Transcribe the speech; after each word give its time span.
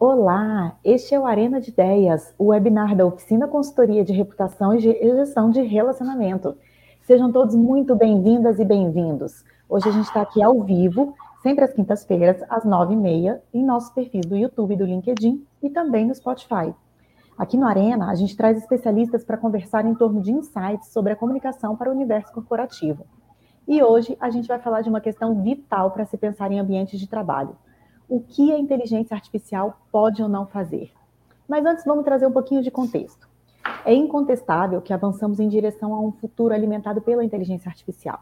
Olá, 0.00 0.78
este 0.84 1.12
é 1.12 1.18
o 1.18 1.26
Arena 1.26 1.60
de 1.60 1.70
Ideias, 1.70 2.32
o 2.38 2.50
webinar 2.50 2.94
da 2.94 3.04
Oficina 3.04 3.48
Consultoria 3.48 4.04
de 4.04 4.12
Reputação 4.12 4.72
e 4.72 4.78
Gestão 4.78 5.50
de 5.50 5.60
Relacionamento. 5.60 6.56
Sejam 7.02 7.32
todos 7.32 7.56
muito 7.56 7.96
bem-vindas 7.96 8.60
e 8.60 8.64
bem-vindos. 8.64 9.44
Hoje 9.68 9.88
a 9.88 9.90
gente 9.90 10.04
está 10.04 10.20
aqui 10.20 10.40
ao 10.40 10.62
vivo, 10.62 11.16
sempre 11.42 11.64
às 11.64 11.72
quintas-feiras, 11.72 12.40
às 12.48 12.64
nove 12.64 12.94
e 12.94 12.96
meia, 12.96 13.42
em 13.52 13.64
nossos 13.64 13.90
perfis 13.90 14.24
do 14.24 14.36
YouTube 14.36 14.76
do 14.76 14.84
LinkedIn 14.84 15.44
e 15.60 15.68
também 15.68 16.06
no 16.06 16.14
Spotify. 16.14 16.72
Aqui 17.36 17.56
no 17.56 17.66
Arena, 17.66 18.08
a 18.08 18.14
gente 18.14 18.36
traz 18.36 18.56
especialistas 18.56 19.24
para 19.24 19.36
conversar 19.36 19.84
em 19.84 19.96
torno 19.96 20.22
de 20.22 20.30
insights 20.30 20.92
sobre 20.92 21.14
a 21.14 21.16
comunicação 21.16 21.74
para 21.74 21.90
o 21.90 21.92
universo 21.92 22.32
corporativo. 22.32 23.04
E 23.66 23.82
hoje 23.82 24.16
a 24.20 24.30
gente 24.30 24.46
vai 24.46 24.60
falar 24.60 24.82
de 24.82 24.88
uma 24.88 25.00
questão 25.00 25.42
vital 25.42 25.90
para 25.90 26.04
se 26.04 26.16
pensar 26.16 26.52
em 26.52 26.60
ambientes 26.60 27.00
de 27.00 27.08
trabalho– 27.08 27.56
o 28.08 28.20
que 28.20 28.52
a 28.52 28.58
inteligência 28.58 29.14
artificial 29.14 29.78
pode 29.92 30.22
ou 30.22 30.28
não 30.28 30.46
fazer. 30.46 30.90
Mas 31.48 31.64
antes, 31.64 31.84
vamos 31.84 32.04
trazer 32.04 32.26
um 32.26 32.32
pouquinho 32.32 32.62
de 32.62 32.70
contexto. 32.70 33.28
É 33.84 33.94
incontestável 33.94 34.80
que 34.80 34.92
avançamos 34.92 35.38
em 35.38 35.48
direção 35.48 35.94
a 35.94 36.00
um 36.00 36.12
futuro 36.12 36.54
alimentado 36.54 37.00
pela 37.00 37.24
inteligência 37.24 37.68
artificial. 37.68 38.20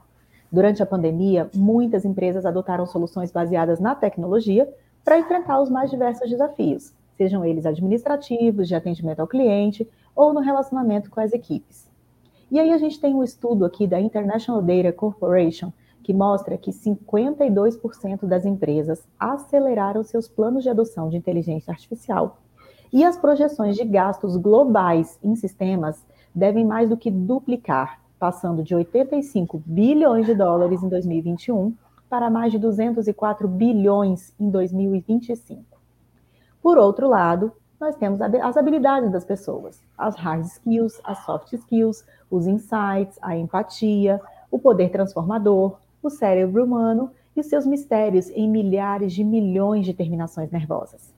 Durante 0.50 0.82
a 0.82 0.86
pandemia, 0.86 1.50
muitas 1.54 2.04
empresas 2.04 2.46
adotaram 2.46 2.86
soluções 2.86 3.30
baseadas 3.32 3.80
na 3.80 3.94
tecnologia 3.94 4.72
para 5.04 5.18
enfrentar 5.18 5.60
os 5.60 5.70
mais 5.70 5.90
diversos 5.90 6.28
desafios, 6.28 6.92
sejam 7.16 7.44
eles 7.44 7.66
administrativos, 7.66 8.68
de 8.68 8.74
atendimento 8.74 9.20
ao 9.20 9.26
cliente 9.26 9.88
ou 10.14 10.32
no 10.32 10.40
relacionamento 10.40 11.10
com 11.10 11.20
as 11.20 11.32
equipes. 11.32 11.88
E 12.50 12.60
aí 12.60 12.72
a 12.72 12.78
gente 12.78 13.00
tem 13.00 13.14
um 13.14 13.24
estudo 13.24 13.64
aqui 13.64 13.86
da 13.86 14.00
International 14.00 14.62
Data 14.62 14.92
Corporation 14.92 15.72
que 16.06 16.14
mostra 16.14 16.56
que 16.56 16.70
52% 16.70 18.26
das 18.26 18.46
empresas 18.46 19.04
aceleraram 19.18 20.04
seus 20.04 20.28
planos 20.28 20.62
de 20.62 20.70
adoção 20.70 21.08
de 21.08 21.16
inteligência 21.16 21.72
artificial. 21.72 22.38
E 22.92 23.02
as 23.04 23.16
projeções 23.16 23.74
de 23.74 23.84
gastos 23.84 24.36
globais 24.36 25.18
em 25.20 25.34
sistemas 25.34 26.00
devem 26.32 26.64
mais 26.64 26.88
do 26.88 26.96
que 26.96 27.10
duplicar, 27.10 28.00
passando 28.20 28.62
de 28.62 28.72
85 28.72 29.60
bilhões 29.66 30.26
de 30.26 30.34
dólares 30.36 30.80
em 30.80 30.88
2021 30.88 31.74
para 32.08 32.30
mais 32.30 32.52
de 32.52 32.58
204 32.60 33.48
bilhões 33.48 34.32
em 34.38 34.48
2025. 34.48 35.64
Por 36.62 36.78
outro 36.78 37.08
lado, 37.08 37.50
nós 37.80 37.96
temos 37.96 38.20
as 38.20 38.56
habilidades 38.56 39.10
das 39.10 39.24
pessoas, 39.24 39.82
as 39.98 40.14
hard 40.14 40.44
skills, 40.44 41.00
as 41.02 41.18
soft 41.24 41.52
skills, 41.52 42.04
os 42.30 42.46
insights, 42.46 43.18
a 43.20 43.36
empatia, 43.36 44.20
o 44.52 44.58
poder 44.60 44.90
transformador, 44.90 45.78
o 46.06 46.10
cérebro 46.10 46.64
humano 46.64 47.10
e 47.36 47.42
seus 47.42 47.66
mistérios 47.66 48.30
em 48.30 48.48
milhares 48.48 49.12
de 49.12 49.22
milhões 49.22 49.84
de 49.84 49.92
terminações 49.92 50.50
nervosas. 50.50 51.14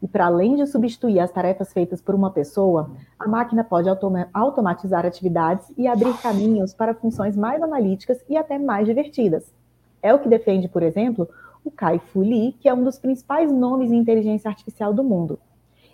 E 0.00 0.06
para 0.06 0.26
além 0.26 0.54
de 0.54 0.66
substituir 0.66 1.18
as 1.18 1.30
tarefas 1.32 1.72
feitas 1.72 2.00
por 2.00 2.14
uma 2.14 2.30
pessoa, 2.30 2.90
a 3.18 3.26
máquina 3.26 3.64
pode 3.64 3.88
automa 3.88 4.28
automatizar 4.32 5.04
atividades 5.04 5.72
e 5.76 5.88
abrir 5.88 6.16
caminhos 6.20 6.72
para 6.72 6.94
funções 6.94 7.36
mais 7.36 7.60
analíticas 7.62 8.22
e 8.28 8.36
até 8.36 8.58
mais 8.58 8.86
divertidas. 8.86 9.52
É 10.00 10.14
o 10.14 10.18
que 10.20 10.28
defende, 10.28 10.68
por 10.68 10.82
exemplo, 10.82 11.28
o 11.64 11.70
Kai-Fu 11.70 12.20
Lee, 12.20 12.52
que 12.60 12.68
é 12.68 12.74
um 12.74 12.84
dos 12.84 12.98
principais 12.98 13.50
nomes 13.50 13.90
em 13.90 13.96
inteligência 13.96 14.48
artificial 14.48 14.94
do 14.94 15.02
mundo. 15.02 15.38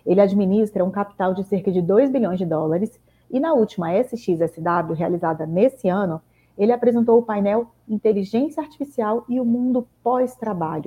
Ele 0.05 0.21
administra 0.21 0.85
um 0.85 0.91
capital 0.91 1.33
de 1.33 1.43
cerca 1.43 1.71
de 1.71 1.81
2 1.81 2.11
bilhões 2.11 2.37
de 2.37 2.45
dólares 2.45 2.99
e 3.31 3.39
na 3.39 3.53
última 3.53 3.91
SXSW, 3.91 4.93
realizada 4.93 5.47
nesse 5.47 5.89
ano, 5.89 6.21
ele 6.57 6.71
apresentou 6.71 7.19
o 7.19 7.23
painel 7.23 7.67
Inteligência 7.87 8.61
Artificial 8.61 9.25
e 9.27 9.39
o 9.39 9.45
Mundo 9.45 9.87
Pós-Trabalho, 10.03 10.85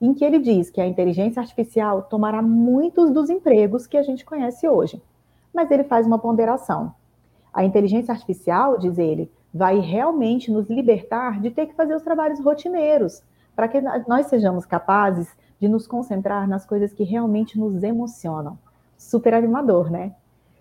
em 0.00 0.14
que 0.14 0.24
ele 0.24 0.38
diz 0.38 0.70
que 0.70 0.80
a 0.80 0.86
inteligência 0.86 1.40
artificial 1.40 2.02
tomará 2.02 2.40
muitos 2.42 3.10
dos 3.10 3.30
empregos 3.30 3.86
que 3.86 3.96
a 3.96 4.02
gente 4.02 4.24
conhece 4.24 4.68
hoje. 4.68 5.02
Mas 5.52 5.70
ele 5.70 5.84
faz 5.84 6.06
uma 6.06 6.18
ponderação. 6.18 6.94
A 7.52 7.64
inteligência 7.64 8.12
artificial, 8.12 8.78
diz 8.78 8.98
ele, 8.98 9.30
vai 9.52 9.78
realmente 9.78 10.50
nos 10.50 10.70
libertar 10.70 11.40
de 11.40 11.50
ter 11.50 11.66
que 11.66 11.74
fazer 11.74 11.94
os 11.94 12.02
trabalhos 12.02 12.40
rotineiros, 12.40 13.22
para 13.54 13.68
que 13.68 13.80
nós 14.08 14.26
sejamos 14.26 14.64
capazes 14.64 15.28
de 15.60 15.68
nos 15.68 15.86
concentrar 15.86 16.48
nas 16.48 16.64
coisas 16.64 16.92
que 16.92 17.04
realmente 17.04 17.58
nos 17.58 17.82
emocionam. 17.82 18.58
Super 18.96 19.34
animador, 19.34 19.90
né? 19.90 20.14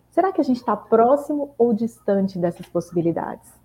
Será 0.09 0.31
que 0.31 0.41
a 0.41 0.43
gente 0.43 0.57
está 0.57 0.75
próximo 0.75 1.55
ou 1.57 1.73
distante 1.73 2.37
dessas 2.37 2.67
possibilidades? 2.67 3.60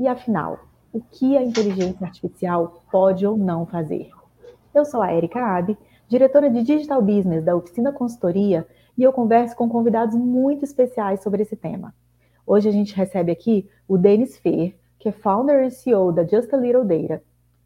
E 0.00 0.08
afinal, 0.08 0.60
o 0.94 0.98
que 0.98 1.36
a 1.36 1.42
inteligência 1.42 2.06
artificial 2.06 2.82
pode 2.90 3.26
ou 3.26 3.36
não 3.36 3.66
fazer? 3.66 4.08
Eu 4.74 4.86
sou 4.86 5.02
a 5.02 5.12
Erika 5.12 5.38
Abe, 5.38 5.76
diretora 6.08 6.48
de 6.48 6.62
Digital 6.62 7.02
Business 7.02 7.44
da 7.44 7.54
Oficina 7.54 7.92
Consultoria, 7.92 8.66
e 8.96 9.02
eu 9.02 9.12
converso 9.12 9.54
com 9.54 9.68
convidados 9.68 10.16
muito 10.16 10.64
especiais 10.64 11.22
sobre 11.22 11.42
esse 11.42 11.54
tema. 11.54 11.94
Hoje 12.46 12.66
a 12.66 12.72
gente 12.72 12.96
recebe 12.96 13.30
aqui 13.30 13.68
o 13.86 13.98
Denis 13.98 14.38
Fer, 14.38 14.74
que 14.98 15.10
é 15.10 15.12
founder 15.12 15.66
e 15.66 15.70
CEO 15.70 16.12
da 16.12 16.24
Just 16.24 16.50
a 16.54 16.56
Little 16.56 16.86
Data, 16.86 17.22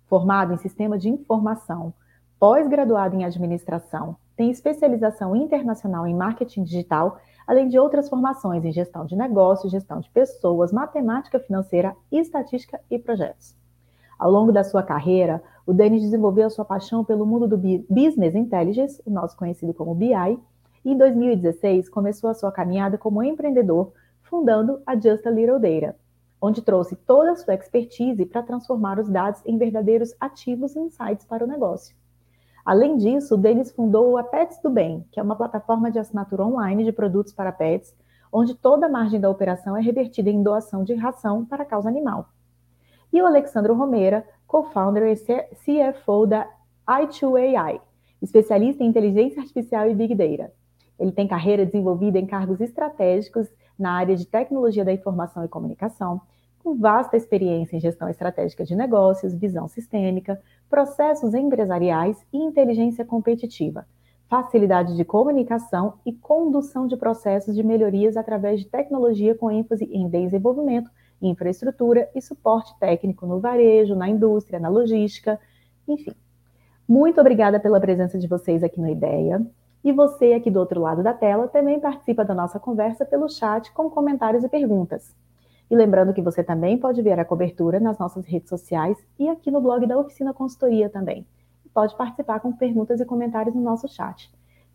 formado 0.09 0.53
em 0.53 0.57
sistema 0.57 0.99
de 0.99 1.09
informação, 1.09 1.95
pós-graduado 2.41 3.15
em 3.15 3.25
administração, 3.25 4.17
tem 4.37 4.51
especialização 4.51 5.37
internacional 5.37 6.05
em 6.05 6.17
marketing 6.17 6.65
digital 6.65 7.21
além 7.47 7.69
de 7.69 7.79
outras 7.79 8.09
formações 8.09 8.65
em 8.65 8.73
gestão 8.73 9.05
de 9.05 9.17
negócios, 9.17 9.73
gestão 9.73 10.01
de 10.01 10.11
pessoas, 10.11 10.73
matemática 10.73 11.39
financeira, 11.39 11.95
estatística 12.11 12.81
e 12.91 12.99
projetos. 12.99 13.55
Ao 14.19 14.31
longo 14.31 14.53
da 14.53 14.65
sua 14.65 14.83
carreira, 14.83 15.43
o 15.67 15.73
Denis 15.73 16.03
desenvolveu 16.03 16.47
a 16.47 16.51
sua 16.51 16.65
paixão 16.65 17.05
pelo 17.05 17.27
mundo 17.27 17.49
do 17.49 17.59
Business 17.89 18.35
Intelligence, 18.35 19.03
o 19.05 19.11
nosso 19.11 19.37
conhecido 19.37 19.75
como 19.75 19.95
BI, 19.95 20.39
e 20.85 20.93
em 20.93 20.97
2016 20.97 21.89
começou 21.89 22.31
a 22.31 22.35
sua 22.35 22.53
caminhada 22.53 22.99
como 22.99 23.23
empreendedor, 23.23 23.93
fundando 24.23 24.81
a 24.87 24.95
Just 24.95 25.27
a 25.27 25.31
Little 25.31 25.59
Data, 25.59 25.97
onde 26.41 26.63
trouxe 26.63 26.95
toda 26.95 27.33
a 27.33 27.37
sua 27.37 27.55
expertise 27.55 28.25
para 28.27 28.43
transformar 28.43 28.99
os 28.99 29.09
dados 29.09 29.41
em 29.47 29.57
verdadeiros 29.57 30.15
ativos 30.21 30.77
e 30.77 30.81
insights 30.81 31.25
para 31.25 31.45
o 31.45 31.49
negócio. 31.49 31.97
Além 32.65 32.97
disso, 32.97 33.37
Denis 33.37 33.71
fundou 33.71 34.17
a 34.17 34.25
Pets 34.25 34.59
do 34.63 34.71
Bem, 34.71 35.05
que 35.13 35.21
é 35.21 35.23
uma 35.23 35.37
plataforma 35.37 35.91
de 35.91 35.99
assinatura 35.99 36.45
online 36.45 36.85
de 36.85 36.93
produtos 36.93 37.33
para 37.33 37.53
pets, 37.53 37.95
onde 38.33 38.55
toda 38.55 38.87
a 38.87 38.89
margem 38.89 39.21
da 39.21 39.29
operação 39.29 39.77
é 39.77 39.83
revertida 39.83 40.31
em 40.31 40.43
doação 40.43 40.83
de 40.83 40.95
ração 40.95 41.45
para 41.45 41.65
causa 41.65 41.89
animal. 41.89 42.29
E 43.13 43.21
o 43.21 43.27
Alexandro 43.27 43.75
Romera, 43.75 44.27
co-founder 44.47 45.05
e 45.05 45.15
CFO 45.15 46.27
da 46.27 46.49
i2AI, 46.89 47.81
especialista 48.23 48.83
em 48.83 48.89
inteligência 48.89 49.43
artificial 49.43 49.89
e 49.89 49.95
Big 49.95 50.15
Data. 50.15 50.51
Ele 50.99 51.13
tem 51.13 51.29
carreira 51.29 51.67
desenvolvida 51.67 52.19
em 52.19 52.27
cargos 52.27 52.61
estratégicos 52.61 53.47
na 53.79 53.93
área 53.93 54.17
de 54.17 54.27
tecnologia 54.27 54.85
da 54.85 54.93
informação 54.93 55.45
e 55.45 55.49
comunicação, 55.49 56.21
com 56.65 56.77
vasta 56.77 57.17
experiência 57.17 57.77
em 57.77 57.81
gestão 57.81 58.09
estratégica 58.09 58.65
de 58.65 58.75
negócios, 58.75 59.35
visão 59.35 59.69
sistêmica, 59.69 60.41
processos 60.75 61.35
empresariais 61.35 62.17
e 62.33 62.37
inteligência 62.37 63.05
competitiva, 63.05 63.87
facilidade 64.29 64.97
de 64.97 65.05
comunicação 65.05 66.01
e 66.05 66.13
condução 66.13 66.89
de 66.89 66.97
processos 66.97 67.55
de 67.55 67.63
melhorias 67.63 68.17
através 68.17 68.59
de 68.59 68.67
tecnologia 68.67 69.37
com 69.37 69.53
ênfase 69.53 69.85
em 69.85 70.09
desenvolvimento, 70.09 70.91
infraestrutura 71.23 72.11
e 72.13 72.21
suporte 72.21 72.77
técnico 72.81 73.25
no 73.25 73.39
varejo, 73.39 73.95
na 73.95 74.09
indústria, 74.09 74.59
na 74.59 74.69
logística, 74.69 75.39
enfim. 75.87 76.11
Muito 76.89 77.21
obrigada 77.21 77.61
pela 77.61 77.79
presença 77.79 78.19
de 78.19 78.27
vocês 78.27 78.65
aqui 78.65 78.81
no 78.81 78.89
Ideia. 78.89 79.47
E 79.85 79.93
você 79.93 80.33
aqui 80.33 80.51
do 80.51 80.59
outro 80.59 80.81
lado 80.81 81.05
da 81.05 81.15
tela 81.15 81.47
também 81.47 81.79
participa 81.79 82.25
da 82.25 82.35
nossa 82.35 82.59
conversa 82.59 83.07
pelo 83.07 83.29
chat 83.29 83.73
com 83.73 83.89
comentários 83.89 84.43
e 84.43 84.49
perguntas. 84.49 85.15
E 85.75 85.77
lembrando 85.77 86.15
que 86.15 86.23
você 86.23 86.45
também 86.45 86.79
pode 86.79 87.03
ver 87.03 87.19
a 87.19 87.25
cobertura 87.25 87.81
nas 87.81 87.99
nossas 87.99 88.25
redes 88.25 88.49
sociais 88.49 88.97
e 89.19 89.29
aqui 89.29 89.51
no 89.51 89.61
blog 89.61 89.85
da 89.89 89.99
Oficina 89.99 90.33
Consultoria 90.33 90.89
também. 90.89 91.27
Pode 91.75 91.97
participar 91.97 92.39
com 92.39 92.53
perguntas 92.53 93.01
e 93.01 93.05
comentários 93.05 93.57
no 93.57 93.61
nosso 93.61 93.89
chat. 93.89 94.33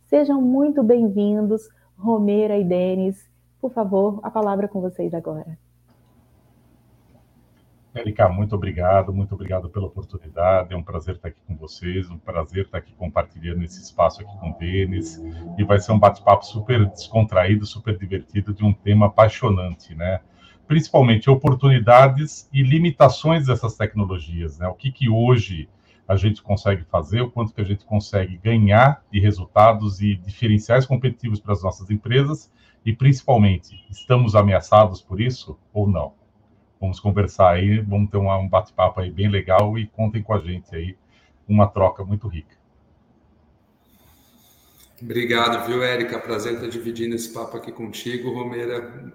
Sejam 0.07 0.41
muito 0.41 0.83
bem-vindos, 0.83 1.69
Romera 1.97 2.57
e 2.57 2.65
Denis. 2.65 3.31
Por 3.61 3.71
favor, 3.71 4.19
a 4.23 4.29
palavra 4.29 4.65
é 4.65 4.67
com 4.67 4.81
vocês 4.81 5.13
agora. 5.13 5.57
Erika, 7.95 8.27
muito 8.27 8.53
obrigado, 8.53 9.13
muito 9.13 9.33
obrigado 9.33 9.69
pela 9.69 9.87
oportunidade. 9.87 10.73
É 10.73 10.75
um 10.75 10.83
prazer 10.83 11.15
estar 11.15 11.29
aqui 11.29 11.39
com 11.47 11.55
vocês, 11.55 12.09
um 12.09 12.19
prazer 12.19 12.65
estar 12.65 12.79
aqui 12.79 12.93
compartilhando 12.95 13.63
esse 13.63 13.81
espaço 13.81 14.21
aqui 14.21 14.37
com 14.37 14.49
o 14.49 14.57
Denis. 14.57 15.15
E 15.57 15.63
vai 15.63 15.79
ser 15.79 15.93
um 15.93 15.99
bate-papo 15.99 16.45
super 16.45 16.89
descontraído, 16.89 17.65
super 17.65 17.97
divertido, 17.97 18.53
de 18.53 18.65
um 18.65 18.73
tema 18.73 19.05
apaixonante, 19.05 19.95
né? 19.95 20.19
Principalmente 20.69 21.31
oportunidades 21.31 22.47
e 22.53 22.61
limitações 22.61 23.47
dessas 23.47 23.75
tecnologias, 23.75 24.59
né? 24.59 24.67
O 24.67 24.75
que 24.75 24.91
que 24.91 25.09
hoje 25.09 25.67
a 26.07 26.15
gente 26.15 26.43
consegue 26.43 26.83
fazer, 26.83 27.21
o 27.21 27.31
quanto 27.31 27.55
que 27.55 27.59
a 27.59 27.63
gente 27.63 27.83
consegue 27.83 28.37
ganhar 28.37 29.03
de 29.11 29.19
resultados 29.19 29.99
e 29.99 30.13
diferenciais 30.13 30.85
competitivos 30.85 31.39
para 31.39 31.53
as 31.53 31.63
nossas 31.63 31.89
empresas 31.89 32.51
e 32.85 32.93
principalmente, 32.93 33.83
estamos 33.89 34.35
ameaçados 34.35 35.01
por 35.01 35.19
isso 35.19 35.57
ou 35.73 35.89
não? 35.89 36.13
Vamos 36.79 36.99
conversar 36.99 37.49
aí, 37.49 37.79
vamos 37.79 38.11
ter 38.11 38.17
um 38.17 38.47
bate-papo 38.47 38.99
aí 38.99 39.09
bem 39.09 39.27
legal 39.27 39.75
e 39.75 39.87
contem 39.87 40.21
com 40.21 40.35
a 40.35 40.39
gente 40.39 40.75
aí, 40.75 40.95
uma 41.47 41.65
troca 41.65 42.05
muito 42.05 42.27
rica. 42.27 42.59
Obrigado, 45.01 45.65
viu, 45.65 45.81
Érica? 45.81 46.19
Prazer 46.19 46.53
estar 46.53 46.67
dividindo 46.67 47.15
esse 47.15 47.33
papo 47.33 47.57
aqui 47.57 47.71
contigo, 47.71 48.31
Romeira, 48.31 49.11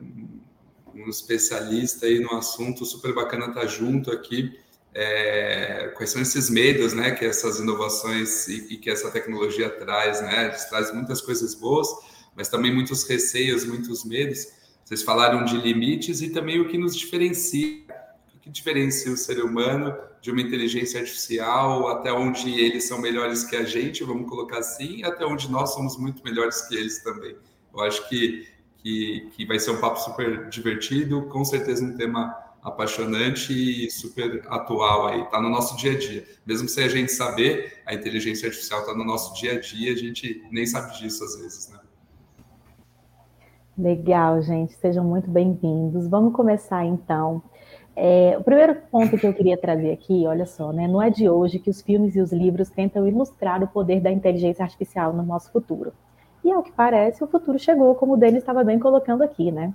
um 0.95 1.09
especialista 1.09 2.07
aí 2.07 2.21
no 2.21 2.33
assunto, 2.35 2.85
super 2.85 3.15
bacana 3.15 3.47
estar 3.47 3.67
junto 3.67 4.11
aqui. 4.11 4.59
É, 4.95 5.93
quais 5.97 6.11
são 6.11 6.23
esses 6.23 6.49
medos, 6.49 6.93
né, 6.93 7.11
que 7.11 7.25
essas 7.25 7.59
inovações 7.59 8.47
e, 8.47 8.75
e, 8.75 8.77
que 8.77 8.89
essa 8.89 9.11
tecnologia 9.11 9.69
traz, 9.69 10.21
né? 10.21 10.51
Traz 10.71 10.95
muitas 10.95 11.21
coisas 11.21 11.55
boas, 11.55 11.89
mas 12.37 12.49
também 12.49 12.73
muitos 12.73 13.03
receios, 13.03 13.65
muitos 13.65 14.05
medos. 14.05 14.47
Vocês 14.85 15.03
falaram 15.03 15.45
de 15.45 15.57
limites 15.57 16.23
e 16.23 16.31
também 16.31 16.61
o 16.61 16.69
que 16.69 16.79
nos 16.79 16.95
diferencia 16.95 17.85
que 18.45 18.51
diferencia 18.51 19.11
o 19.11 19.17
ser 19.17 19.43
humano 19.43 19.97
de 20.21 20.31
uma 20.31 20.43
inteligência 20.43 21.01
artificial, 21.01 21.89
até 21.89 22.13
onde 22.13 22.51
eles 22.61 22.85
são 22.85 23.01
melhores 23.01 23.43
que 23.43 23.57
a 23.57 23.65
gente, 23.65 24.05
vamos 24.05 24.29
colocar 24.29 24.59
assim, 24.59 24.99
e 24.99 25.05
até 25.05 25.25
onde 25.25 25.51
nós 25.51 25.73
somos 25.73 25.97
muito 25.97 26.23
melhores 26.23 26.61
que 26.69 26.75
eles 26.75 27.03
também. 27.03 27.35
Eu 27.73 27.81
acho 27.81 28.07
que, 28.07 28.47
que, 28.85 29.31
que 29.35 29.47
vai 29.47 29.59
ser 29.59 29.71
um 29.71 29.81
papo 29.81 29.99
super 29.99 30.47
divertido, 30.51 31.23
com 31.29 31.43
certeza 31.43 31.83
um 31.83 31.97
tema 31.97 32.37
apaixonante 32.63 33.53
e 33.53 33.91
super 33.91 34.43
atual 34.47 35.07
aí, 35.07 35.23
está 35.23 35.41
no 35.41 35.49
nosso 35.49 35.75
dia 35.77 35.93
a 35.93 35.99
dia. 35.99 36.25
Mesmo 36.47 36.69
sem 36.69 36.85
a 36.85 36.89
gente 36.89 37.11
saber, 37.11 37.83
a 37.87 37.95
inteligência 37.95 38.47
artificial 38.47 38.81
está 38.81 38.95
no 38.95 39.05
nosso 39.05 39.35
dia 39.41 39.53
a 39.53 39.61
dia, 39.61 39.91
a 39.91 39.97
gente 39.97 40.47
nem 40.51 40.67
sabe 40.67 40.99
disso 40.99 41.25
às 41.25 41.41
vezes, 41.41 41.71
né? 41.71 41.79
Legal, 43.77 44.41
gente, 44.43 44.75
sejam 44.75 45.03
muito 45.03 45.31
bem-vindos. 45.31 46.07
Vamos 46.07 46.35
começar 46.35 46.85
então. 46.85 47.43
É, 47.97 48.37
o 48.39 48.45
primeiro 48.45 48.77
ponto 48.91 49.17
que 49.17 49.27
eu 49.27 49.33
queria 49.33 49.57
trazer 49.57 49.93
aqui, 49.93 50.27
olha 50.27 50.47
só, 50.47 50.73
né, 50.73 50.87
não 50.87 51.01
é 51.01 51.11
de 51.11 51.29
hoje 51.29 51.59
que 51.59 51.71
os 51.71 51.81
filmes 51.81 52.15
e 52.17 52.21
os 52.21 52.33
livros 52.33 52.69
tentam 52.69 53.07
ilustrar 53.07 53.63
o 53.63 53.69
poder 53.69 54.01
da 54.01 54.11
inteligência 54.11 54.63
artificial 54.63 55.13
no 55.13 55.23
nosso 55.23 55.51
futuro. 55.51 55.93
E 56.45 56.53
ao 56.53 56.63
que 56.63 56.71
parece, 56.71 57.25
o 57.25 57.27
futuro 57.27 57.59
chegou, 57.59 57.95
como 57.95 58.13
o 58.13 58.17
Denis 58.17 58.43
estava 58.43 58.63
bem 58.63 58.79
colocando 58.79 59.23
aqui, 59.23 59.51
né? 59.51 59.73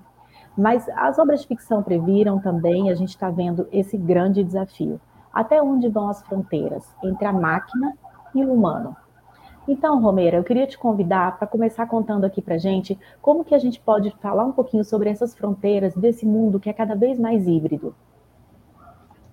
Mas 0.55 0.87
as 0.89 1.17
obras 1.17 1.41
de 1.41 1.47
ficção 1.47 1.81
previram 1.81 2.39
também, 2.39 2.91
a 2.91 2.95
gente 2.95 3.09
está 3.09 3.29
vendo 3.29 3.67
esse 3.71 3.97
grande 3.97 4.43
desafio. 4.43 5.01
Até 5.33 5.61
onde 5.61 5.89
vão 5.89 6.09
as 6.09 6.21
fronteiras 6.21 6.85
entre 7.03 7.25
a 7.25 7.33
máquina 7.33 7.93
e 8.35 8.43
o 8.43 8.53
humano? 8.53 8.95
Então, 9.67 10.01
Romeira, 10.01 10.37
eu 10.37 10.43
queria 10.43 10.65
te 10.67 10.77
convidar 10.77 11.37
para 11.37 11.47
começar 11.47 11.85
contando 11.85 12.25
aqui 12.25 12.41
para 12.41 12.57
gente 12.57 12.99
como 13.21 13.43
que 13.43 13.53
a 13.53 13.59
gente 13.59 13.79
pode 13.79 14.11
falar 14.19 14.43
um 14.43 14.51
pouquinho 14.51 14.83
sobre 14.83 15.09
essas 15.09 15.35
fronteiras 15.35 15.95
desse 15.95 16.25
mundo 16.25 16.59
que 16.59 16.69
é 16.69 16.73
cada 16.73 16.95
vez 16.95 17.19
mais 17.19 17.47
híbrido. 17.47 17.95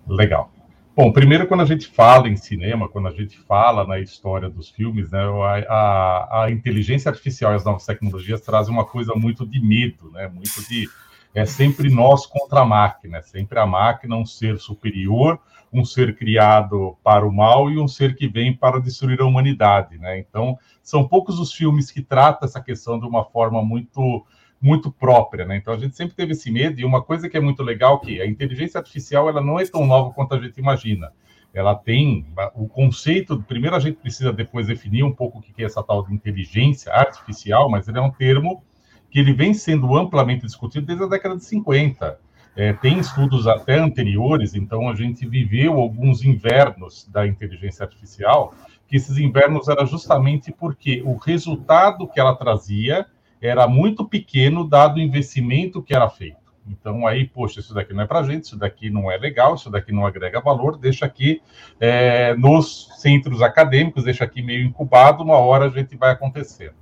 Legal. 0.07 0.51
Bom, 0.97 1.13
primeiro, 1.13 1.47
quando 1.47 1.61
a 1.61 1.67
gente 1.67 1.89
fala 1.89 2.27
em 2.27 2.37
cinema, 2.37 2.89
quando 2.89 3.09
a 3.09 3.11
gente 3.11 3.39
fala 3.41 3.87
na 3.87 4.01
história 4.01 4.49
dos 4.49 4.71
filmes, 4.71 5.11
né, 5.11 5.21
a, 5.21 5.75
a, 5.75 6.45
a 6.45 6.51
inteligência 6.51 7.11
artificial 7.11 7.53
e 7.53 7.57
as 7.57 7.67
novas 7.67 7.85
tecnologias 7.85 8.41
trazem 8.41 8.73
uma 8.73 8.87
coisa 8.87 9.13
muito 9.15 9.47
de 9.47 9.61
medo, 9.61 10.11
né, 10.13 10.27
muito 10.27 10.67
de 10.67 10.89
é 11.35 11.45
sempre 11.45 11.91
nós 11.91 12.25
contra 12.25 12.61
a 12.61 12.65
máquina, 12.65 13.19
é 13.19 13.23
sempre 13.23 13.59
a 13.59 13.67
máquina 13.67 14.17
um 14.17 14.25
ser 14.25 14.59
superior, 14.59 15.39
um 15.71 15.85
ser 15.85 16.17
criado 16.17 16.97
para 17.05 17.27
o 17.27 17.31
mal 17.31 17.71
e 17.71 17.79
um 17.79 17.87
ser 17.87 18.17
que 18.17 18.27
vem 18.27 18.57
para 18.57 18.81
destruir 18.81 19.21
a 19.21 19.27
humanidade, 19.27 19.99
né? 19.99 20.19
Então, 20.19 20.59
são 20.83 21.07
poucos 21.07 21.39
os 21.39 21.53
filmes 21.53 21.91
que 21.91 22.01
tratam 22.01 22.49
essa 22.49 22.63
questão 22.63 22.99
de 22.99 23.05
uma 23.05 23.23
forma 23.23 23.63
muito 23.63 24.25
muito 24.61 24.91
própria, 24.91 25.45
né? 25.45 25.57
Então 25.57 25.75
a 25.75 25.79
gente 25.79 25.97
sempre 25.97 26.15
teve 26.15 26.33
esse 26.33 26.51
medo 26.51 26.81
e 26.81 26.85
uma 26.85 27.03
coisa 27.03 27.29
que 27.29 27.37
é 27.37 27.41
muito 27.41 27.63
legal 27.63 28.01
que 28.01 28.21
a 28.21 28.27
inteligência 28.27 28.79
artificial 28.79 29.29
ela 29.29 29.41
não 29.41 29.61
é 29.61 29.67
tão 29.67 29.87
nova 29.87 30.13
quanto 30.13 30.35
a 30.35 30.41
gente 30.41 30.59
imagina. 30.59 31.13
Ela 31.53 31.75
tem 31.75 32.27
o 32.55 32.69
conceito. 32.69 33.43
Primeiro 33.43 33.77
a 33.77 33.81
gente 33.81 33.97
precisa 33.97 34.33
depois 34.33 34.67
definir 34.67 35.05
um 35.05 35.13
pouco 35.13 35.39
o 35.39 35.43
que 35.43 35.63
é 35.63 35.67
essa 35.67 35.83
tal 35.83 36.05
de 36.05 36.13
inteligência 36.13 36.93
artificial, 36.93 37.71
mas 37.71 37.89
ele 37.89 37.99
é 37.99 38.03
um 38.03 38.11
termo 38.11 38.63
que 39.11 39.19
ele 39.19 39.33
vem 39.33 39.55
sendo 39.55 39.97
amplamente 39.97 40.45
discutido 40.45 40.87
desde 40.87 41.05
a 41.05 41.09
década 41.09 41.37
de 41.37 41.45
50. 41.45 42.19
É, 42.57 42.73
tem 42.73 42.99
estudos 42.99 43.47
até 43.47 43.79
anteriores, 43.79 44.55
então 44.55 44.89
a 44.89 44.95
gente 44.95 45.27
viveu 45.27 45.75
alguns 45.75 46.25
invernos 46.25 47.07
da 47.13 47.27
inteligência 47.27 47.85
artificial, 47.85 48.55
que 48.89 48.97
esses 48.97 49.19
invernos 49.19 49.69
era 49.69 49.85
justamente 49.85 50.53
porque 50.53 51.03
o 51.05 51.17
resultado 51.17 52.09
que 52.09 52.19
ela 52.19 52.35
trazia 52.35 53.07
era 53.41 53.67
muito 53.67 54.05
pequeno 54.05 54.69
dado 54.69 54.97
o 54.97 55.01
investimento 55.01 55.83
que 55.83 55.95
era 55.95 56.09
feito. 56.09 56.47
Então 56.69 57.07
aí, 57.07 57.27
poxa, 57.27 57.61
isso 57.61 57.73
daqui 57.73 57.95
não 57.95 58.03
é 58.03 58.07
para 58.07 58.23
gente, 58.25 58.45
isso 58.45 58.59
daqui 58.59 58.91
não 58.91 59.11
é 59.11 59.17
legal, 59.17 59.55
isso 59.55 59.71
daqui 59.71 59.93
não 59.93 60.05
agrega 60.05 60.41
valor, 60.41 60.77
deixa 60.77 61.07
aqui 61.07 61.41
é, 61.79 62.35
nos 62.35 62.89
centros 62.97 63.41
acadêmicos, 63.41 64.05
deixa 64.05 64.25
aqui 64.25 64.43
meio 64.43 64.65
incubado, 64.65 65.23
uma 65.23 65.37
hora 65.37 65.67
a 65.67 65.71
gente 65.71 65.97
vai 65.97 66.11
acontecendo. 66.11 66.75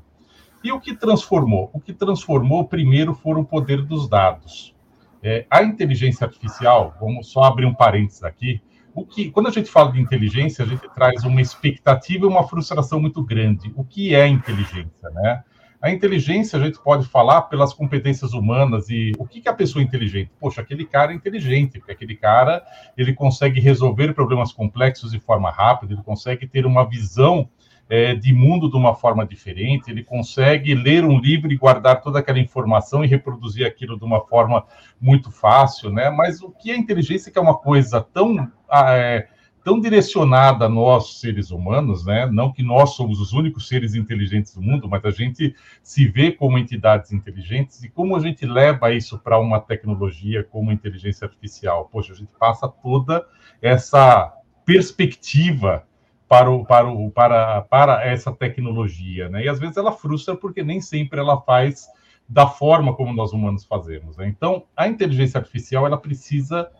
E 0.62 0.72
o 0.72 0.80
que 0.80 0.96
transformou? 0.96 1.70
O 1.74 1.80
que 1.80 1.92
transformou 1.92 2.64
primeiro 2.64 3.12
foram 3.14 3.42
o 3.42 3.44
poder 3.44 3.82
dos 3.82 4.08
dados. 4.08 4.74
É, 5.22 5.46
a 5.50 5.62
inteligência 5.62 6.26
artificial, 6.26 6.94
vamos 6.98 7.30
só 7.30 7.44
abrir 7.44 7.66
um 7.66 7.74
parênteses 7.74 8.24
aqui, 8.24 8.62
o 8.94 9.04
que, 9.04 9.30
quando 9.30 9.48
a 9.48 9.50
gente 9.50 9.68
fala 9.68 9.90
de 9.90 10.00
inteligência, 10.00 10.64
a 10.64 10.68
gente 10.68 10.88
traz 10.94 11.24
uma 11.24 11.40
expectativa 11.40 12.24
e 12.24 12.28
uma 12.28 12.46
frustração 12.46 13.00
muito 13.00 13.22
grande. 13.22 13.72
O 13.74 13.84
que 13.84 14.14
é 14.14 14.26
inteligência, 14.26 15.10
né? 15.10 15.42
A 15.84 15.90
inteligência, 15.90 16.58
a 16.58 16.64
gente 16.64 16.78
pode 16.78 17.06
falar 17.06 17.42
pelas 17.42 17.74
competências 17.74 18.32
humanas 18.32 18.88
e 18.88 19.12
o 19.18 19.26
que, 19.26 19.42
que 19.42 19.48
é 19.48 19.50
a 19.50 19.54
pessoa 19.54 19.82
inteligente? 19.82 20.30
Poxa, 20.40 20.62
aquele 20.62 20.86
cara 20.86 21.12
é 21.12 21.14
inteligente, 21.14 21.78
porque 21.78 21.92
aquele 21.92 22.16
cara 22.16 22.64
ele 22.96 23.12
consegue 23.12 23.60
resolver 23.60 24.14
problemas 24.14 24.50
complexos 24.50 25.10
de 25.10 25.20
forma 25.20 25.50
rápida, 25.50 25.92
ele 25.92 26.02
consegue 26.02 26.46
ter 26.46 26.64
uma 26.64 26.88
visão 26.88 27.50
é, 27.86 28.14
de 28.14 28.32
mundo 28.32 28.70
de 28.70 28.78
uma 28.78 28.94
forma 28.94 29.26
diferente, 29.26 29.90
ele 29.90 30.02
consegue 30.02 30.74
ler 30.74 31.04
um 31.04 31.18
livro 31.18 31.52
e 31.52 31.56
guardar 31.58 32.00
toda 32.00 32.20
aquela 32.20 32.38
informação 32.38 33.04
e 33.04 33.06
reproduzir 33.06 33.66
aquilo 33.66 33.98
de 33.98 34.06
uma 34.06 34.22
forma 34.22 34.64
muito 34.98 35.30
fácil, 35.30 35.90
né? 35.90 36.08
Mas 36.08 36.40
o 36.40 36.50
que 36.50 36.70
é 36.70 36.76
inteligência 36.78 37.30
que 37.30 37.38
é 37.38 37.42
uma 37.42 37.58
coisa 37.58 38.00
tão 38.00 38.50
ah, 38.70 38.96
é, 38.96 39.28
tão 39.64 39.80
direcionada 39.80 40.66
a 40.66 40.68
nós, 40.68 41.18
seres 41.18 41.50
humanos, 41.50 42.04
né? 42.04 42.26
Não 42.26 42.52
que 42.52 42.62
nós 42.62 42.94
somos 42.94 43.18
os 43.18 43.32
únicos 43.32 43.66
seres 43.66 43.94
inteligentes 43.94 44.54
do 44.54 44.60
mundo, 44.60 44.86
mas 44.86 45.02
a 45.06 45.10
gente 45.10 45.56
se 45.82 46.06
vê 46.06 46.30
como 46.30 46.58
entidades 46.58 47.12
inteligentes 47.12 47.82
e 47.82 47.88
como 47.88 48.14
a 48.14 48.20
gente 48.20 48.44
leva 48.44 48.92
isso 48.92 49.18
para 49.18 49.38
uma 49.38 49.58
tecnologia 49.58 50.44
como 50.44 50.70
inteligência 50.70 51.24
artificial. 51.24 51.88
Poxa, 51.90 52.12
a 52.12 52.16
gente 52.16 52.30
passa 52.38 52.68
toda 52.68 53.26
essa 53.62 54.34
perspectiva 54.66 55.84
para, 56.28 56.50
o, 56.50 56.64
para, 56.66 56.86
o, 56.86 57.10
para, 57.10 57.62
para 57.62 58.06
essa 58.06 58.30
tecnologia, 58.30 59.30
né? 59.30 59.44
E 59.44 59.48
às 59.48 59.58
vezes 59.58 59.78
ela 59.78 59.92
frustra 59.92 60.36
porque 60.36 60.62
nem 60.62 60.82
sempre 60.82 61.18
ela 61.18 61.40
faz 61.40 61.88
da 62.28 62.46
forma 62.46 62.94
como 62.94 63.14
nós 63.14 63.32
humanos 63.32 63.64
fazemos. 63.64 64.16
Né? 64.16 64.28
Então, 64.28 64.64
a 64.76 64.88
inteligência 64.88 65.38
artificial 65.38 65.86
ela 65.86 65.98
precisa 65.98 66.70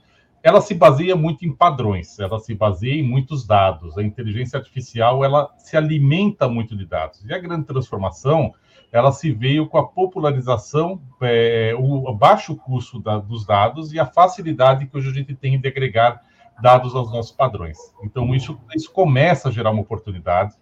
ela 0.44 0.60
se 0.60 0.74
baseia 0.74 1.16
muito 1.16 1.46
em 1.46 1.50
padrões, 1.50 2.18
ela 2.18 2.38
se 2.38 2.54
baseia 2.54 3.00
em 3.00 3.02
muitos 3.02 3.46
dados. 3.46 3.96
A 3.96 4.02
inteligência 4.02 4.58
artificial 4.58 5.24
ela 5.24 5.50
se 5.56 5.74
alimenta 5.74 6.46
muito 6.46 6.76
de 6.76 6.84
dados. 6.84 7.24
E 7.24 7.32
a 7.32 7.38
grande 7.38 7.64
transformação 7.64 8.52
ela 8.92 9.10
se 9.10 9.32
veio 9.32 9.66
com 9.66 9.78
a 9.78 9.88
popularização, 9.88 11.00
é, 11.22 11.74
o 11.76 12.12
baixo 12.12 12.54
custo 12.54 13.00
da, 13.00 13.16
dos 13.16 13.46
dados 13.46 13.94
e 13.94 13.98
a 13.98 14.04
facilidade 14.04 14.86
que 14.86 14.94
hoje 14.94 15.08
a 15.08 15.14
gente 15.14 15.34
tem 15.34 15.58
de 15.58 15.66
agregar 15.66 16.22
dados 16.60 16.94
aos 16.94 17.10
nossos 17.10 17.32
padrões. 17.32 17.78
Então 18.02 18.34
isso, 18.34 18.60
isso 18.76 18.92
começa 18.92 19.48
a 19.48 19.52
gerar 19.52 19.70
uma 19.70 19.80
oportunidade. 19.80 20.54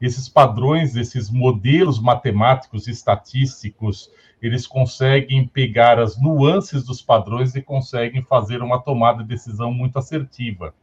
Esses 0.00 0.28
padrões, 0.28 0.96
esses 0.96 1.30
modelos 1.30 2.00
matemáticos 2.00 2.86
e 2.86 2.90
estatísticos 2.90 4.10
eles 4.46 4.66
conseguem 4.66 5.46
pegar 5.46 5.98
as 5.98 6.20
nuances 6.20 6.84
dos 6.84 7.00
padrões 7.00 7.54
e 7.54 7.62
conseguem 7.62 8.22
fazer 8.22 8.62
uma 8.62 8.78
tomada 8.78 9.22
de 9.22 9.28
decisão 9.30 9.72
muito 9.72 9.98
assertiva, 9.98 10.74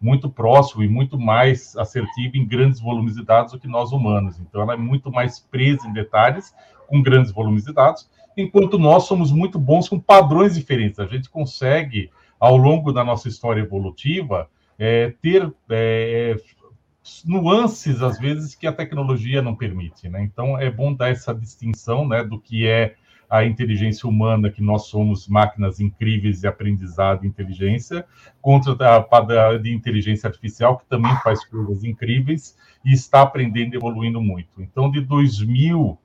muito 0.00 0.30
próximo 0.30 0.82
e 0.82 0.88
muito 0.88 1.18
mais 1.18 1.76
assertiva 1.76 2.38
em 2.38 2.46
grandes 2.46 2.80
volumes 2.80 3.16
de 3.16 3.22
dados 3.22 3.52
do 3.52 3.60
que 3.60 3.68
nós 3.68 3.92
humanos. 3.92 4.40
Então, 4.40 4.62
ela 4.62 4.72
é 4.72 4.78
muito 4.78 5.12
mais 5.12 5.38
presa 5.38 5.86
em 5.86 5.92
detalhes 5.92 6.54
com 6.88 7.02
grandes 7.02 7.30
volumes 7.30 7.64
de 7.64 7.74
dados, 7.74 8.08
enquanto 8.34 8.78
nós 8.78 9.04
somos 9.04 9.30
muito 9.30 9.58
bons 9.58 9.90
com 9.90 10.00
padrões 10.00 10.54
diferentes. 10.54 10.98
A 10.98 11.06
gente 11.06 11.28
consegue, 11.28 12.10
ao 12.40 12.56
longo 12.56 12.92
da 12.92 13.04
nossa 13.04 13.28
história 13.28 13.60
evolutiva, 13.60 14.48
é, 14.78 15.12
ter 15.20 15.52
é, 15.68 16.34
nuances, 17.24 18.02
às 18.02 18.18
vezes, 18.18 18.54
que 18.54 18.66
a 18.66 18.72
tecnologia 18.72 19.42
não 19.42 19.54
permite. 19.54 20.08
Né? 20.08 20.22
Então, 20.22 20.58
é 20.58 20.70
bom 20.70 20.94
dar 20.94 21.10
essa 21.10 21.34
distinção 21.34 22.06
né, 22.06 22.22
do 22.22 22.38
que 22.38 22.66
é 22.66 22.94
a 23.28 23.46
inteligência 23.46 24.06
humana, 24.06 24.50
que 24.50 24.62
nós 24.62 24.88
somos 24.88 25.26
máquinas 25.26 25.80
incríveis 25.80 26.42
de 26.42 26.46
aprendizado 26.46 27.24
e 27.24 27.26
inteligência, 27.26 28.04
contra 28.42 28.74
a 28.98 29.56
de 29.56 29.72
inteligência 29.72 30.26
artificial, 30.26 30.76
que 30.76 30.84
também 30.84 31.16
faz 31.22 31.42
coisas 31.46 31.82
incríveis 31.82 32.54
e 32.84 32.92
está 32.92 33.22
aprendendo 33.22 33.72
e 33.72 33.76
evoluindo 33.78 34.20
muito. 34.20 34.60
Então, 34.60 34.90
de 34.90 35.00
2000 35.00 35.98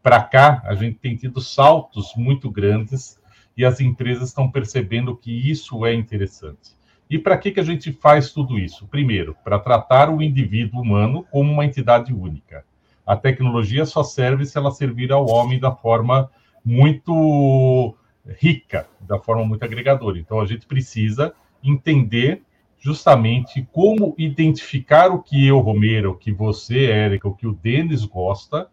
para 0.00 0.22
cá, 0.22 0.62
a 0.64 0.74
gente 0.76 0.98
tem 0.98 1.16
tido 1.16 1.40
saltos 1.40 2.12
muito 2.16 2.48
grandes 2.48 3.18
e 3.56 3.64
as 3.64 3.80
empresas 3.80 4.28
estão 4.28 4.48
percebendo 4.48 5.16
que 5.16 5.50
isso 5.50 5.84
é 5.84 5.92
interessante. 5.92 6.70
E 7.10 7.18
para 7.18 7.36
que, 7.36 7.50
que 7.50 7.58
a 7.58 7.64
gente 7.64 7.92
faz 7.92 8.32
tudo 8.32 8.56
isso? 8.56 8.86
Primeiro, 8.86 9.36
para 9.42 9.58
tratar 9.58 10.08
o 10.08 10.22
indivíduo 10.22 10.80
humano 10.80 11.26
como 11.28 11.52
uma 11.52 11.64
entidade 11.64 12.14
única 12.14 12.64
A 13.04 13.16
tecnologia 13.16 13.84
só 13.84 14.04
serve 14.04 14.46
se 14.46 14.56
ela 14.56 14.70
servir 14.70 15.10
ao 15.10 15.28
homem 15.28 15.58
da 15.58 15.72
forma 15.72 16.30
muito 16.64 17.96
rica, 18.38 18.86
da 19.00 19.18
forma 19.18 19.44
muito 19.44 19.64
agregadora. 19.64 20.20
Então 20.20 20.40
a 20.40 20.46
gente 20.46 20.66
precisa 20.66 21.34
entender 21.64 22.42
justamente 22.78 23.68
como 23.72 24.14
identificar 24.16 25.10
o 25.10 25.20
que 25.20 25.46
eu, 25.46 25.58
Romero, 25.58 26.12
o 26.12 26.16
que 26.16 26.32
você, 26.32 26.86
Érica, 26.86 27.28
o 27.28 27.34
que 27.34 27.46
o 27.46 27.52
Denis 27.52 28.04
gosta, 28.04 28.70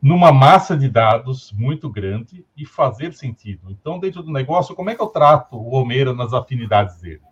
numa 0.00 0.30
massa 0.30 0.76
de 0.76 0.88
dados 0.88 1.52
muito 1.52 1.90
grande 1.90 2.46
e 2.56 2.64
fazer 2.64 3.12
sentido. 3.12 3.70
Então, 3.70 3.98
dentro 3.98 4.22
do 4.22 4.32
negócio, 4.32 4.74
como 4.74 4.88
é 4.88 4.94
que 4.94 5.02
eu 5.02 5.08
trato 5.08 5.56
o 5.56 5.68
Romero 5.68 6.14
nas 6.14 6.32
afinidades 6.32 7.00
dele? 7.00 7.22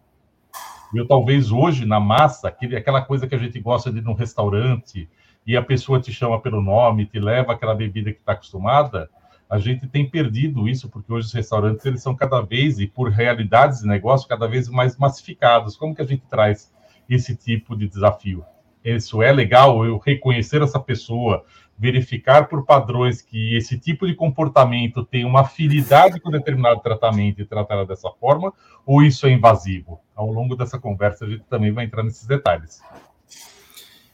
Eu 0.92 1.06
talvez 1.06 1.50
hoje, 1.50 1.84
na 1.84 2.00
massa, 2.00 2.48
aquele, 2.48 2.76
aquela 2.76 3.02
coisa 3.02 3.26
que 3.26 3.34
a 3.34 3.38
gente 3.38 3.58
gosta 3.60 3.90
de 3.90 3.98
ir 3.98 4.02
num 4.02 4.14
restaurante 4.14 5.08
e 5.46 5.56
a 5.56 5.62
pessoa 5.62 6.00
te 6.00 6.12
chama 6.12 6.40
pelo 6.40 6.62
nome, 6.62 7.06
te 7.06 7.18
leva 7.20 7.52
aquela 7.52 7.74
bebida 7.74 8.12
que 8.12 8.18
está 8.18 8.32
acostumada, 8.32 9.08
a 9.48 9.58
gente 9.58 9.86
tem 9.86 10.08
perdido 10.08 10.68
isso, 10.68 10.88
porque 10.88 11.12
hoje 11.12 11.26
os 11.28 11.32
restaurantes 11.32 11.84
eles 11.84 12.02
são 12.02 12.14
cada 12.14 12.40
vez, 12.40 12.80
e 12.80 12.86
por 12.86 13.10
realidades 13.10 13.80
de 13.80 13.86
negócio, 13.86 14.28
cada 14.28 14.48
vez 14.48 14.68
mais 14.68 14.96
massificados. 14.96 15.76
Como 15.76 15.94
que 15.94 16.02
a 16.02 16.06
gente 16.06 16.24
traz 16.28 16.72
esse 17.08 17.36
tipo 17.36 17.76
de 17.76 17.86
desafio? 17.86 18.44
Isso 18.84 19.22
é 19.22 19.32
legal, 19.32 19.84
eu 19.84 19.96
reconhecer 19.96 20.60
essa 20.60 20.78
pessoa, 20.78 21.44
verificar 21.78 22.48
por 22.48 22.64
padrões 22.64 23.22
que 23.22 23.56
esse 23.56 23.78
tipo 23.78 24.06
de 24.06 24.14
comportamento 24.14 25.04
tem 25.04 25.24
uma 25.24 25.40
afinidade 25.40 26.20
com 26.20 26.30
determinado 26.30 26.80
tratamento 26.80 27.40
e 27.40 27.46
tratar 27.46 27.84
dessa 27.84 28.10
forma, 28.10 28.52
ou 28.84 29.02
isso 29.02 29.26
é 29.26 29.32
invasivo? 29.32 30.00
Ao 30.14 30.30
longo 30.30 30.54
dessa 30.54 30.78
conversa, 30.78 31.24
a 31.24 31.28
gente 31.28 31.44
também 31.48 31.72
vai 31.72 31.86
entrar 31.86 32.02
nesses 32.02 32.26
detalhes. 32.26 32.80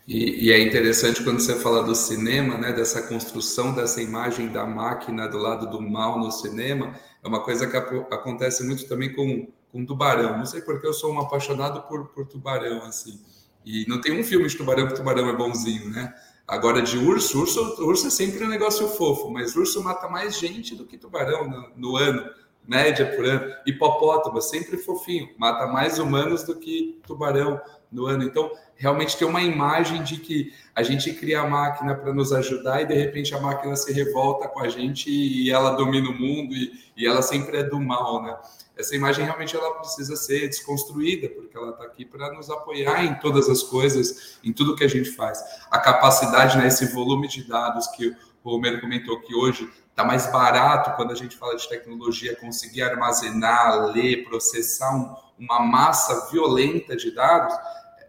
E, 0.06 0.46
e, 0.46 0.52
é 0.52 0.60
interessante 0.60 1.22
quando 1.22 1.38
você 1.38 1.54
fala 1.60 1.84
do 1.84 1.94
cinema, 1.94 2.58
né, 2.58 2.72
dessa 2.72 3.02
construção 3.02 3.72
dessa 3.72 4.02
imagem 4.02 4.48
da 4.48 4.66
máquina 4.66 5.28
do 5.28 5.38
lado 5.38 5.70
do 5.70 5.80
mal 5.80 6.18
no 6.18 6.32
cinema, 6.32 6.94
é 7.22 7.28
uma 7.28 7.44
coisa 7.44 7.66
que 7.66 7.76
acontece 7.76 8.64
muito 8.64 8.88
também 8.88 9.14
com, 9.14 9.46
com 9.70 9.84
tubarão. 9.84 10.36
Não 10.38 10.46
sei 10.46 10.62
porque 10.62 10.86
eu 10.86 10.92
sou 10.92 11.12
um 11.12 11.20
apaixonado 11.20 11.82
por, 11.82 12.08
por 12.08 12.26
tubarão, 12.26 12.82
assim. 12.84 13.20
E 13.64 13.84
não 13.88 14.00
tem 14.00 14.18
um 14.18 14.24
filme 14.24 14.48
de 14.48 14.56
tubarão 14.56 14.88
que 14.88 14.94
tubarão 14.94 15.28
é 15.28 15.36
bonzinho, 15.36 15.90
né? 15.90 16.14
Agora, 16.46 16.82
de 16.82 16.98
urso, 16.98 17.40
urso, 17.40 17.60
urso 17.84 18.08
é 18.08 18.10
sempre 18.10 18.44
um 18.44 18.48
negócio 18.48 18.88
fofo, 18.88 19.30
mas 19.30 19.54
urso 19.54 19.82
mata 19.84 20.08
mais 20.08 20.36
gente 20.38 20.74
do 20.74 20.84
que 20.84 20.98
tubarão 20.98 21.48
no, 21.48 21.70
no 21.76 21.96
ano, 21.96 22.28
média 22.66 23.06
por 23.14 23.24
ano. 23.24 23.54
Hipopótamo, 23.66 24.40
sempre 24.40 24.76
fofinho, 24.76 25.28
mata 25.38 25.66
mais 25.66 25.98
humanos 25.98 26.42
do 26.42 26.58
que 26.58 26.98
tubarão 27.06 27.60
no 27.90 28.06
ano. 28.06 28.24
Então, 28.24 28.50
realmente 28.76 29.16
tem 29.16 29.26
uma 29.26 29.42
imagem 29.42 30.02
de 30.02 30.18
que 30.18 30.52
a 30.74 30.82
gente 30.82 31.12
cria 31.12 31.40
a 31.40 31.48
máquina 31.48 31.94
para 31.94 32.14
nos 32.14 32.32
ajudar 32.32 32.80
e 32.82 32.86
de 32.86 32.94
repente 32.94 33.34
a 33.34 33.40
máquina 33.40 33.76
se 33.76 33.92
revolta 33.92 34.48
com 34.48 34.60
a 34.60 34.68
gente 34.68 35.10
e 35.10 35.50
ela 35.50 35.72
domina 35.72 36.08
o 36.08 36.14
mundo 36.14 36.54
e, 36.54 36.72
e 36.96 37.06
ela 37.06 37.22
sempre 37.22 37.58
é 37.58 37.62
do 37.62 37.80
mal, 37.80 38.22
né? 38.22 38.36
Essa 38.76 38.96
imagem 38.96 39.26
realmente 39.26 39.54
ela 39.54 39.74
precisa 39.74 40.16
ser 40.16 40.48
desconstruída 40.48 41.28
porque 41.28 41.54
ela 41.54 41.70
está 41.70 41.84
aqui 41.84 42.04
para 42.04 42.32
nos 42.32 42.48
apoiar 42.48 43.04
em 43.04 43.14
todas 43.16 43.48
as 43.50 43.62
coisas, 43.62 44.38
em 44.42 44.52
tudo 44.54 44.74
que 44.74 44.84
a 44.84 44.88
gente 44.88 45.10
faz. 45.10 45.42
A 45.70 45.78
capacidade, 45.78 46.56
né, 46.56 46.66
esse 46.66 46.86
volume 46.86 47.28
de 47.28 47.46
dados 47.46 47.86
que 47.88 48.16
o 48.42 48.50
Romero 48.50 48.80
comentou 48.80 49.20
que 49.20 49.34
hoje 49.34 49.68
está 50.00 50.04
mais 50.04 50.26
barato 50.32 50.96
quando 50.96 51.12
a 51.12 51.14
gente 51.14 51.36
fala 51.36 51.56
de 51.56 51.68
tecnologia, 51.68 52.36
conseguir 52.36 52.82
armazenar, 52.82 53.86
ler, 53.92 54.24
processar 54.24 54.94
um, 54.94 55.14
uma 55.38 55.60
massa 55.60 56.30
violenta 56.30 56.96
de 56.96 57.14
dados 57.14 57.54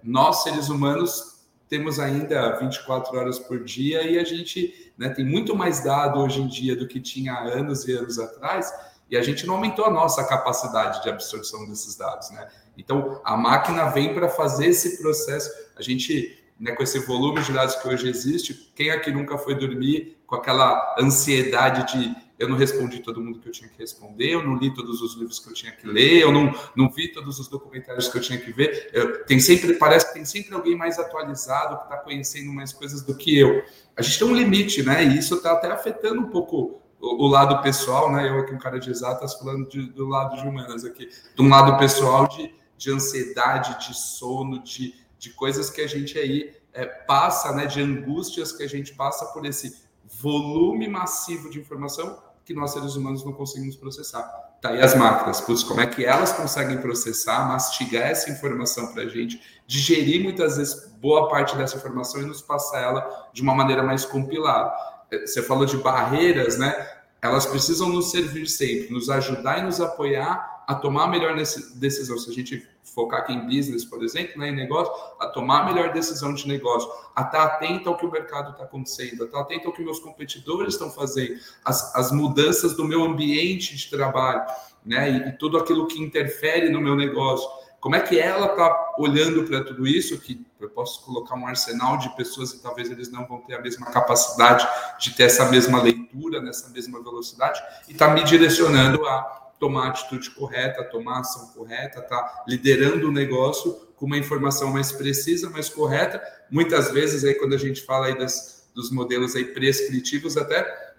nós, 0.04 0.44
seres 0.44 0.70
humanos, 0.70 1.42
temos 1.70 2.00
ainda 2.00 2.58
24 2.58 3.18
horas 3.18 3.40
por 3.40 3.64
dia 3.64 4.04
e 4.04 4.18
a 4.18 4.24
gente 4.24 4.92
né, 4.98 5.10
tem 5.10 5.26
muito 5.26 5.56
mais 5.56 5.84
dado 5.84 6.20
hoje 6.20 6.42
em 6.42 6.48
dia 6.48 6.76
do 6.76 6.88
que 6.88 7.00
tinha 7.00 7.38
anos 7.40 7.88
e 7.88 7.94
anos 7.94 8.20
atrás, 8.20 8.74
e 9.10 9.18
a 9.18 9.22
gente 9.22 9.46
não 9.46 9.56
aumentou 9.56 9.86
a 9.86 9.92
nossa 9.92 10.24
capacidade 10.24 11.04
de 11.04 11.10
absorção 11.10 11.68
desses 11.68 11.96
dados. 11.96 12.32
Né? 12.32 12.48
Então, 12.78 13.22
a 13.24 13.36
máquina 13.36 13.90
vem 13.90 14.14
para 14.14 14.30
fazer 14.30 14.68
esse 14.68 15.02
processo. 15.02 15.50
A 15.76 15.82
gente, 15.82 16.41
né, 16.62 16.74
com 16.74 16.84
esse 16.84 17.00
volume 17.00 17.42
de 17.42 17.52
dados 17.52 17.76
que 17.76 17.88
hoje 17.88 18.08
existe, 18.08 18.72
quem 18.76 18.92
aqui 18.92 19.12
nunca 19.12 19.36
foi 19.36 19.56
dormir 19.56 20.22
com 20.28 20.36
aquela 20.36 20.96
ansiedade 21.00 21.92
de 21.92 22.16
eu 22.38 22.50
não 22.50 22.56
respondi 22.56 23.00
todo 23.00 23.22
mundo 23.22 23.40
que 23.40 23.48
eu 23.48 23.52
tinha 23.52 23.70
que 23.70 23.78
responder, 23.78 24.34
eu 24.34 24.44
não 24.44 24.56
li 24.56 24.74
todos 24.74 25.00
os 25.02 25.16
livros 25.16 25.40
que 25.40 25.50
eu 25.50 25.54
tinha 25.54 25.72
que 25.72 25.88
ler, 25.88 26.22
eu 26.22 26.32
não, 26.32 26.52
não 26.76 26.90
vi 26.90 27.08
todos 27.12 27.40
os 27.40 27.48
documentários 27.48 28.08
que 28.08 28.18
eu 28.18 28.22
tinha 28.22 28.40
que 28.40 28.52
ver. 28.52 28.90
Eu, 28.92 29.24
tem 29.26 29.40
sempre, 29.40 29.74
parece 29.76 30.08
que 30.08 30.14
tem 30.16 30.26
sempre 30.26 30.56
alguém 30.56 30.76
mais 30.76 30.98
atualizado 30.98 31.78
que 31.78 31.84
está 31.84 31.98
conhecendo 31.98 32.52
mais 32.52 32.74
coisas 32.74 33.04
do 33.04 33.16
que 33.16 33.38
eu. 33.38 33.64
A 33.96 34.02
gente 34.02 34.18
tem 34.18 34.28
um 34.28 34.36
limite, 34.36 34.82
né? 34.82 35.04
E 35.04 35.20
isso 35.20 35.36
está 35.36 35.52
até 35.52 35.72
afetando 35.72 36.20
um 36.20 36.30
pouco 36.32 36.82
o, 37.00 37.26
o, 37.26 37.28
lado 37.28 37.62
pessoal, 37.62 38.12
né? 38.12 38.28
Eu 38.28 38.40
aqui, 38.40 38.56
um 38.56 38.60
cara 38.60 38.80
de 38.80 38.90
exatas, 38.90 39.36
falando 39.36 39.70
de, 39.70 39.92
do 39.92 40.08
lado 40.08 40.42
de 40.42 40.48
humanas 40.48 40.84
aqui, 40.84 41.10
de 41.36 41.42
um 41.44 41.48
lado 41.48 41.78
pessoal 41.78 42.28
de, 42.28 42.52
de 42.76 42.92
ansiedade, 42.92 43.88
de 43.88 43.96
sono, 43.96 44.64
de, 44.64 44.96
de 45.22 45.30
coisas 45.30 45.70
que 45.70 45.80
a 45.80 45.88
gente 45.88 46.18
aí 46.18 46.52
é, 46.74 46.84
passa, 46.84 47.54
né? 47.54 47.68
De 47.68 47.80
angústias 47.80 48.52
que 48.52 48.64
a 48.64 48.68
gente 48.68 48.96
passa 48.96 49.28
por 49.28 49.46
esse 49.46 49.84
volume 50.04 50.88
massivo 50.88 51.48
de 51.48 51.60
informação 51.60 52.20
que 52.44 52.56
nós 52.56 52.74
seres 52.74 52.96
humanos 52.96 53.24
não 53.24 53.32
conseguimos 53.32 53.76
processar. 53.76 54.24
Tá 54.60 54.70
aí 54.70 54.82
as 54.82 54.96
máquinas, 54.96 55.40
putz, 55.40 55.64
como 55.64 55.80
é 55.80 55.86
que 55.86 56.04
elas 56.04 56.34
conseguem 56.34 56.80
processar, 56.80 57.48
mastigar 57.48 58.08
essa 58.08 58.32
informação 58.32 58.92
para 58.94 59.04
a 59.04 59.08
gente, 59.08 59.40
digerir 59.68 60.24
muitas 60.24 60.58
vezes 60.58 60.88
boa 61.00 61.30
parte 61.30 61.56
dessa 61.56 61.78
informação 61.78 62.22
e 62.22 62.26
nos 62.26 62.42
passar 62.42 62.82
ela 62.82 63.30
de 63.32 63.44
uma 63.44 63.54
maneira 63.54 63.84
mais 63.84 64.04
compilada. 64.04 64.74
É, 65.12 65.28
você 65.28 65.44
falou 65.44 65.68
de 65.68 65.78
barreiras, 65.78 66.58
né? 66.58 66.74
Elas 67.22 67.46
precisam 67.46 67.90
nos 67.90 68.10
servir 68.10 68.48
sempre, 68.48 68.92
nos 68.92 69.08
ajudar 69.08 69.60
e 69.60 69.62
nos 69.62 69.80
apoiar 69.80 70.64
a 70.68 70.74
tomar 70.74 71.04
a 71.04 71.08
melhor 71.08 71.36
decisão. 71.36 72.18
Se 72.18 72.32
a 72.32 72.34
gente 72.34 72.68
focar 72.84 73.22
aqui 73.22 73.34
em 73.34 73.46
business, 73.46 73.86
por 73.86 74.04
exemplo, 74.04 74.40
né, 74.40 74.50
em 74.50 74.56
negócio, 74.56 74.94
a 75.20 75.28
tomar 75.28 75.62
a 75.62 75.66
melhor 75.66 75.94
decisão 75.94 76.34
de 76.34 76.48
negócio, 76.48 76.90
a 77.16 77.22
estar 77.22 77.44
atento 77.44 77.90
ao 77.90 77.98
que 77.98 78.06
o 78.06 78.12
mercado 78.12 78.52
está 78.52 78.64
acontecendo, 78.64 79.24
a 79.24 79.26
estar 79.26 79.40
atento 79.40 79.68
ao 79.68 79.74
que 79.74 79.84
meus 79.84 80.00
competidores 80.00 80.74
estão 80.74 80.90
fazendo, 80.90 81.40
as, 81.64 81.96
as 81.96 82.12
mudanças 82.12 82.76
do 82.76 82.84
meu 82.84 83.04
ambiente 83.04 83.76
de 83.76 83.90
trabalho, 83.90 84.44
né, 84.86 85.10
e, 85.12 85.30
e 85.30 85.32
tudo 85.34 85.58
aquilo 85.58 85.88
que 85.88 86.02
interfere 86.02 86.70
no 86.70 86.82
meu 86.82 86.96
negócio. 86.96 87.48
Como 87.80 87.96
é 87.96 88.00
que 88.00 88.20
ela 88.20 88.46
está 88.46 88.94
olhando 89.00 89.44
para 89.44 89.64
tudo 89.64 89.88
isso? 89.88 90.20
Que 90.20 90.46
eu 90.60 90.70
posso 90.70 91.04
colocar 91.04 91.36
um 91.36 91.48
arsenal 91.48 91.98
de 91.98 92.16
pessoas 92.16 92.54
e 92.54 92.62
talvez 92.62 92.92
eles 92.92 93.12
não 93.12 93.26
vão 93.26 93.40
ter 93.40 93.56
a 93.56 93.62
mesma 93.62 93.88
capacidade 93.88 94.68
de 95.00 95.16
ter 95.16 95.24
essa 95.24 95.46
mesma 95.46 95.82
leitura, 95.82 96.40
nessa 96.40 96.70
mesma 96.70 97.02
velocidade, 97.02 97.60
e 97.90 97.94
está 97.94 98.10
me 98.10 98.24
direcionando 98.24 99.04
a 99.08 99.41
tomar 99.62 99.86
a 99.86 99.90
atitude 99.90 100.32
correta, 100.32 100.84
tomar 100.84 101.18
a 101.18 101.20
ação 101.20 101.50
correta, 101.50 102.02
tá 102.02 102.44
liderando 102.48 103.08
o 103.08 103.12
negócio 103.12 103.74
com 103.96 104.08
uma 104.08 104.18
informação 104.18 104.72
mais 104.72 104.92
precisa, 104.92 105.52
mais 105.52 105.70
correta. 105.70 106.20
Muitas 106.50 106.92
vezes 106.92 107.24
aí 107.24 107.36
quando 107.36 107.54
a 107.54 107.60
gente 107.60 107.84
fala 107.84 108.08
aí 108.08 108.18
das, 108.18 108.68
dos 108.74 108.92
modelos 108.92 109.36
aí 109.36 109.46
prescritivos 109.46 110.36
até 110.36 110.90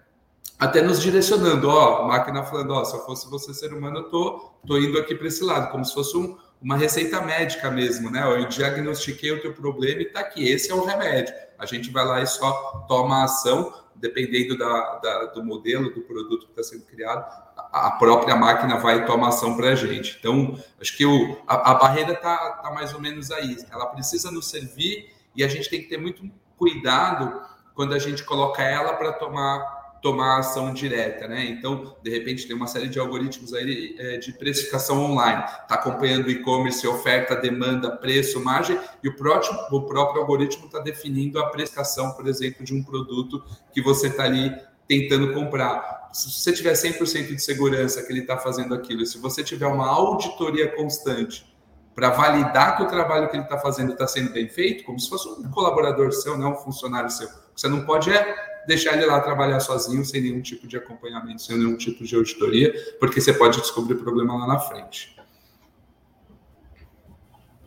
até 0.57 0.81
nos 0.81 1.01
direcionando, 1.01 1.67
ó, 1.67 2.07
máquina 2.07 2.41
falando, 2.43 2.71
ó, 2.71 2.85
se 2.85 2.95
eu 2.95 3.01
fosse 3.01 3.29
você 3.29 3.53
ser 3.53 3.73
humano, 3.73 3.97
eu 3.97 4.03
tô, 4.03 4.51
tô 4.65 4.77
indo 4.77 4.97
aqui 4.97 5.13
para 5.13 5.27
esse 5.27 5.43
lado, 5.43 5.69
como 5.69 5.83
se 5.83 5.93
fosse 5.93 6.15
um, 6.15 6.37
uma 6.61 6.77
receita 6.77 7.19
médica 7.19 7.69
mesmo, 7.69 8.09
né? 8.09 8.23
Eu 8.23 8.47
diagnostiquei 8.47 9.31
o 9.33 9.41
teu 9.41 9.51
problema 9.51 10.03
e 10.03 10.05
tá 10.05 10.21
aqui, 10.21 10.47
esse 10.47 10.71
é 10.71 10.73
o 10.73 10.85
remédio. 10.85 11.33
A 11.59 11.65
gente 11.65 11.91
vai 11.91 12.05
lá 12.05 12.21
e 12.21 12.27
só 12.27 12.85
toma 12.87 13.17
a 13.17 13.23
ação, 13.25 13.73
dependendo 13.95 14.57
da, 14.57 14.99
da 14.99 15.25
do 15.25 15.43
modelo, 15.43 15.93
do 15.93 16.01
produto 16.01 16.45
que 16.45 16.51
está 16.51 16.63
sendo 16.63 16.85
criado, 16.85 17.25
a 17.73 17.89
própria 17.91 18.35
máquina 18.35 18.77
vai 18.77 19.03
tomar 19.03 19.29
ação 19.29 19.57
para 19.57 19.69
a 19.69 19.75
gente. 19.75 20.15
Então, 20.19 20.55
acho 20.79 20.95
que 20.95 21.05
o, 21.05 21.41
a, 21.47 21.71
a 21.71 21.73
barreira 21.73 22.13
está 22.13 22.37
tá 22.61 22.71
mais 22.71 22.93
ou 22.93 23.01
menos 23.01 23.31
aí. 23.31 23.57
Ela 23.71 23.87
precisa 23.87 24.29
nos 24.29 24.47
servir 24.47 25.11
e 25.35 25.43
a 25.43 25.47
gente 25.47 25.69
tem 25.69 25.81
que 25.81 25.89
ter 25.89 25.97
muito 25.97 26.23
cuidado 26.55 27.41
quando 27.73 27.95
a 27.95 27.99
gente 27.99 28.23
coloca 28.23 28.61
ela 28.61 28.93
para 28.93 29.11
tomar 29.13 29.83
tomar 30.03 30.39
ação 30.39 30.73
direta, 30.73 31.29
né? 31.29 31.45
Então, 31.45 31.95
de 32.03 32.09
repente, 32.11 32.45
tem 32.45 32.53
uma 32.53 32.67
série 32.67 32.89
de 32.89 32.99
algoritmos 32.99 33.53
aí 33.53 33.95
é, 33.97 34.17
de 34.17 34.33
precificação 34.33 35.01
online, 35.01 35.41
está 35.45 35.75
acompanhando 35.75 36.29
e-commerce, 36.29 36.85
oferta, 36.85 37.37
demanda, 37.37 37.89
preço, 37.89 38.43
margem, 38.43 38.77
e 39.01 39.07
o 39.07 39.15
próprio, 39.15 39.53
o 39.71 39.81
próprio 39.83 40.19
algoritmo 40.19 40.65
está 40.65 40.79
definindo 40.79 41.39
a 41.39 41.47
prestação, 41.47 42.11
por 42.11 42.27
exemplo, 42.27 42.65
de 42.65 42.73
um 42.73 42.83
produto 42.83 43.41
que 43.71 43.81
você 43.81 44.07
está 44.07 44.25
ali 44.25 44.53
tentando 44.89 45.33
comprar. 45.33 46.02
Se 46.13 46.31
você 46.31 46.53
tiver 46.53 46.73
100% 46.73 47.35
de 47.35 47.39
segurança 47.39 48.03
que 48.03 48.13
ele 48.13 48.21
está 48.21 48.37
fazendo 48.37 48.75
aquilo, 48.75 49.03
se 49.05 49.17
você 49.17 49.43
tiver 49.43 49.65
uma 49.65 49.87
auditoria 49.87 50.73
constante 50.75 51.51
para 51.95 52.09
validar 52.11 52.77
que 52.77 52.83
o 52.83 52.87
trabalho 52.87 53.29
que 53.29 53.35
ele 53.35 53.43
está 53.43 53.57
fazendo 53.57 53.93
está 53.93 54.07
sendo 54.07 54.31
bem 54.31 54.47
feito, 54.47 54.83
como 54.83 54.99
se 54.99 55.09
fosse 55.09 55.27
um 55.27 55.49
colaborador 55.49 56.11
seu, 56.11 56.37
não 56.37 56.53
um 56.53 56.55
funcionário 56.55 57.09
seu. 57.09 57.27
Você 57.55 57.67
não 57.67 57.83
pode 57.83 58.11
é 58.11 58.35
deixar 58.67 58.93
ele 58.93 59.05
lá 59.05 59.19
trabalhar 59.19 59.59
sozinho, 59.59 60.05
sem 60.05 60.21
nenhum 60.21 60.41
tipo 60.41 60.67
de 60.67 60.77
acompanhamento, 60.77 61.41
sem 61.41 61.57
nenhum 61.57 61.75
tipo 61.75 62.03
de 62.03 62.15
auditoria, 62.15 62.73
porque 62.99 63.19
você 63.19 63.33
pode 63.33 63.59
descobrir 63.59 63.95
problema 63.95 64.37
lá 64.37 64.47
na 64.47 64.59
frente. 64.59 65.13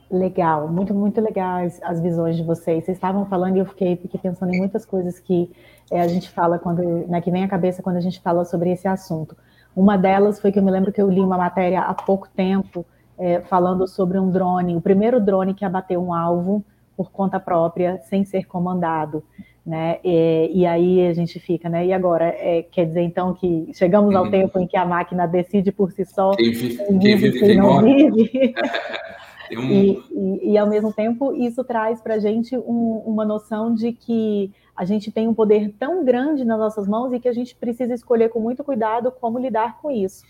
Legal, 0.09 0.69
muito, 0.69 0.95
muito 0.95 1.21
legal 1.21 1.65
as, 1.65 1.83
as, 1.83 2.01
visões 2.01 2.37
de 2.37 2.45
vocês. 2.45 2.85
Vocês 2.85 2.97
estavam 2.97 3.27
falando 3.27 3.57
e 3.57 3.59
eu 3.59 3.67
fiquei, 3.67 3.97
fiquei 3.97 4.21
pensando 4.21 4.55
em 4.55 4.59
muitas 4.59 4.87
coisas 4.87 5.19
que 5.19 5.51
é, 5.91 6.01
a 6.01 6.09
gente 6.09 6.29
fala 6.31 6.59
quando, 6.59 6.83
né, 7.09 7.21
que 7.21 7.31
vem 7.31 7.45
à 7.45 7.49
cabeça 7.49 7.83
quando 7.83 7.97
a 7.97 8.01
gente 8.01 8.21
fala 8.21 8.45
sobre 8.45 8.71
esse 8.71 8.89
assunto. 8.89 9.37
Uma 9.75 9.97
delas 9.97 10.41
foi 10.41 10.51
que 10.51 10.59
eu 10.59 10.63
me 10.63 10.71
lembro 10.71 10.93
que 10.93 11.01
eu 11.01 11.11
li 11.11 11.21
uma 11.21 11.37
matéria 11.37 11.81
há 11.83 11.95
pouco 11.95 12.29
tempo 12.35 12.85
é, 13.19 13.41
falando 13.41 13.87
sobre 13.87 14.19
um 14.19 14.31
drone, 14.31 14.77
o 14.77 14.81
primeiro 14.81 15.21
drone 15.21 15.55
que 15.55 15.65
abateu 15.65 16.03
um 16.03 16.13
alvo 16.13 16.65
por 16.97 17.11
conta 17.11 17.39
própria, 17.39 17.99
sem 18.03 18.25
ser 18.25 18.47
comandado. 18.47 19.23
Né? 19.65 19.99
E, 20.05 20.61
e 20.61 20.67
aí 20.67 21.07
a 21.09 21.13
gente 21.13 21.41
fica, 21.41 21.69
né? 21.69 21.85
E 21.85 21.93
agora? 21.93 22.25
É, 22.25 22.63
quer 22.63 22.87
dizer, 22.87 23.03
então, 23.03 23.35
que 23.35 23.69
chegamos 23.75 24.15
ao 24.15 24.25
uhum. 24.25 24.31
tempo 24.31 24.61
em 24.61 24.67
que 24.67 24.77
a 24.77 24.87
máquina 24.87 25.27
decide 25.27 25.73
por 25.73 25.91
si 25.91 26.05
só 26.05 26.31
quem 26.37 26.53
vive, 26.53 26.77
quem 26.77 26.99
vive, 26.99 27.39
quem 27.41 27.57
não 27.57 27.83
vive. 27.83 28.55
Um... 29.53 29.71
E, 29.71 30.03
e, 30.11 30.53
e, 30.53 30.59
ao 30.59 30.67
mesmo 30.67 30.93
tempo, 30.93 31.33
isso 31.35 31.63
traz 31.65 32.01
para 32.01 32.15
a 32.15 32.19
gente 32.19 32.57
um, 32.57 33.03
uma 33.07 33.25
noção 33.25 33.75
de 33.75 33.93
que 33.93 34.53
a 34.77 34.85
gente 34.85 35.11
tem 35.11 35.27
um 35.27 35.35
poder 35.35 35.75
tão 35.79 36.05
grande 36.05 36.45
nas 36.45 36.59
nossas 36.59 36.87
mãos 36.87 37.13
e 37.13 37.19
que 37.21 37.29
a 37.29 37.33
gente 37.33 37.55
precisa 37.55 37.95
escolher 37.95 38.29
com 38.29 38.41
muito 38.41 38.63
cuidado 38.63 39.11
como 39.11 39.39
lidar 39.39 39.81
com 39.81 39.91
isso, 39.91 40.25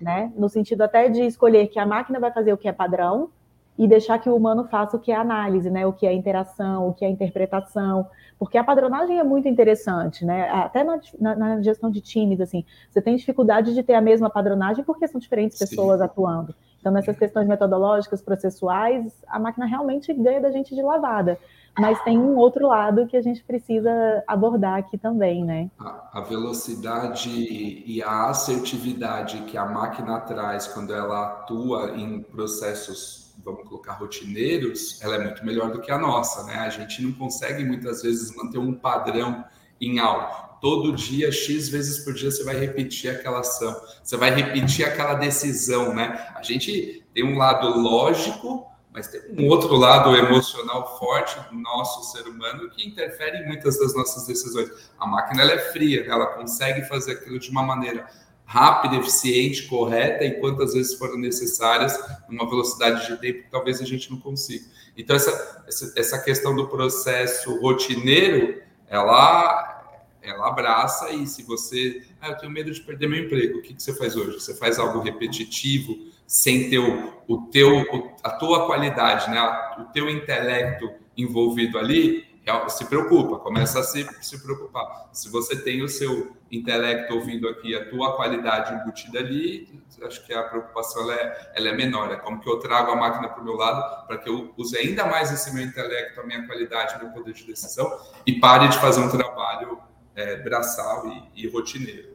né? 0.00 0.32
No 0.36 0.48
sentido 0.48 0.82
até 0.82 1.08
de 1.08 1.22
escolher 1.22 1.68
que 1.68 1.78
a 1.78 1.84
máquina 1.84 2.18
vai 2.18 2.32
fazer 2.32 2.52
o 2.52 2.56
que 2.56 2.68
é 2.68 2.72
padrão 2.72 3.30
e 3.78 3.86
deixar 3.86 4.18
que 4.18 4.28
o 4.28 4.36
humano 4.36 4.64
faça 4.64 4.96
o 4.96 5.00
que 5.00 5.10
é 5.10 5.16
análise, 5.16 5.70
né? 5.70 5.86
O 5.86 5.92
que 5.92 6.06
é 6.06 6.12
interação, 6.12 6.88
o 6.88 6.94
que 6.94 7.04
é 7.04 7.08
interpretação, 7.08 8.06
porque 8.38 8.56
a 8.56 8.64
padronagem 8.64 9.18
é 9.18 9.24
muito 9.24 9.48
interessante, 9.48 10.24
né? 10.24 10.48
Até 10.50 10.82
na, 10.82 11.00
na, 11.18 11.36
na 11.36 11.62
gestão 11.62 11.90
de 11.90 12.00
times, 12.00 12.40
assim, 12.40 12.64
você 12.90 13.02
tem 13.02 13.16
dificuldade 13.16 13.74
de 13.74 13.82
ter 13.82 13.94
a 13.94 14.00
mesma 14.00 14.30
padronagem 14.30 14.84
porque 14.84 15.06
são 15.06 15.20
diferentes 15.20 15.58
pessoas 15.58 15.98
Sim. 15.98 16.04
atuando. 16.04 16.54
Então, 16.80 16.90
nessas 16.90 17.16
questões 17.16 17.46
metodológicas, 17.46 18.22
processuais, 18.22 19.12
a 19.28 19.38
máquina 19.38 19.66
realmente 19.66 20.12
ganha 20.14 20.40
da 20.40 20.50
gente 20.50 20.74
de 20.74 20.82
lavada. 20.82 21.38
Mas 21.78 22.02
tem 22.02 22.18
um 22.18 22.36
outro 22.36 22.66
lado 22.66 23.06
que 23.06 23.16
a 23.16 23.22
gente 23.22 23.44
precisa 23.44 24.24
abordar 24.26 24.78
aqui 24.78 24.98
também, 24.98 25.44
né? 25.44 25.70
A, 25.78 26.20
velocidade 26.20 27.30
e 27.30 28.02
a 28.02 28.28
assertividade 28.28 29.42
que 29.42 29.56
a 29.56 29.64
máquina 29.64 30.18
traz 30.20 30.66
quando 30.66 30.92
ela 30.92 31.26
atua 31.26 31.92
em 31.96 32.22
processos, 32.22 33.34
vamos 33.44 33.62
colocar, 33.68 33.92
rotineiros, 33.92 35.00
ela 35.02 35.16
é 35.16 35.24
muito 35.24 35.44
melhor 35.44 35.70
do 35.70 35.80
que 35.80 35.92
a 35.92 35.98
nossa, 35.98 36.44
né? 36.44 36.54
A 36.54 36.70
gente 36.70 37.02
não 37.02 37.12
consegue 37.12 37.62
muitas 37.62 38.02
vezes 38.02 38.34
manter 38.36 38.58
um 38.58 38.74
padrão 38.74 39.44
em 39.80 40.00
algo 40.00 40.49
todo 40.60 40.92
dia, 40.92 41.32
X 41.32 41.68
vezes 41.68 42.04
por 42.04 42.12
dia, 42.12 42.30
você 42.30 42.44
vai 42.44 42.58
repetir 42.58 43.10
aquela 43.10 43.40
ação, 43.40 43.74
você 44.02 44.16
vai 44.16 44.30
repetir 44.30 44.84
aquela 44.84 45.14
decisão, 45.14 45.94
né? 45.94 46.28
A 46.34 46.42
gente 46.42 47.04
tem 47.14 47.24
um 47.24 47.38
lado 47.38 47.78
lógico, 47.78 48.66
mas 48.92 49.08
tem 49.08 49.20
um 49.38 49.48
outro 49.48 49.76
lado 49.76 50.14
emocional 50.16 50.98
forte 50.98 51.38
do 51.48 51.58
nosso 51.58 52.12
ser 52.12 52.28
humano 52.28 52.68
que 52.70 52.86
interfere 52.86 53.38
em 53.38 53.46
muitas 53.46 53.78
das 53.78 53.94
nossas 53.94 54.26
decisões. 54.26 54.68
A 54.98 55.06
máquina 55.06 55.42
ela 55.42 55.52
é 55.52 55.58
fria, 55.72 56.02
né? 56.02 56.10
ela 56.10 56.26
consegue 56.26 56.82
fazer 56.88 57.12
aquilo 57.12 57.38
de 57.38 57.50
uma 57.50 57.62
maneira 57.62 58.06
rápida, 58.44 58.96
eficiente, 58.96 59.68
correta 59.68 60.24
e 60.24 60.40
quantas 60.40 60.74
vezes 60.74 60.98
forem 60.98 61.20
necessárias, 61.20 61.96
numa 62.28 62.50
velocidade 62.50 63.06
de 63.06 63.16
tempo 63.20 63.44
que 63.44 63.50
talvez 63.50 63.80
a 63.80 63.84
gente 63.84 64.10
não 64.10 64.18
consiga. 64.18 64.64
Então, 64.96 65.14
essa, 65.14 65.92
essa 65.96 66.18
questão 66.18 66.54
do 66.56 66.66
processo 66.66 67.60
rotineiro, 67.60 68.60
ela 68.88 69.79
ela 70.22 70.48
abraça 70.48 71.10
e 71.10 71.26
se 71.26 71.42
você, 71.42 72.02
ah, 72.20 72.28
eu 72.28 72.36
tenho 72.36 72.52
medo 72.52 72.70
de 72.70 72.80
perder 72.80 73.08
meu 73.08 73.24
emprego, 73.24 73.58
o 73.58 73.62
que, 73.62 73.74
que 73.74 73.82
você 73.82 73.94
faz 73.94 74.16
hoje? 74.16 74.40
Você 74.40 74.54
faz 74.54 74.78
algo 74.78 75.00
repetitivo, 75.00 75.96
sem 76.26 76.70
ter 76.70 76.78
o, 76.78 77.12
o 77.26 77.42
teu, 77.48 77.84
a 78.22 78.30
tua 78.30 78.66
qualidade, 78.66 79.30
né? 79.30 79.40
o 79.78 79.84
teu 79.92 80.08
intelecto 80.08 80.90
envolvido 81.16 81.78
ali, 81.78 82.30
se 82.68 82.84
preocupa, 82.86 83.38
começa 83.38 83.80
a 83.80 83.82
se, 83.82 84.06
se 84.20 84.42
preocupar. 84.42 85.08
Se 85.12 85.28
você 85.28 85.56
tem 85.56 85.82
o 85.82 85.88
seu 85.88 86.36
intelecto 86.50 87.14
ouvindo 87.14 87.48
aqui, 87.48 87.74
a 87.76 87.88
tua 87.88 88.16
qualidade 88.16 88.74
embutida 88.74 89.18
ali, 89.18 89.82
acho 90.02 90.24
que 90.26 90.32
a 90.32 90.42
preocupação 90.42 91.02
ela 91.02 91.14
é, 91.14 91.52
ela 91.54 91.68
é 91.68 91.72
menor. 91.72 92.10
É 92.10 92.16
como 92.16 92.40
que 92.40 92.48
eu 92.48 92.58
trago 92.58 92.90
a 92.90 92.96
máquina 92.96 93.28
para 93.28 93.40
o 93.40 93.44
meu 93.44 93.54
lado 93.54 94.06
para 94.06 94.18
que 94.18 94.28
eu 94.28 94.52
use 94.56 94.76
ainda 94.76 95.06
mais 95.06 95.30
esse 95.32 95.54
meu 95.54 95.64
intelecto, 95.64 96.20
a 96.20 96.24
minha 96.24 96.44
qualidade, 96.46 96.98
meu 96.98 97.12
poder 97.12 97.34
de 97.34 97.44
decisão 97.44 98.00
e 98.26 98.40
pare 98.40 98.68
de 98.68 98.78
fazer 98.78 99.00
um 99.00 99.10
trabalho 99.10 99.78
é, 100.20 100.36
braçal 100.42 101.06
e, 101.08 101.44
e 101.44 101.48
rotineiro. 101.48 102.10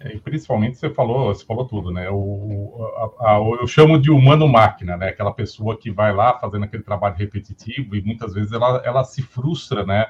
É, 0.00 0.14
e 0.14 0.20
principalmente 0.20 0.78
você 0.78 0.88
falou, 0.88 1.34
você 1.34 1.44
falou 1.44 1.66
tudo, 1.66 1.90
né? 1.90 2.08
O, 2.10 3.12
a, 3.18 3.32
a, 3.32 3.38
eu 3.60 3.66
chamo 3.66 4.00
de 4.00 4.10
humano-máquina, 4.10 4.96
né? 4.96 5.08
Aquela 5.08 5.32
pessoa 5.32 5.76
que 5.76 5.90
vai 5.90 6.12
lá 6.12 6.38
fazendo 6.38 6.64
aquele 6.64 6.82
trabalho 6.82 7.16
repetitivo 7.16 7.94
e 7.94 8.02
muitas 8.02 8.32
vezes 8.32 8.52
ela, 8.52 8.80
ela 8.84 9.04
se 9.04 9.20
frustra, 9.20 9.84
né? 9.84 10.06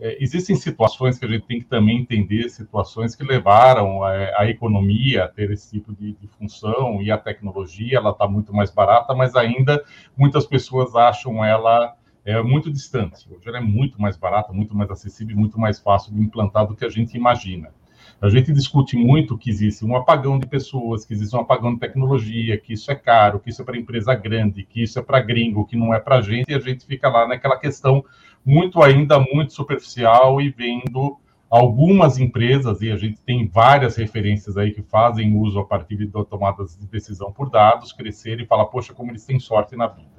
É, 0.00 0.16
existem 0.22 0.54
situações 0.54 1.18
que 1.18 1.26
a 1.26 1.28
gente 1.28 1.44
tem 1.46 1.58
que 1.58 1.66
também 1.66 1.98
entender, 1.98 2.48
situações 2.48 3.16
que 3.16 3.24
levaram 3.24 4.02
a, 4.04 4.12
a 4.38 4.48
economia 4.48 5.24
a 5.24 5.28
ter 5.28 5.50
esse 5.50 5.72
tipo 5.72 5.92
de, 5.92 6.12
de 6.12 6.28
função 6.28 7.02
e 7.02 7.10
a 7.10 7.18
tecnologia, 7.18 7.98
ela 7.98 8.10
está 8.10 8.28
muito 8.28 8.54
mais 8.54 8.70
barata, 8.70 9.12
mas 9.14 9.34
ainda 9.34 9.84
muitas 10.16 10.46
pessoas 10.46 10.94
acham 10.94 11.44
ela 11.44 11.97
é 12.30 12.42
muito 12.42 12.70
distante. 12.70 13.26
Hoje 13.30 13.48
ela 13.48 13.56
é 13.56 13.60
muito 13.62 14.00
mais 14.00 14.16
barata, 14.16 14.52
muito 14.52 14.76
mais 14.76 14.90
acessível 14.90 15.34
e 15.34 15.38
muito 15.38 15.58
mais 15.58 15.78
fácil 15.78 16.12
de 16.12 16.20
implantar 16.20 16.66
do 16.66 16.76
que 16.76 16.84
a 16.84 16.88
gente 16.90 17.16
imagina. 17.16 17.70
A 18.20 18.28
gente 18.28 18.52
discute 18.52 18.96
muito 18.96 19.38
que 19.38 19.48
existe 19.48 19.82
um 19.84 19.96
apagão 19.96 20.38
de 20.38 20.46
pessoas, 20.46 21.06
que 21.06 21.14
existe 21.14 21.34
um 21.34 21.40
apagão 21.40 21.72
de 21.72 21.80
tecnologia, 21.80 22.58
que 22.58 22.74
isso 22.74 22.90
é 22.90 22.94
caro, 22.94 23.40
que 23.40 23.48
isso 23.48 23.62
é 23.62 23.64
para 23.64 23.78
empresa 23.78 24.14
grande, 24.14 24.62
que 24.62 24.82
isso 24.82 24.98
é 24.98 25.02
para 25.02 25.20
gringo, 25.20 25.64
que 25.64 25.76
não 25.76 25.94
é 25.94 26.00
para 26.00 26.16
a 26.16 26.20
gente, 26.20 26.50
e 26.50 26.54
a 26.54 26.58
gente 26.58 26.84
fica 26.84 27.08
lá 27.08 27.26
naquela 27.26 27.56
questão 27.56 28.04
muito 28.44 28.82
ainda 28.82 29.18
muito 29.18 29.54
superficial 29.54 30.40
e 30.40 30.50
vendo 30.50 31.16
algumas 31.48 32.18
empresas, 32.18 32.82
e 32.82 32.90
a 32.90 32.96
gente 32.96 33.18
tem 33.22 33.46
várias 33.46 33.96
referências 33.96 34.58
aí 34.58 34.72
que 34.72 34.82
fazem 34.82 35.34
uso 35.34 35.60
a 35.60 35.64
partir 35.64 35.96
de 35.96 36.08
tomadas 36.08 36.76
de 36.76 36.86
decisão 36.86 37.32
por 37.32 37.48
dados, 37.48 37.92
crescer 37.92 38.38
e 38.38 38.46
falar, 38.46 38.66
poxa, 38.66 38.92
como 38.92 39.10
eles 39.10 39.24
têm 39.24 39.40
sorte 39.40 39.74
na 39.76 39.86
vida. 39.86 40.17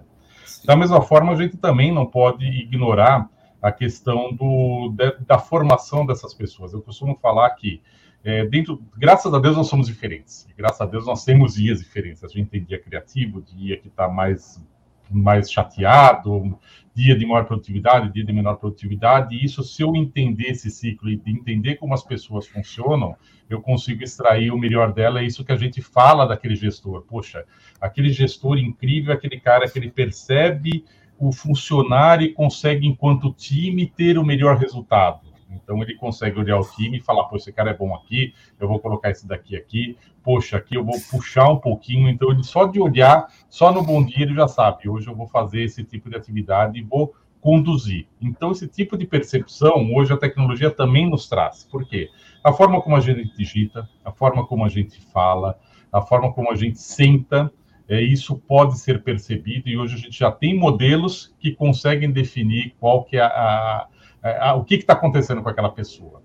Da 0.66 0.76
mesma 0.76 1.02
forma, 1.02 1.32
a 1.32 1.36
gente 1.36 1.58
também 1.58 1.92
não 1.92 2.06
pode 2.06 2.46
ignorar 2.46 3.30
a 3.62 3.72
questão 3.72 4.34
do, 4.34 4.94
da, 4.96 5.12
da 5.28 5.40
formação 5.40 6.06
dessas 6.06 6.34
pessoas. 6.34 6.74
Eu 6.74 6.82
costumo 6.82 7.18
falar 7.22 7.50
que, 7.52 7.82
é, 8.24 8.46
dentro, 8.46 8.82
graças 8.98 9.34
a 9.34 9.40
Deus, 9.40 9.58
nós 9.58 9.68
somos 9.68 9.88
diferentes. 9.88 10.48
E, 10.50 10.54
graças 10.54 10.82
a 10.82 10.86
Deus, 10.86 11.06
nós 11.06 11.24
temos 11.26 11.56
dias 11.56 11.80
diferentes. 11.80 12.24
A 12.24 12.28
gente 12.28 12.50
tem 12.50 12.64
dia 12.64 12.80
criativo, 12.80 13.42
dia 13.42 13.78
que 13.78 13.88
está 13.88 14.08
mais, 14.08 14.64
mais 15.10 15.52
chateado, 15.52 16.58
dia 17.00 17.18
de 17.18 17.26
maior 17.26 17.46
produtividade, 17.46 18.12
dia 18.12 18.26
de 18.26 18.34
menor 18.34 18.56
produtividade. 18.56 19.34
E 19.34 19.46
isso, 19.46 19.64
se 19.64 19.82
eu 19.82 19.96
entender 19.96 20.48
esse 20.48 20.70
ciclo 20.70 21.10
e 21.10 21.22
entender 21.26 21.76
como 21.76 21.94
as 21.94 22.04
pessoas 22.04 22.46
funcionam, 22.46 23.16
eu 23.50 23.62
consigo 23.62 24.04
extrair 24.04 24.52
o 24.52 24.58
melhor 24.58 24.92
dela. 24.92 25.22
É 25.22 25.24
isso 25.24 25.46
que 25.46 25.54
a 25.54 25.56
gente 25.56 25.82
fala 25.82 26.26
daquele 26.26 26.56
gestor. 26.56 27.04
Poxa, 27.04 27.46
aquele 27.80 28.12
gestor 28.12 28.58
incrível, 28.58 29.14
aquele 29.14 29.40
cara 29.40 29.70
que 29.70 29.80
ele 29.80 29.90
percebe 29.90 30.84
o 31.18 31.32
funcionário 31.32 32.26
e 32.26 32.34
consegue, 32.34 32.86
enquanto 32.86 33.34
time, 33.34 33.88
ter 33.88 34.18
o 34.18 34.26
melhor 34.26 34.58
resultado. 34.58 35.29
Então 35.50 35.82
ele 35.82 35.96
consegue 35.96 36.40
olhar 36.40 36.60
o 36.60 36.70
time 36.70 36.98
e 36.98 37.02
falar, 37.02 37.26
pô, 37.26 37.36
esse 37.36 37.52
cara 37.52 37.72
é 37.72 37.74
bom 37.74 37.94
aqui, 37.96 38.34
eu 38.60 38.68
vou 38.68 38.80
colocar 38.80 39.10
esse 39.10 39.28
daqui 39.28 39.56
aqui, 39.56 39.98
poxa, 40.24 40.58
aqui 40.58 40.76
eu 40.76 40.84
vou 40.84 41.00
puxar 41.10 41.50
um 41.50 41.58
pouquinho. 41.58 42.10
Então 42.10 42.32
ele 42.32 42.44
só 42.44 42.66
de 42.66 42.80
olhar, 42.80 43.28
só 43.50 43.72
no 43.72 43.84
bom 43.84 44.04
dia 44.04 44.24
ele 44.24 44.36
já 44.36 44.48
sabe, 44.48 44.90
hoje 44.90 45.08
eu 45.08 45.16
vou 45.16 45.28
fazer 45.28 45.64
esse 45.64 45.84
tipo 45.84 46.10
de 46.10 46.16
atividade 46.16 46.78
e 46.78 46.84
vou 46.84 47.14
conduzir. 47.42 48.08
Então 48.22 48.52
esse 48.52 48.68
tipo 48.68 48.98
de 48.98 49.06
percepção 49.06 49.94
hoje 49.94 50.14
a 50.14 50.18
tecnologia 50.18 50.70
também 50.70 51.10
nos 51.10 51.28
traz. 51.28 51.64
Por 51.64 51.86
quê? 51.86 52.10
A 52.44 52.54
forma 52.54 52.82
como 52.82 52.96
a 52.96 53.00
gente 53.00 53.36
digita, 53.36 53.90
a 54.04 54.12
forma 54.12 54.46
como 54.46 54.66
a 54.66 54.70
gente 54.70 55.02
fala, 55.12 55.58
a 55.92 56.02
forma 56.02 56.32
como 56.34 56.52
a 56.52 56.56
gente 56.56 56.80
senta, 56.80 57.52
é, 57.88 58.00
isso 58.02 58.38
pode 58.38 58.78
ser 58.78 59.02
percebido 59.02 59.68
e 59.68 59.76
hoje 59.76 59.96
a 59.96 59.98
gente 59.98 60.20
já 60.20 60.32
tem 60.32 60.56
modelos 60.56 61.34
que 61.40 61.52
conseguem 61.52 62.12
definir 62.12 62.76
qual 62.80 63.04
que 63.04 63.18
é 63.18 63.22
a, 63.22 63.88
a, 64.22 64.50
a 64.50 64.56
o 64.56 64.64
que 64.64 64.76
está 64.76 64.94
acontecendo 64.94 65.42
com 65.42 65.50
aquela 65.50 65.70
pessoa. 65.70 66.22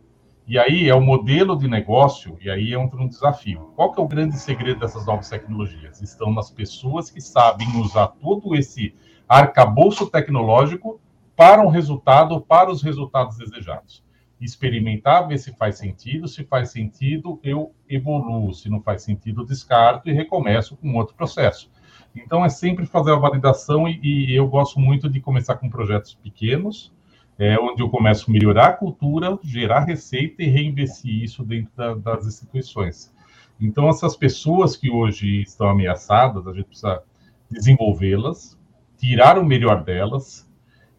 E 0.47 0.59
aí 0.59 0.89
é 0.89 0.95
o 0.95 1.01
modelo 1.01 1.57
de 1.57 1.67
negócio, 1.67 2.37
e 2.41 2.51
aí 2.51 2.75
entra 2.75 3.01
um 3.01 3.09
desafio. 3.09 3.73
Qual 3.75 3.93
que 3.93 4.01
é 4.01 4.05
o 4.05 4.09
grande 4.09 4.39
segredo 4.39 4.81
dessas 4.81 5.07
novas 5.07 5.29
tecnologias? 5.29 6.03
Estão 6.03 6.33
nas 6.33 6.51
pessoas 6.51 7.11
que 7.11 7.21
sabem 7.21 7.67
usar 7.81 8.09
todo 8.09 8.55
esse 8.55 8.95
arcabouço 9.27 10.11
tecnológico 10.11 11.01
para 11.35 11.63
um 11.63 11.69
resultado, 11.69 12.41
para 12.43 12.71
os 12.71 12.83
resultados 12.83 13.39
desejados 13.39 14.05
experimentar, 14.45 15.27
ver 15.27 15.39
se 15.39 15.53
faz 15.53 15.79
sentido. 15.79 16.29
Se 16.29 16.45
faz 16.45 16.71
sentido, 16.71 17.41
eu 17.43 17.75
evoluo. 17.89 18.53
Se 18.53 18.69
não 18.69 18.81
faz 18.81 19.03
sentido, 19.03 19.45
descarto 19.45 20.09
e 20.09 20.13
recomeço 20.13 20.77
com 20.77 20.95
outro 20.95 21.15
processo. 21.15 21.71
Então, 22.15 22.45
é 22.45 22.49
sempre 22.49 22.87
fazer 22.87 23.13
a 23.13 23.17
validação 23.17 23.89
e, 23.89 23.99
e 24.03 24.35
eu 24.35 24.47
gosto 24.47 24.79
muito 24.79 25.09
de 25.09 25.21
começar 25.21 25.57
com 25.57 25.69
projetos 25.69 26.15
pequenos, 26.15 26.94
é, 27.38 27.59
onde 27.59 27.83
eu 27.83 27.88
começo 27.88 28.31
a 28.31 28.33
melhorar 28.33 28.66
a 28.68 28.73
cultura, 28.73 29.38
gerar 29.42 29.81
receita 29.81 30.42
e 30.42 30.47
reinvestir 30.47 31.23
isso 31.23 31.44
dentro 31.44 31.73
da, 31.77 31.94
das 31.94 32.27
instituições. 32.27 33.12
Então, 33.61 33.88
essas 33.88 34.16
pessoas 34.16 34.77
que 34.77 34.90
hoje 34.90 35.42
estão 35.42 35.68
ameaçadas, 35.68 36.47
a 36.47 36.53
gente 36.53 36.66
precisa 36.66 37.03
desenvolvê-las, 37.51 38.59
tirar 38.97 39.38
o 39.38 39.44
melhor 39.44 39.85
delas 39.85 40.49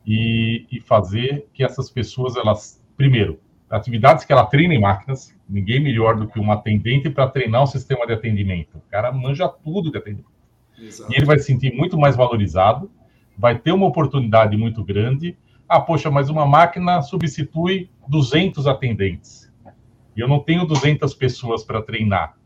e, 0.06 0.66
e 0.72 0.80
fazer 0.80 1.48
que 1.54 1.64
essas 1.64 1.90
pessoas, 1.90 2.36
elas, 2.36 2.82
primeiro, 2.96 3.40
atividades 3.70 4.24
que 4.24 4.32
ela 4.32 4.46
treina 4.46 4.74
em 4.74 4.80
máquinas, 4.80 5.36
ninguém 5.50 5.80
melhor 5.80 6.16
do 6.16 6.28
que 6.28 6.40
um 6.40 6.52
atendente 6.52 7.10
para 7.10 7.28
treinar 7.28 7.64
um 7.64 7.68
sistema 7.68 8.06
de 8.06 8.14
atendimento. 8.14 8.78
O 8.78 8.82
cara 8.90 9.12
manja 9.12 9.48
tudo 9.48 9.92
de 9.92 9.98
atendimento. 9.98 10.36
Exato. 10.78 11.12
E 11.12 11.16
ele 11.16 11.26
vai 11.26 11.38
se 11.40 11.46
sentir 11.46 11.74
muito 11.74 11.98
mais 11.98 12.16
valorizado, 12.16 12.92
vai 13.38 13.58
ter 13.58 13.72
uma 13.72 13.88
oportunidade 13.88 14.56
muito 14.56 14.84
grande. 14.84 15.38
Ah, 15.68 15.80
poxa, 15.80 16.12
mas 16.12 16.30
uma 16.30 16.46
máquina 16.46 17.02
substitui 17.02 17.90
200 18.08 18.68
atendentes. 18.68 19.52
E 20.16 20.20
eu 20.20 20.28
não 20.28 20.40
tenho 20.40 20.66
200 20.66 21.14
pessoas 21.14 21.64
para 21.64 21.82
treinar. 21.82 22.38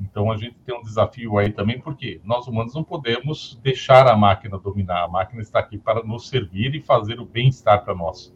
Então 0.00 0.32
a 0.32 0.36
gente 0.36 0.56
tem 0.64 0.76
um 0.76 0.82
desafio 0.82 1.38
aí 1.38 1.52
também, 1.52 1.78
porque 1.78 2.20
nós 2.24 2.46
humanos 2.46 2.74
não 2.74 2.82
podemos 2.82 3.60
deixar 3.62 4.08
a 4.08 4.16
máquina 4.16 4.58
dominar. 4.58 5.04
A 5.04 5.08
máquina 5.08 5.42
está 5.42 5.60
aqui 5.60 5.78
para 5.78 6.02
nos 6.02 6.28
servir 6.28 6.74
e 6.74 6.80
fazer 6.80 7.20
o 7.20 7.26
bem-estar 7.26 7.84
para 7.84 7.94
nós. 7.94 8.32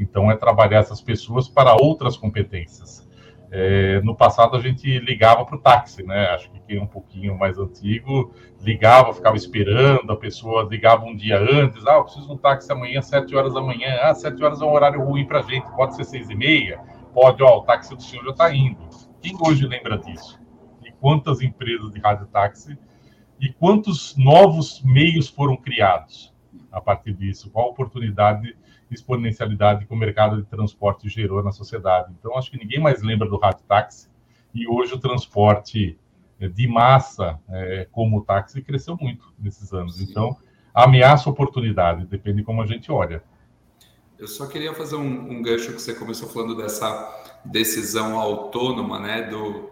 Então, 0.00 0.30
é 0.30 0.36
trabalhar 0.36 0.78
essas 0.78 1.02
pessoas 1.02 1.46
para 1.46 1.74
outras 1.74 2.16
competências. 2.16 3.06
É, 3.52 4.00
no 4.02 4.14
passado, 4.14 4.56
a 4.56 4.60
gente 4.60 4.98
ligava 5.00 5.44
para 5.44 5.56
o 5.56 5.60
táxi, 5.60 6.04
né? 6.04 6.28
Acho 6.28 6.48
que 6.52 6.60
quem 6.60 6.78
é 6.78 6.82
um 6.82 6.86
pouquinho 6.86 7.36
mais 7.36 7.58
antigo 7.58 8.32
ligava, 8.60 9.12
ficava 9.12 9.36
esperando, 9.36 10.12
a 10.12 10.16
pessoa 10.16 10.62
ligava 10.70 11.04
um 11.04 11.16
dia 11.16 11.38
antes. 11.38 11.84
Ah, 11.84 11.94
eu 11.94 12.04
preciso 12.04 12.26
de 12.26 12.32
um 12.32 12.36
táxi 12.36 12.70
amanhã, 12.70 13.02
sete 13.02 13.34
horas 13.34 13.54
da 13.54 13.60
manhã. 13.60 13.98
Ah, 14.02 14.14
sete 14.14 14.42
horas 14.44 14.60
é 14.60 14.64
um 14.64 14.72
horário 14.72 15.02
ruim 15.02 15.26
para 15.26 15.42
gente, 15.42 15.68
pode 15.72 15.96
ser 15.96 16.04
seis 16.04 16.30
e 16.30 16.34
meia? 16.34 16.78
Pode, 17.12 17.42
ó, 17.42 17.58
o 17.58 17.62
táxi 17.62 17.96
do 17.96 18.02
senhor 18.02 18.24
já 18.26 18.30
está 18.30 18.54
indo. 18.54 18.88
Quem 19.20 19.36
hoje 19.44 19.66
lembra 19.66 19.98
disso? 19.98 20.38
E 20.84 20.92
quantas 20.92 21.42
empresas 21.42 21.90
de 21.90 21.98
rádio 21.98 22.26
táxi 22.28 22.78
e 23.40 23.52
quantos 23.52 24.16
novos 24.16 24.80
meios 24.84 25.28
foram 25.28 25.56
criados 25.56 26.32
a 26.70 26.80
partir 26.80 27.14
disso? 27.14 27.50
Qual 27.50 27.66
a 27.66 27.70
oportunidade 27.70 28.56
exponencialidade 28.94 29.86
que 29.86 29.92
o 29.92 29.96
mercado 29.96 30.36
de 30.36 30.48
transporte 30.48 31.08
gerou 31.08 31.42
na 31.42 31.52
sociedade. 31.52 32.12
Então, 32.18 32.36
acho 32.36 32.50
que 32.50 32.58
ninguém 32.58 32.80
mais 32.80 33.02
lembra 33.02 33.28
do 33.28 33.38
rádio 33.38 33.64
táxi 33.66 34.08
e 34.54 34.66
hoje 34.66 34.94
o 34.94 34.98
transporte 34.98 35.98
eh, 36.40 36.48
de 36.48 36.66
massa, 36.66 37.38
é, 37.48 37.86
como 37.90 38.18
o 38.18 38.24
táxi, 38.24 38.62
cresceu 38.62 38.96
muito 39.00 39.32
nesses 39.38 39.72
anos. 39.72 39.96
Sim. 39.96 40.06
Então, 40.10 40.36
ameaça 40.74 41.30
oportunidade, 41.30 42.06
depende 42.06 42.38
de 42.38 42.44
como 42.44 42.62
a 42.62 42.66
gente 42.66 42.90
olha. 42.90 43.22
Eu 44.18 44.28
só 44.28 44.46
queria 44.46 44.74
fazer 44.74 44.96
um, 44.96 45.30
um 45.30 45.42
gancho 45.42 45.72
que 45.72 45.80
você 45.80 45.94
começou 45.94 46.28
falando 46.28 46.56
dessa 46.56 47.40
decisão 47.44 48.18
autônoma, 48.18 48.98
né, 48.98 49.22
do, 49.22 49.70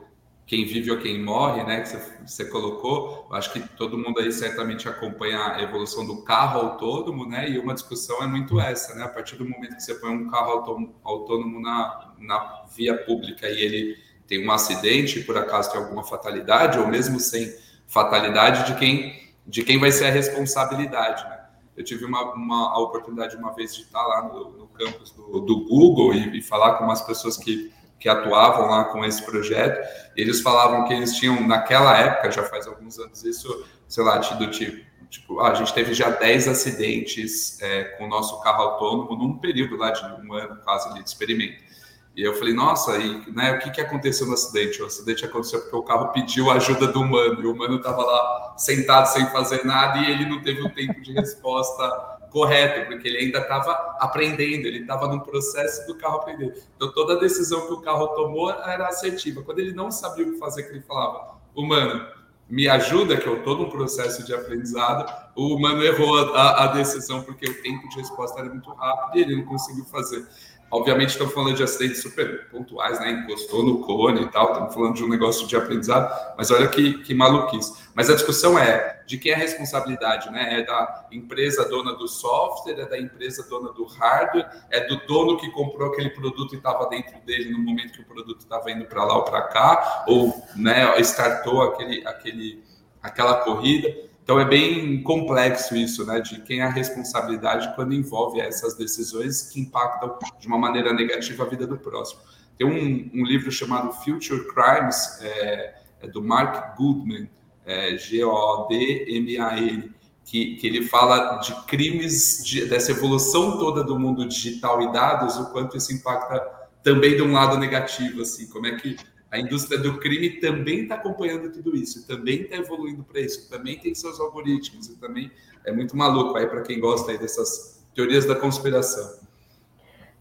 quem 0.48 0.64
vive 0.64 0.90
ou 0.90 0.96
quem 0.96 1.22
morre, 1.22 1.62
né, 1.62 1.82
que 1.82 2.26
você, 2.26 2.46
colocou, 2.46 3.26
eu 3.28 3.36
acho 3.36 3.52
que 3.52 3.60
todo 3.60 3.98
mundo 3.98 4.18
aí 4.18 4.32
certamente 4.32 4.88
acompanha 4.88 5.38
a 5.38 5.62
evolução 5.62 6.06
do 6.06 6.22
carro 6.22 6.60
autônomo, 6.60 7.28
né, 7.28 7.50
e 7.50 7.58
uma 7.58 7.74
discussão 7.74 8.22
é 8.22 8.26
muito 8.26 8.58
essa, 8.58 8.94
né, 8.94 9.04
a 9.04 9.08
partir 9.08 9.36
do 9.36 9.46
momento 9.46 9.76
que 9.76 9.82
você 9.82 9.94
põe 9.96 10.10
um 10.10 10.30
carro 10.30 10.52
autônomo, 10.52 10.94
autônomo 11.04 11.60
na, 11.60 12.14
na 12.18 12.64
via 12.74 12.96
pública 12.96 13.46
e 13.46 13.60
ele 13.60 13.98
tem 14.26 14.46
um 14.46 14.50
acidente, 14.50 15.20
por 15.20 15.36
acaso 15.36 15.70
tem 15.70 15.82
alguma 15.82 16.02
fatalidade, 16.02 16.78
ou 16.78 16.88
mesmo 16.88 17.20
sem 17.20 17.54
fatalidade, 17.86 18.72
de 18.72 18.78
quem, 18.78 19.34
de 19.46 19.62
quem 19.62 19.78
vai 19.78 19.92
ser 19.92 20.06
a 20.06 20.10
responsabilidade, 20.10 21.24
né? 21.24 21.44
Eu 21.76 21.84
tive 21.84 22.04
uma, 22.04 22.34
uma 22.34 22.72
a 22.72 22.78
oportunidade 22.78 23.36
uma 23.36 23.54
vez 23.54 23.74
de 23.74 23.82
estar 23.82 24.02
lá 24.02 24.22
no, 24.22 24.50
no 24.50 24.66
campus 24.66 25.12
do, 25.12 25.40
do 25.40 25.64
Google 25.64 26.12
e, 26.12 26.38
e 26.38 26.42
falar 26.42 26.74
com 26.74 26.84
umas 26.84 27.02
pessoas 27.02 27.36
que 27.36 27.70
que 27.98 28.08
atuavam 28.08 28.68
lá 28.68 28.84
com 28.84 29.04
esse 29.04 29.22
projeto, 29.22 29.86
eles 30.16 30.40
falavam 30.40 30.86
que 30.86 30.94
eles 30.94 31.14
tinham, 31.16 31.46
naquela 31.46 31.96
época, 31.96 32.30
já 32.30 32.44
faz 32.44 32.66
alguns 32.66 32.98
anos, 32.98 33.24
isso, 33.24 33.66
sei 33.88 34.04
lá, 34.04 34.18
do 34.18 34.50
tipo, 34.50 34.84
tipo 35.10 35.40
ah, 35.40 35.50
a 35.50 35.54
gente 35.54 35.74
teve 35.74 35.94
já 35.94 36.10
10 36.10 36.48
acidentes 36.48 37.60
é, 37.60 37.84
com 37.96 38.04
o 38.04 38.08
nosso 38.08 38.40
carro 38.40 38.62
autônomo 38.62 39.16
num 39.16 39.38
período 39.38 39.76
lá 39.76 39.90
de 39.90 40.04
um 40.04 40.32
ano 40.32 40.60
quase 40.62 40.92
de 40.94 41.00
experimento. 41.00 41.68
E 42.16 42.22
eu 42.22 42.34
falei, 42.34 42.52
nossa, 42.52 42.98
e 42.98 43.30
né, 43.30 43.52
o 43.52 43.58
que, 43.60 43.70
que 43.70 43.80
aconteceu 43.80 44.26
no 44.26 44.34
acidente? 44.34 44.82
O 44.82 44.86
acidente 44.86 45.24
aconteceu 45.24 45.60
porque 45.60 45.76
o 45.76 45.84
carro 45.84 46.08
pediu 46.08 46.50
ajuda 46.50 46.88
do 46.88 47.00
humano, 47.00 47.40
e 47.40 47.46
o 47.46 47.52
humano 47.52 47.76
estava 47.76 48.02
lá 48.02 48.54
sentado 48.56 49.06
sem 49.06 49.24
fazer 49.26 49.64
nada 49.64 49.98
e 49.98 50.10
ele 50.10 50.26
não 50.26 50.42
teve 50.42 50.60
o 50.62 50.70
tempo 50.74 51.00
de 51.00 51.12
resposta 51.12 52.17
correto, 52.30 52.86
porque 52.86 53.08
ele 53.08 53.18
ainda 53.18 53.38
estava 53.38 53.72
aprendendo, 54.00 54.66
ele 54.66 54.80
estava 54.80 55.08
no 55.08 55.20
processo 55.22 55.86
do 55.86 55.96
carro 55.96 56.16
aprender. 56.16 56.62
Então, 56.76 56.92
toda 56.92 57.18
decisão 57.18 57.66
que 57.66 57.72
o 57.72 57.80
carro 57.80 58.08
tomou 58.08 58.50
era 58.50 58.88
assertiva. 58.88 59.42
Quando 59.42 59.58
ele 59.58 59.72
não 59.72 59.90
sabia 59.90 60.26
o 60.26 60.32
que 60.32 60.38
fazer, 60.38 60.64
que 60.64 60.70
ele 60.70 60.82
falava, 60.82 61.38
humano, 61.54 62.06
me 62.48 62.66
ajuda, 62.66 63.16
que 63.16 63.26
eu 63.26 63.38
estou 63.38 63.58
no 63.58 63.70
processo 63.70 64.24
de 64.24 64.34
aprendizado, 64.34 65.12
o 65.36 65.54
humano 65.54 65.82
errou 65.82 66.34
a, 66.34 66.64
a, 66.64 66.66
decisão 66.68 67.22
porque 67.22 67.46
o 67.46 67.62
tempo 67.62 67.86
de 67.90 67.96
resposta 67.96 68.40
era 68.40 68.48
muito 68.48 68.70
rápido 68.70 69.18
e 69.18 69.22
ele 69.22 69.36
não 69.36 69.44
conseguiu 69.44 69.84
fazer. 69.84 70.26
Obviamente, 70.70 71.10
estamos 71.10 71.32
falando 71.32 71.56
de 71.56 71.62
acidentes 71.62 72.02
super 72.02 72.46
pontuais, 72.50 73.00
né? 73.00 73.10
Encostou 73.10 73.62
no 73.62 73.80
cone 73.80 74.22
e 74.22 74.28
tal, 74.28 74.52
estamos 74.52 74.74
falando 74.74 74.94
de 74.94 75.02
um 75.02 75.08
negócio 75.08 75.46
de 75.46 75.56
aprendizado, 75.56 76.34
mas 76.36 76.50
olha 76.50 76.68
que, 76.68 77.02
que 77.02 77.14
maluquice. 77.14 77.88
Mas 77.94 78.10
a 78.10 78.14
discussão 78.14 78.58
é 78.58 79.02
de 79.06 79.16
quem 79.16 79.32
é 79.32 79.34
a 79.34 79.38
responsabilidade, 79.38 80.30
né? 80.30 80.60
É 80.60 80.64
da 80.64 81.06
empresa 81.10 81.66
dona 81.66 81.94
do 81.94 82.06
software, 82.06 82.80
é 82.80 82.86
da 82.86 82.98
empresa 82.98 83.48
dona 83.48 83.72
do 83.72 83.84
hardware, 83.84 84.46
é 84.70 84.86
do 84.86 85.06
dono 85.06 85.38
que 85.38 85.50
comprou 85.52 85.90
aquele 85.90 86.10
produto 86.10 86.54
e 86.54 86.58
estava 86.58 86.86
dentro 86.90 87.18
dele 87.24 87.50
no 87.50 87.58
momento 87.58 87.92
que 87.92 88.02
o 88.02 88.04
produto 88.04 88.40
estava 88.40 88.70
indo 88.70 88.84
para 88.84 89.04
lá 89.04 89.16
ou 89.16 89.24
para 89.24 89.42
cá, 89.42 90.04
ou 90.06 90.34
né, 90.54 91.00
startou 91.00 91.62
aquele, 91.62 92.06
aquele, 92.06 92.62
aquela 93.02 93.36
corrida. 93.36 94.07
Então 94.28 94.38
é 94.38 94.44
bem 94.44 95.02
complexo 95.02 95.74
isso, 95.74 96.04
né? 96.04 96.20
De 96.20 96.42
quem 96.42 96.60
é 96.60 96.64
a 96.64 96.68
responsabilidade 96.68 97.74
quando 97.74 97.94
envolve 97.94 98.38
essas 98.38 98.76
decisões 98.76 99.44
que 99.50 99.58
impactam 99.58 100.18
de 100.38 100.46
uma 100.46 100.58
maneira 100.58 100.92
negativa 100.92 101.44
a 101.44 101.46
vida 101.46 101.66
do 101.66 101.78
próximo. 101.78 102.20
Tem 102.58 102.66
um, 102.66 103.10
um 103.18 103.24
livro 103.24 103.50
chamado 103.50 103.90
Future 103.90 104.46
Crimes, 104.48 105.18
é, 105.22 105.76
é 106.02 106.08
do 106.08 106.22
Mark 106.22 106.76
Goodman, 106.76 107.30
é, 107.64 107.96
G-O-D-M-A-N, 107.96 109.94
que, 110.26 110.56
que 110.56 110.66
ele 110.66 110.82
fala 110.82 111.38
de 111.38 111.54
crimes, 111.64 112.44
de, 112.44 112.66
dessa 112.66 112.90
evolução 112.90 113.58
toda 113.58 113.82
do 113.82 113.98
mundo 113.98 114.28
digital 114.28 114.82
e 114.82 114.92
dados, 114.92 115.38
o 115.38 115.50
quanto 115.52 115.74
isso 115.74 115.90
impacta 115.90 116.68
também 116.82 117.16
de 117.16 117.22
um 117.22 117.32
lado 117.32 117.56
negativo, 117.56 118.20
assim, 118.20 118.46
como 118.50 118.66
é 118.66 118.76
que 118.76 118.94
a 119.30 119.38
indústria 119.38 119.78
do 119.78 119.98
crime 119.98 120.40
também 120.40 120.82
está 120.82 120.94
acompanhando 120.94 121.52
tudo 121.52 121.76
isso, 121.76 122.06
também 122.06 122.42
está 122.42 122.56
evoluindo 122.56 123.04
para 123.04 123.20
isso, 123.20 123.48
também 123.50 123.78
tem 123.78 123.94
seus 123.94 124.18
algoritmos, 124.18 124.88
e 124.88 124.96
também 124.96 125.30
é 125.64 125.72
muito 125.72 125.96
maluco 125.96 126.36
aí 126.36 126.46
para 126.46 126.62
quem 126.62 126.80
gosta 126.80 127.10
aí 127.10 127.18
dessas 127.18 127.84
teorias 127.94 128.24
da 128.24 128.34
conspiração. 128.34 129.18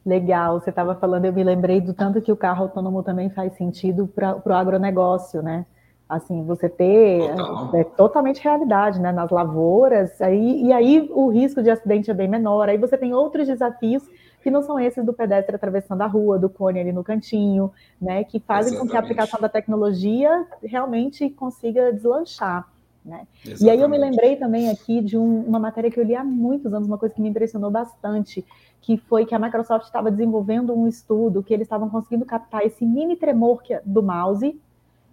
Legal, 0.06 0.60
você 0.60 0.70
estava 0.70 0.96
falando, 0.96 1.26
eu 1.26 1.34
me 1.34 1.44
lembrei 1.44 1.82
do 1.82 1.94
tanto 1.94 2.22
que 2.22 2.32
o 2.32 2.38
carro 2.38 2.64
autônomo 2.64 3.04
também 3.04 3.30
faz 3.30 3.54
sentido 3.56 4.08
para 4.08 4.42
o 4.46 4.54
agronegócio, 4.54 5.42
né? 5.42 5.66
Assim, 6.10 6.44
você 6.46 6.70
ter 6.70 7.36
Total. 7.36 7.76
é, 7.76 7.84
totalmente 7.84 8.42
realidade, 8.42 9.00
né? 9.00 9.12
Nas 9.12 9.30
lavouras, 9.30 10.22
aí, 10.22 10.64
e 10.64 10.72
aí 10.72 11.10
o 11.12 11.28
risco 11.28 11.62
de 11.62 11.70
acidente 11.70 12.10
é 12.10 12.14
bem 12.14 12.30
menor, 12.30 12.70
aí 12.70 12.78
você 12.78 12.98
tem 12.98 13.14
outros 13.14 13.46
desafios 13.46 14.04
que 14.42 14.50
não 14.50 14.62
são 14.62 14.80
esses 14.80 15.04
do 15.04 15.12
pedestre 15.12 15.56
atravessando 15.56 16.02
a 16.04 16.08
rua, 16.08 16.40
do 16.40 16.50
cone 16.50 16.80
ali 16.80 16.94
no 16.94 17.04
cantinho, 17.04 17.70
né, 18.02 18.24
que 18.24 18.40
fazem 18.40 18.74
Exatamente. 18.74 18.80
com 18.80 18.92
que 18.92 18.96
a 18.96 19.00
aplicação 19.02 19.42
da 19.42 19.50
tecnologia 19.50 20.48
realmente 20.64 21.30
consiga 21.30 21.92
deslanchar. 21.92 22.66
Né? 23.04 23.26
E 23.62 23.70
aí 23.70 23.80
eu 23.80 23.88
me 23.88 23.98
lembrei 23.98 24.36
também 24.36 24.70
aqui 24.70 25.02
de 25.02 25.18
um, 25.18 25.42
uma 25.42 25.60
matéria 25.60 25.90
que 25.90 26.00
eu 26.00 26.04
li 26.04 26.16
há 26.16 26.24
muitos 26.24 26.74
anos, 26.74 26.88
uma 26.88 26.98
coisa 26.98 27.16
que 27.16 27.22
me 27.22 27.30
impressionou 27.30 27.72
bastante, 27.72 28.46
que 28.82 28.98
foi 28.98 29.26
que 29.26 29.34
a 29.34 29.40
Microsoft 29.40 29.86
estava 29.86 30.12
desenvolvendo 30.12 30.74
um 30.74 30.88
estudo 30.88 31.42
que 31.42 31.54
eles 31.54 31.66
estavam 31.66 31.90
conseguindo 31.90 32.26
captar 32.26 32.66
esse 32.66 32.86
mini 32.86 33.16
tremor 33.16 33.64
que, 33.64 33.74
é 33.74 33.82
do 33.86 34.04
mouse 34.04 34.58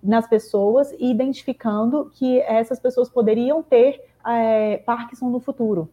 nas 0.04 0.28
pessoas 0.28 0.92
e 0.98 1.10
identificando 1.10 2.10
que 2.12 2.40
essas 2.42 2.78
pessoas 2.78 3.08
poderiam 3.08 3.62
ter 3.62 4.02
é, 4.26 4.76
Parkinson 4.78 5.30
no 5.30 5.40
futuro. 5.40 5.88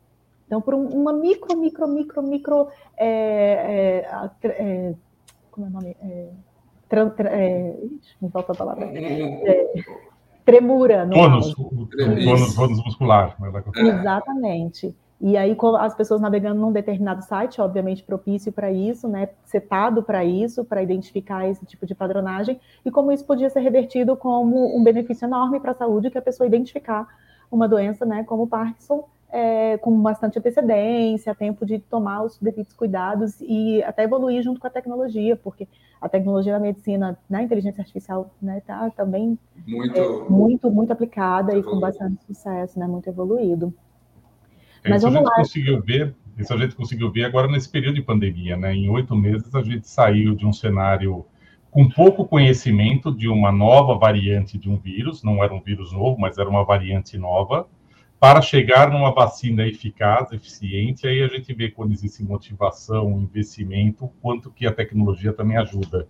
Então, 0.45 0.61
por 0.61 0.73
um, 0.73 0.85
uma 0.89 1.13
micro, 1.13 1.57
micro, 1.57 1.87
micro, 1.87 2.21
micro. 2.21 2.67
É, 2.97 4.03
é, 4.03 4.47
é, 4.49 4.93
como 5.49 5.65
é 5.65 5.69
o 5.69 5.71
nome? 5.71 5.95
É, 6.01 6.27
tra, 6.89 7.09
tra, 7.09 7.29
é, 7.29 7.77
me 8.21 8.29
falta 8.29 8.51
a 8.51 8.55
palavra. 8.55 8.85
É, 8.85 9.73
tremura. 10.43 11.05
No 11.05 11.13
tônus, 11.13 11.53
tônus, 11.55 12.55
tônus 12.55 12.83
muscular. 12.83 13.37
Né, 13.39 13.63
Exatamente. 13.77 14.93
E 15.23 15.37
aí, 15.37 15.55
as 15.79 15.93
pessoas 15.93 16.19
navegando 16.19 16.59
num 16.59 16.71
determinado 16.71 17.21
site, 17.23 17.61
obviamente 17.61 18.01
propício 18.01 18.51
para 18.51 18.71
isso, 18.71 19.07
né, 19.07 19.29
setado 19.45 20.01
para 20.01 20.25
isso, 20.25 20.65
para 20.65 20.81
identificar 20.81 21.47
esse 21.47 21.63
tipo 21.63 21.85
de 21.85 21.93
padronagem, 21.93 22.59
e 22.83 22.89
como 22.89 23.11
isso 23.11 23.23
podia 23.23 23.47
ser 23.47 23.59
revertido 23.59 24.17
como 24.17 24.75
um 24.75 24.83
benefício 24.83 25.25
enorme 25.25 25.59
para 25.59 25.71
a 25.71 25.75
saúde, 25.75 26.09
que 26.09 26.17
a 26.17 26.21
pessoa 26.23 26.47
identificar 26.47 27.07
uma 27.51 27.67
doença, 27.67 28.03
né, 28.03 28.23
como 28.23 28.47
Parkinson, 28.47 29.07
é, 29.29 29.77
com 29.77 29.95
bastante 30.01 30.39
antecedência, 30.39 31.35
tempo 31.35 31.67
de 31.67 31.77
tomar 31.77 32.23
os 32.23 32.39
devidos 32.39 32.73
cuidados 32.73 33.39
e 33.41 33.81
até 33.83 34.03
evoluir 34.03 34.41
junto 34.41 34.59
com 34.59 34.65
a 34.65 34.71
tecnologia, 34.71 35.35
porque 35.35 35.67
a 36.01 36.09
tecnologia 36.09 36.53
da 36.53 36.59
medicina, 36.59 37.17
na 37.29 37.37
né, 37.37 37.43
inteligência 37.43 37.81
artificial, 37.81 38.31
né, 38.41 38.59
tá 38.65 38.89
também 38.89 39.37
muito, 39.67 39.99
é, 39.99 40.29
muito, 40.29 40.71
muito 40.71 40.91
aplicada 40.91 41.55
e 41.55 41.61
com 41.61 41.79
bastante 41.79 42.25
sucesso, 42.25 42.79
né, 42.79 42.87
muito 42.87 43.07
evoluído. 43.07 43.71
É, 44.83 44.89
Mas 44.89 45.01
vamos 45.03 45.17
a 45.17 45.19
gente 45.19 45.29
lá. 45.29 45.35
conseguiu 45.35 45.81
ver, 45.81 46.15
isso 46.37 46.53
a 46.53 46.57
gente 46.57 46.75
conseguiu 46.75 47.11
ver 47.11 47.25
agora 47.25 47.47
nesse 47.47 47.69
período 47.69 47.95
de 47.95 48.01
pandemia, 48.01 48.57
né? 48.57 48.73
Em 48.73 48.89
oito 48.89 49.15
meses 49.15 49.53
a 49.53 49.61
gente 49.61 49.87
saiu 49.87 50.35
de 50.35 50.45
um 50.45 50.53
cenário 50.53 51.25
com 51.69 51.87
pouco 51.87 52.25
conhecimento 52.25 53.15
de 53.15 53.29
uma 53.29 53.51
nova 53.51 53.97
variante 53.97 54.57
de 54.57 54.69
um 54.69 54.77
vírus, 54.77 55.23
não 55.23 55.41
era 55.43 55.53
um 55.53 55.61
vírus 55.61 55.93
novo, 55.93 56.19
mas 56.19 56.37
era 56.37 56.49
uma 56.49 56.65
variante 56.65 57.17
nova, 57.17 57.67
para 58.19 58.41
chegar 58.41 58.91
numa 58.91 59.11
vacina 59.11 59.65
eficaz, 59.65 60.31
eficiente, 60.31 61.07
aí 61.07 61.23
a 61.23 61.27
gente 61.27 61.51
vê 61.53 61.71
quando 61.71 61.93
existe 61.93 62.23
motivação, 62.23 63.19
investimento, 63.19 64.11
quanto 64.21 64.51
que 64.51 64.67
a 64.67 64.71
tecnologia 64.71 65.33
também 65.33 65.57
ajuda. 65.57 66.07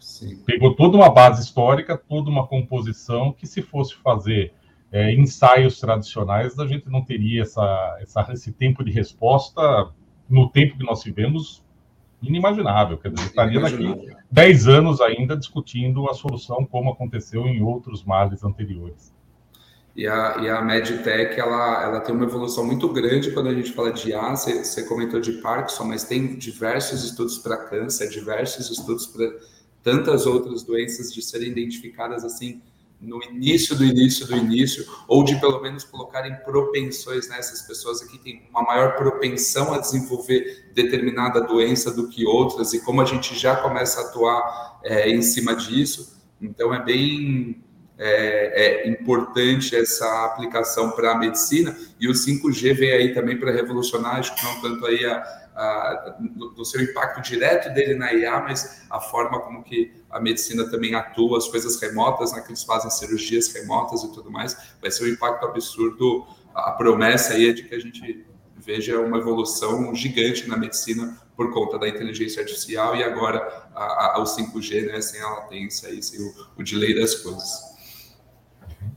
Sim. 0.00 0.42
Pegou 0.44 0.74
toda 0.74 0.96
uma 0.96 1.10
base 1.10 1.42
histórica, 1.42 1.96
toda 1.96 2.28
uma 2.28 2.46
composição 2.46 3.32
que 3.32 3.46
se 3.46 3.62
fosse 3.62 3.94
fazer 3.94 4.52
é, 4.94 5.12
ensaios 5.12 5.80
tradicionais, 5.80 6.56
a 6.56 6.68
gente 6.68 6.88
não 6.88 7.04
teria 7.04 7.42
essa, 7.42 7.98
essa, 8.00 8.28
esse 8.32 8.52
tempo 8.52 8.84
de 8.84 8.92
resposta 8.92 9.90
no 10.30 10.48
tempo 10.48 10.78
que 10.78 10.84
nós 10.84 11.02
vivemos 11.02 11.64
inimaginável. 12.22 12.96
Quer 12.98 13.10
dizer, 13.10 13.26
estaria 13.26 13.60
daqui 13.60 14.14
10 14.30 14.68
anos 14.68 15.00
ainda 15.00 15.36
discutindo 15.36 16.08
a 16.08 16.14
solução 16.14 16.64
como 16.64 16.92
aconteceu 16.92 17.44
em 17.44 17.60
outros 17.60 18.04
males 18.04 18.44
anteriores. 18.44 19.12
E 19.96 20.06
a, 20.06 20.36
e 20.40 20.48
a 20.48 20.62
MedTech, 20.62 21.40
ela, 21.40 21.82
ela 21.82 22.00
tem 22.00 22.14
uma 22.14 22.24
evolução 22.24 22.64
muito 22.64 22.88
grande 22.88 23.32
quando 23.32 23.48
a 23.48 23.54
gente 23.54 23.72
fala 23.72 23.92
de 23.92 24.10
IA. 24.10 24.36
Você, 24.36 24.62
você 24.62 24.84
comentou 24.84 25.20
de 25.20 25.32
Parkinson, 25.32 25.86
mas 25.86 26.04
tem 26.04 26.36
diversos 26.36 27.02
estudos 27.02 27.38
para 27.38 27.56
câncer, 27.56 28.08
diversos 28.10 28.70
estudos 28.70 29.08
para 29.08 29.28
tantas 29.82 30.24
outras 30.24 30.62
doenças 30.62 31.12
de 31.12 31.20
serem 31.20 31.48
identificadas 31.48 32.24
assim 32.24 32.62
no 33.00 33.22
início 33.22 33.76
do 33.76 33.84
início 33.84 34.26
do 34.26 34.36
início, 34.36 34.84
ou 35.06 35.24
de 35.24 35.38
pelo 35.38 35.60
menos 35.60 35.84
colocarem 35.84 36.34
propensões 36.36 37.28
nessas 37.28 37.62
né? 37.62 37.68
pessoas 37.68 38.02
aqui 38.02 38.18
têm 38.18 38.46
uma 38.50 38.62
maior 38.62 38.96
propensão 38.96 39.74
a 39.74 39.78
desenvolver 39.78 40.70
determinada 40.74 41.40
doença 41.40 41.90
do 41.90 42.08
que 42.08 42.24
outras, 42.26 42.72
e 42.72 42.80
como 42.80 43.00
a 43.00 43.04
gente 43.04 43.38
já 43.38 43.56
começa 43.56 44.00
a 44.00 44.04
atuar 44.04 44.80
é, 44.82 45.10
em 45.10 45.22
cima 45.22 45.54
disso, 45.54 46.18
então 46.40 46.72
é 46.72 46.82
bem 46.82 47.62
é, 47.96 48.86
é 48.86 48.88
importante 48.88 49.76
essa 49.76 50.26
aplicação 50.26 50.90
para 50.90 51.12
a 51.12 51.18
medicina 51.18 51.76
e 52.00 52.08
o 52.08 52.12
5G 52.12 52.74
vem 52.74 52.90
aí 52.90 53.14
também 53.14 53.38
para 53.38 53.52
revolucionar, 53.52 54.16
acho 54.16 54.34
que 54.34 54.44
não 54.44 54.60
tanto 54.60 54.84
aí 54.86 55.04
a, 55.04 55.43
do 56.56 56.64
seu 56.64 56.82
impacto 56.82 57.22
direto 57.22 57.72
dele 57.72 57.94
na 57.94 58.12
IA, 58.12 58.40
mas 58.40 58.82
a 58.90 59.00
forma 59.00 59.38
como 59.40 59.62
que 59.62 59.92
a 60.10 60.20
medicina 60.20 60.68
também 60.68 60.94
atua, 60.94 61.38
as 61.38 61.46
coisas 61.46 61.80
remotas, 61.80 62.32
né, 62.32 62.40
que 62.40 62.48
eles 62.48 62.64
fazem 62.64 62.90
cirurgias 62.90 63.52
remotas 63.52 64.02
e 64.02 64.12
tudo 64.12 64.30
mais, 64.30 64.56
vai 64.80 64.90
ser 64.90 65.04
um 65.04 65.08
impacto 65.08 65.46
absurdo. 65.46 66.26
A 66.52 66.72
promessa 66.72 67.34
aí 67.34 67.48
é 67.48 67.52
de 67.52 67.62
que 67.64 67.74
a 67.74 67.78
gente 67.78 68.26
veja 68.56 68.98
uma 68.98 69.18
evolução 69.18 69.94
gigante 69.94 70.48
na 70.48 70.56
medicina 70.56 71.18
por 71.36 71.52
conta 71.52 71.78
da 71.78 71.88
inteligência 71.88 72.42
artificial 72.42 72.96
e 72.96 73.04
agora 73.04 73.68
a, 73.74 74.18
o 74.18 74.24
5G, 74.24 74.86
né, 74.86 75.00
sem 75.00 75.20
a 75.20 75.28
latência 75.28 75.88
e 75.88 76.02
sem 76.02 76.20
o, 76.20 76.32
o 76.58 76.62
delay 76.64 76.94
das 76.98 77.14
coisas. 77.16 77.74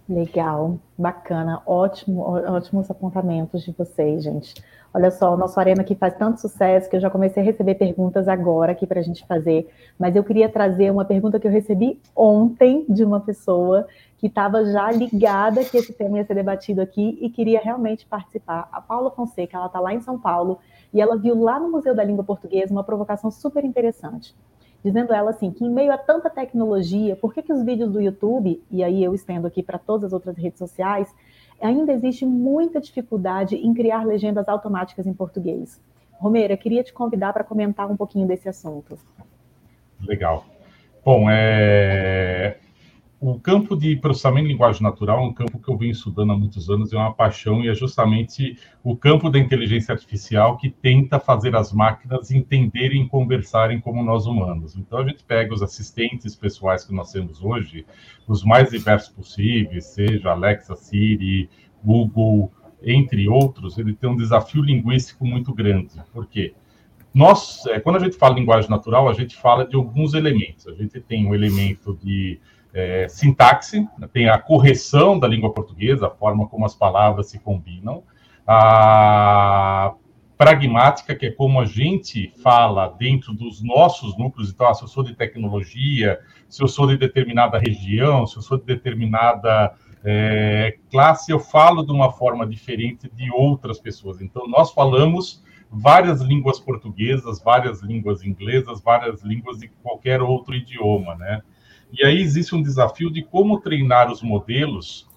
Legal, 0.09 0.79
bacana, 0.97 1.61
ótimo, 1.65 2.21
ótimos 2.21 2.89
apontamentos 2.89 3.63
de 3.63 3.73
vocês, 3.73 4.23
gente. 4.23 4.55
Olha 4.97 5.11
só, 5.11 5.35
o 5.35 5.37
nosso 5.37 5.59
Arena 5.59 5.81
aqui 5.81 5.93
faz 5.93 6.15
tanto 6.15 6.41
sucesso 6.41 6.89
que 6.89 6.95
eu 6.95 6.99
já 6.99 7.07
comecei 7.07 7.43
a 7.43 7.45
receber 7.45 7.75
perguntas 7.75 8.27
agora 8.27 8.71
aqui 8.71 8.87
para 8.87 8.99
a 8.99 9.03
gente 9.03 9.23
fazer, 9.27 9.71
mas 9.95 10.15
eu 10.15 10.23
queria 10.23 10.49
trazer 10.49 10.91
uma 10.91 11.05
pergunta 11.05 11.39
que 11.39 11.45
eu 11.45 11.51
recebi 11.51 12.01
ontem 12.15 12.83
de 12.89 13.03
uma 13.03 13.19
pessoa 13.19 13.85
que 14.17 14.25
estava 14.25 14.65
já 14.65 14.89
ligada 14.89 15.63
que 15.63 15.77
esse 15.77 15.93
tema 15.93 16.17
ia 16.17 16.25
ser 16.25 16.33
debatido 16.33 16.81
aqui 16.81 17.15
e 17.21 17.29
queria 17.29 17.59
realmente 17.59 18.07
participar. 18.07 18.67
A 18.71 18.81
Paula 18.81 19.11
Fonseca, 19.11 19.55
ela 19.55 19.67
está 19.67 19.79
lá 19.79 19.93
em 19.93 20.01
São 20.01 20.17
Paulo 20.17 20.57
e 20.91 20.99
ela 20.99 21.15
viu 21.15 21.39
lá 21.39 21.59
no 21.59 21.69
Museu 21.69 21.93
da 21.93 22.03
Língua 22.03 22.23
Portuguesa 22.23 22.73
uma 22.73 22.83
provocação 22.83 23.29
super 23.29 23.63
interessante 23.63 24.33
dizendo 24.83 25.13
ela 25.13 25.31
assim, 25.31 25.51
que 25.51 25.65
em 25.65 25.69
meio 25.69 25.91
a 25.91 25.97
tanta 25.97 26.29
tecnologia, 26.29 27.15
por 27.15 27.33
que, 27.33 27.41
que 27.41 27.51
os 27.51 27.63
vídeos 27.63 27.91
do 27.91 27.99
YouTube, 27.99 28.63
e 28.71 28.83
aí 28.83 29.03
eu 29.03 29.13
estendo 29.13 29.45
aqui 29.45 29.61
para 29.61 29.77
todas 29.77 30.05
as 30.05 30.13
outras 30.13 30.37
redes 30.37 30.59
sociais, 30.59 31.13
ainda 31.61 31.93
existe 31.93 32.25
muita 32.25 32.79
dificuldade 32.79 33.55
em 33.55 33.73
criar 33.73 34.05
legendas 34.05 34.47
automáticas 34.47 35.07
em 35.07 35.13
português? 35.13 35.81
Romeira, 36.13 36.57
queria 36.57 36.83
te 36.83 36.93
convidar 36.93 37.33
para 37.33 37.43
comentar 37.43 37.89
um 37.89 37.95
pouquinho 37.95 38.27
desse 38.27 38.49
assunto. 38.49 38.97
Legal. 40.01 40.45
Bom, 41.03 41.29
é 41.29 42.57
o 43.19 43.39
campo 43.39 43.75
de 43.75 43.95
processamento 43.95 44.47
de 44.47 44.53
linguagem 44.53 44.83
natural 44.83 45.19
é 45.19 45.27
um 45.27 45.33
campo 45.33 45.59
que 45.59 45.67
eu 45.67 45.77
venho 45.77 45.91
estudando 45.91 46.31
há 46.31 46.37
muitos 46.37 46.69
anos, 46.69 46.93
é 46.93 46.97
uma 46.97 47.13
paixão, 47.13 47.63
e 47.63 47.69
é 47.69 47.73
justamente 47.73 48.59
o 48.83 48.95
campo 48.95 49.29
da 49.29 49.39
inteligência 49.39 49.91
artificial 49.91 50.55
que 50.55 50.69
tenta 50.69 51.19
fazer 51.19 51.55
as 51.55 51.73
máquinas 51.73 52.29
entenderem 52.29 53.03
e 53.03 53.09
conversarem 53.09 53.81
como 53.81 54.03
nós 54.03 54.27
humanos. 54.27 54.75
Então, 54.75 54.99
a 54.99 55.07
gente 55.07 55.23
pega 55.23 55.51
os 55.51 55.63
assistentes 55.63 56.35
pessoais 56.35 56.85
que 56.85 56.93
nós 56.93 57.11
temos 57.11 57.43
hoje, 57.43 57.85
os 58.27 58.43
mais 58.43 58.69
diversos 58.69 59.09
possíveis, 59.09 59.85
seja 59.85 60.29
Alexa, 60.29 60.75
Siri, 60.75 61.49
Google, 61.83 62.51
entre 62.83 63.27
outros, 63.27 63.79
ele 63.79 63.95
tem 63.95 64.09
um 64.09 64.15
desafio 64.15 64.61
linguístico 64.61 65.25
muito 65.25 65.51
grande. 65.53 65.95
Por 66.13 66.27
quê? 66.27 66.53
Nós, 67.11 67.65
é, 67.65 67.79
quando 67.79 67.95
a 67.95 67.99
gente 67.99 68.15
fala 68.15 68.35
linguagem 68.35 68.69
natural, 68.69 69.09
a 69.09 69.13
gente 69.13 69.35
fala 69.35 69.65
de 69.65 69.75
alguns 69.75 70.13
elementos. 70.13 70.67
A 70.67 70.73
gente 70.73 70.99
tem 71.01 71.25
o 71.25 71.29
um 71.29 71.35
elemento 71.35 71.97
de 72.03 72.39
é, 72.77 73.09
sintaxe, 73.09 73.87
tem 74.13 74.29
a 74.29 74.37
correção 74.37 75.17
da 75.17 75.27
língua 75.27 75.51
portuguesa, 75.51 76.07
a 76.07 76.11
forma 76.11 76.47
como 76.47 76.63
as 76.63 76.75
palavras 76.75 77.27
se 77.27 77.39
combinam, 77.39 78.03
a 78.45 79.95
pragmática, 80.37 81.15
que 81.15 81.25
é 81.25 81.31
como 81.31 81.59
a 81.59 81.65
gente 81.65 82.31
fala 82.43 82.87
dentro 82.89 83.33
dos 83.33 83.63
nossos 83.63 84.15
núcleos, 84.15 84.51
então, 84.51 84.67
ah, 84.67 84.73
se 84.75 84.83
eu 84.83 84.87
sou 84.87 85.03
de 85.03 85.15
tecnologia, 85.15 86.19
se 86.47 86.61
eu 86.61 86.67
sou 86.67 86.85
de 86.85 86.95
determinada 86.95 87.57
região, 87.57 88.27
se 88.27 88.37
eu 88.37 88.43
sou 88.43 88.59
de 88.59 88.65
determinada 88.65 89.73
é, 90.05 90.77
classe, 90.91 91.31
eu 91.31 91.39
falo 91.39 91.83
de 91.83 91.91
uma 91.91 92.11
forma 92.11 92.45
diferente 92.45 93.09
de 93.11 93.31
outras 93.31 93.79
pessoas. 93.79 94.21
Então, 94.21 94.47
nós 94.47 94.71
falamos 94.71 95.43
várias 95.71 96.21
línguas 96.21 96.59
portuguesas, 96.59 97.41
várias 97.41 97.81
línguas 97.81 98.23
inglesas, 98.23 98.79
várias 98.79 99.23
línguas 99.23 99.57
de 99.57 99.67
qualquer 99.81 100.21
outro 100.21 100.53
idioma, 100.53 101.15
né? 101.15 101.41
E 101.91 102.05
aí 102.05 102.21
existe 102.21 102.55
um 102.55 102.61
desafio 102.61 103.11
de 103.11 103.23
como 103.23 103.59
treinar 103.59 104.11
os 104.11 104.21
modelos 104.21 105.07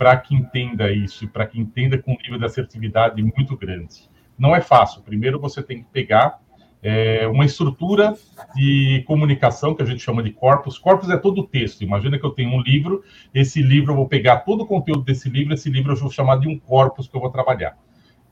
para 0.00 0.16
que 0.16 0.34
entenda 0.34 0.90
isso 0.90 1.28
para 1.28 1.46
que 1.46 1.60
entenda 1.60 1.98
com 1.98 2.12
um 2.12 2.16
nível 2.22 2.38
de 2.38 2.46
assertividade 2.46 3.22
muito 3.22 3.54
grande. 3.56 4.08
Não 4.38 4.56
é 4.56 4.62
fácil. 4.62 5.02
Primeiro 5.02 5.38
você 5.38 5.62
tem 5.62 5.82
que 5.82 5.90
pegar 5.90 6.40
é, 6.82 7.26
uma 7.28 7.44
estrutura 7.44 8.14
de 8.54 9.04
comunicação 9.06 9.74
que 9.74 9.82
a 9.82 9.84
gente 9.84 10.02
chama 10.02 10.22
de 10.22 10.30
corpus. 10.30 10.78
Corpus 10.78 11.10
é 11.10 11.18
todo 11.18 11.42
o 11.42 11.46
texto. 11.46 11.82
Imagina 11.82 12.18
que 12.18 12.24
eu 12.24 12.30
tenho 12.30 12.50
um 12.50 12.62
livro, 12.62 13.04
esse 13.34 13.60
livro 13.60 13.92
eu 13.92 13.96
vou 13.96 14.08
pegar 14.08 14.38
todo 14.38 14.62
o 14.62 14.66
conteúdo 14.66 15.02
desse 15.02 15.28
livro, 15.28 15.52
esse 15.52 15.68
livro 15.68 15.92
eu 15.92 15.96
vou 15.96 16.10
chamar 16.10 16.36
de 16.36 16.48
um 16.48 16.58
corpus 16.58 17.06
que 17.06 17.14
eu 17.14 17.20
vou 17.20 17.30
trabalhar. 17.30 17.76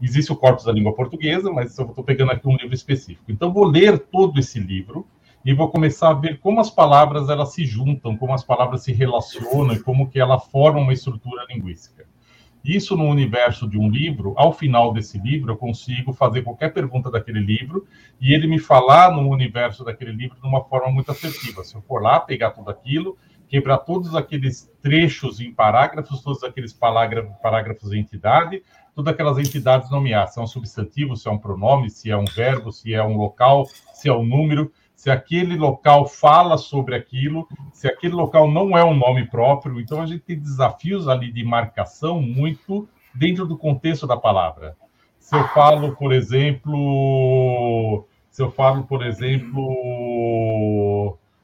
Existe 0.00 0.32
o 0.32 0.36
corpus 0.36 0.64
da 0.64 0.72
língua 0.72 0.94
portuguesa, 0.94 1.52
mas 1.52 1.76
eu 1.76 1.84
estou 1.84 2.04
pegando 2.04 2.32
aqui 2.32 2.48
um 2.48 2.56
livro 2.56 2.74
específico. 2.74 3.30
Então, 3.30 3.52
vou 3.52 3.64
ler 3.64 3.98
todo 3.98 4.38
esse 4.38 4.58
livro 4.58 5.06
e 5.44 5.54
vou 5.54 5.70
começar 5.70 6.10
a 6.10 6.14
ver 6.14 6.38
como 6.40 6.60
as 6.60 6.70
palavras 6.70 7.28
elas 7.28 7.52
se 7.52 7.64
juntam, 7.64 8.16
como 8.16 8.34
as 8.34 8.44
palavras 8.44 8.82
se 8.82 8.92
relacionam 8.92 9.74
e 9.74 9.80
como 9.80 10.08
que 10.08 10.20
ela 10.20 10.38
forma 10.38 10.80
uma 10.80 10.92
estrutura 10.92 11.46
linguística. 11.48 12.06
Isso 12.64 12.96
no 12.96 13.04
universo 13.04 13.68
de 13.68 13.78
um 13.78 13.88
livro, 13.88 14.34
ao 14.36 14.52
final 14.52 14.92
desse 14.92 15.18
livro, 15.18 15.52
eu 15.52 15.56
consigo 15.56 16.12
fazer 16.12 16.42
qualquer 16.42 16.72
pergunta 16.72 17.10
daquele 17.10 17.40
livro 17.40 17.86
e 18.20 18.34
ele 18.34 18.46
me 18.46 18.58
falar 18.58 19.14
no 19.14 19.28
universo 19.28 19.84
daquele 19.84 20.12
livro 20.12 20.36
de 20.40 20.46
uma 20.46 20.62
forma 20.64 20.90
muito 20.90 21.10
assertiva. 21.10 21.64
Se 21.64 21.76
eu 21.76 21.82
for 21.82 22.02
lá, 22.02 22.18
pegar 22.18 22.50
tudo 22.50 22.70
aquilo, 22.70 23.16
quebrar 23.48 23.78
todos 23.78 24.14
aqueles 24.14 24.70
trechos 24.82 25.40
em 25.40 25.52
parágrafos, 25.52 26.20
todos 26.20 26.42
aqueles 26.42 26.72
parágrafos 26.72 27.92
em 27.92 28.00
entidade, 28.00 28.62
todas 28.94 29.14
aquelas 29.14 29.38
entidades 29.38 29.90
nomear, 29.90 30.28
se 30.28 30.38
é 30.38 30.42
um 30.42 30.46
substantivo, 30.46 31.16
se 31.16 31.28
é 31.28 31.30
um 31.30 31.38
pronome, 31.38 31.88
se 31.88 32.10
é 32.10 32.16
um 32.16 32.26
verbo, 32.26 32.70
se 32.70 32.92
é 32.92 33.02
um 33.02 33.16
local, 33.16 33.66
se 33.94 34.08
é 34.08 34.12
um 34.12 34.26
número, 34.26 34.70
se 34.98 35.10
aquele 35.12 35.56
local 35.56 36.08
fala 36.08 36.58
sobre 36.58 36.96
aquilo, 36.96 37.46
se 37.72 37.86
aquele 37.86 38.14
local 38.14 38.50
não 38.50 38.76
é 38.76 38.84
um 38.84 38.96
nome 38.96 39.28
próprio. 39.28 39.80
Então, 39.80 40.02
a 40.02 40.06
gente 40.06 40.24
tem 40.24 40.36
desafios 40.36 41.06
ali 41.06 41.30
de 41.30 41.44
marcação 41.44 42.20
muito 42.20 42.88
dentro 43.14 43.46
do 43.46 43.56
contexto 43.56 44.08
da 44.08 44.16
palavra. 44.16 44.76
Se 45.20 45.36
eu 45.36 45.46
falo, 45.50 45.94
por 45.94 46.12
exemplo, 46.12 48.08
se 48.28 48.42
eu 48.42 48.50
falo, 48.50 48.82
por 48.82 49.06
exemplo, 49.06 49.62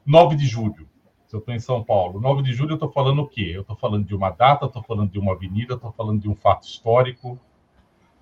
9 0.05 0.35
de 0.35 0.47
julho, 0.47 0.85
se 1.25 1.33
eu 1.33 1.39
estou 1.39 1.55
em 1.55 1.59
São 1.59 1.81
Paulo, 1.81 2.19
9 2.19 2.43
de 2.43 2.51
julho 2.51 2.71
eu 2.71 2.75
estou 2.75 2.91
falando 2.91 3.21
o 3.21 3.27
quê? 3.27 3.53
Eu 3.55 3.61
estou 3.61 3.77
falando 3.77 4.05
de 4.05 4.13
uma 4.13 4.31
data, 4.31 4.65
estou 4.65 4.83
falando 4.83 5.09
de 5.11 5.17
uma 5.17 5.31
avenida, 5.31 5.75
estou 5.75 5.93
falando 5.93 6.19
de 6.19 6.27
um 6.27 6.35
fato 6.35 6.67
histórico, 6.67 7.39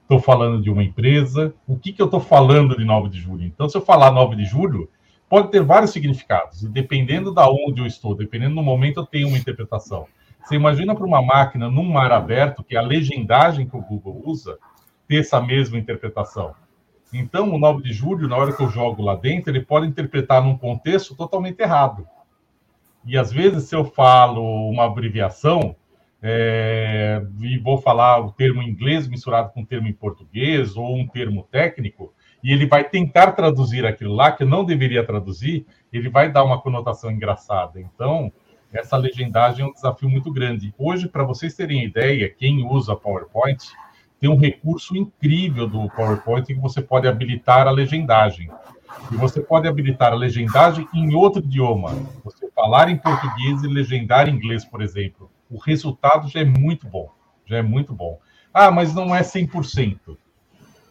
estou 0.03 0.19
falando 0.19 0.61
de 0.61 0.69
uma 0.69 0.83
empresa, 0.83 1.55
o 1.67 1.75
que, 1.75 1.91
que 1.91 2.03
eu 2.03 2.05
estou 2.05 2.19
falando 2.19 2.77
de 2.77 2.85
9 2.85 3.09
de 3.09 3.19
julho. 3.19 3.43
Então, 3.43 3.67
se 3.67 3.75
eu 3.75 3.81
falar 3.81 4.11
9 4.11 4.35
de 4.35 4.45
julho, 4.45 4.87
pode 5.33 5.49
ter 5.49 5.63
vários 5.63 5.89
significados, 5.89 6.61
e 6.61 6.69
dependendo 6.69 7.33
da 7.33 7.49
onde 7.49 7.81
eu 7.81 7.87
estou, 7.87 8.13
dependendo 8.13 8.53
do 8.53 8.61
momento, 8.61 8.99
eu 8.99 9.05
tenho 9.07 9.27
uma 9.27 9.37
interpretação. 9.39 10.05
Você 10.39 10.53
imagina 10.53 10.93
para 10.93 11.07
uma 11.07 11.23
máquina 11.23 11.71
num 11.71 11.91
mar 11.91 12.11
aberto, 12.11 12.63
que 12.63 12.75
é 12.75 12.77
a 12.77 12.83
legendagem 12.83 13.67
que 13.67 13.75
o 13.75 13.81
Google 13.81 14.21
usa, 14.27 14.59
ter 15.07 15.21
essa 15.21 15.41
mesma 15.41 15.79
interpretação. 15.79 16.53
Então, 17.11 17.49
o 17.49 17.57
9 17.57 17.81
de 17.81 17.91
julho, 17.91 18.27
na 18.27 18.37
hora 18.37 18.53
que 18.53 18.61
eu 18.61 18.69
jogo 18.69 19.01
lá 19.01 19.15
dentro, 19.15 19.49
ele 19.49 19.65
pode 19.65 19.87
interpretar 19.87 20.43
num 20.43 20.55
contexto 20.55 21.15
totalmente 21.15 21.59
errado. 21.59 22.07
E 23.03 23.17
às 23.17 23.31
vezes, 23.31 23.63
se 23.63 23.75
eu 23.75 23.85
falo 23.85 24.69
uma 24.69 24.85
abreviação, 24.85 25.75
é, 26.21 27.25
e 27.41 27.57
vou 27.57 27.79
falar 27.79 28.19
o 28.19 28.31
termo 28.31 28.61
em 28.61 28.69
inglês 28.69 29.07
misturado 29.07 29.51
com 29.51 29.63
o 29.63 29.65
termo 29.65 29.87
em 29.87 29.93
português 29.93 30.77
ou 30.77 30.95
um 30.95 31.07
termo 31.07 31.47
técnico, 31.49 32.13
e 32.43 32.51
ele 32.51 32.65
vai 32.65 32.83
tentar 32.83 33.31
traduzir 33.31 33.85
aquilo 33.85 34.13
lá 34.13 34.31
que 34.31 34.43
não 34.43 34.65
deveria 34.65 35.05
traduzir, 35.05 35.65
ele 35.91 36.09
vai 36.09 36.31
dar 36.31 36.43
uma 36.43 36.61
conotação 36.61 37.09
engraçada. 37.09 37.79
Então, 37.79 38.31
essa 38.71 38.97
legendagem 38.97 39.63
é 39.65 39.67
um 39.67 39.73
desafio 39.73 40.09
muito 40.09 40.31
grande. 40.31 40.73
Hoje, 40.77 41.07
para 41.07 41.23
vocês 41.23 41.53
terem 41.53 41.83
ideia, 41.83 42.29
quem 42.29 42.65
usa 42.65 42.95
PowerPoint, 42.95 43.63
tem 44.19 44.29
um 44.29 44.37
recurso 44.37 44.97
incrível 44.97 45.67
do 45.67 45.89
PowerPoint 45.89 46.45
que 46.45 46.59
você 46.59 46.81
pode 46.81 47.07
habilitar 47.07 47.67
a 47.67 47.71
legendagem. 47.71 48.49
E 49.11 49.15
você 49.15 49.41
pode 49.41 49.67
habilitar 49.67 50.11
a 50.11 50.15
legendagem 50.15 50.87
em 50.93 51.15
outro 51.15 51.43
idioma. 51.43 51.91
Você 52.23 52.49
falar 52.51 52.89
em 52.89 52.97
português 52.97 53.63
e 53.63 53.67
legendar 53.67 54.27
em 54.27 54.33
inglês, 54.33 54.65
por 54.65 54.81
exemplo 54.81 55.31
o 55.53 55.57
resultado 55.59 56.27
já 56.27 56.39
é 56.39 56.45
muito 56.45 56.87
bom. 56.87 57.11
Já 57.45 57.57
é 57.57 57.61
muito 57.61 57.93
bom. 57.93 58.19
Ah, 58.51 58.71
mas 58.71 58.93
não 58.93 59.15
é 59.15 59.21
100%. 59.21 60.17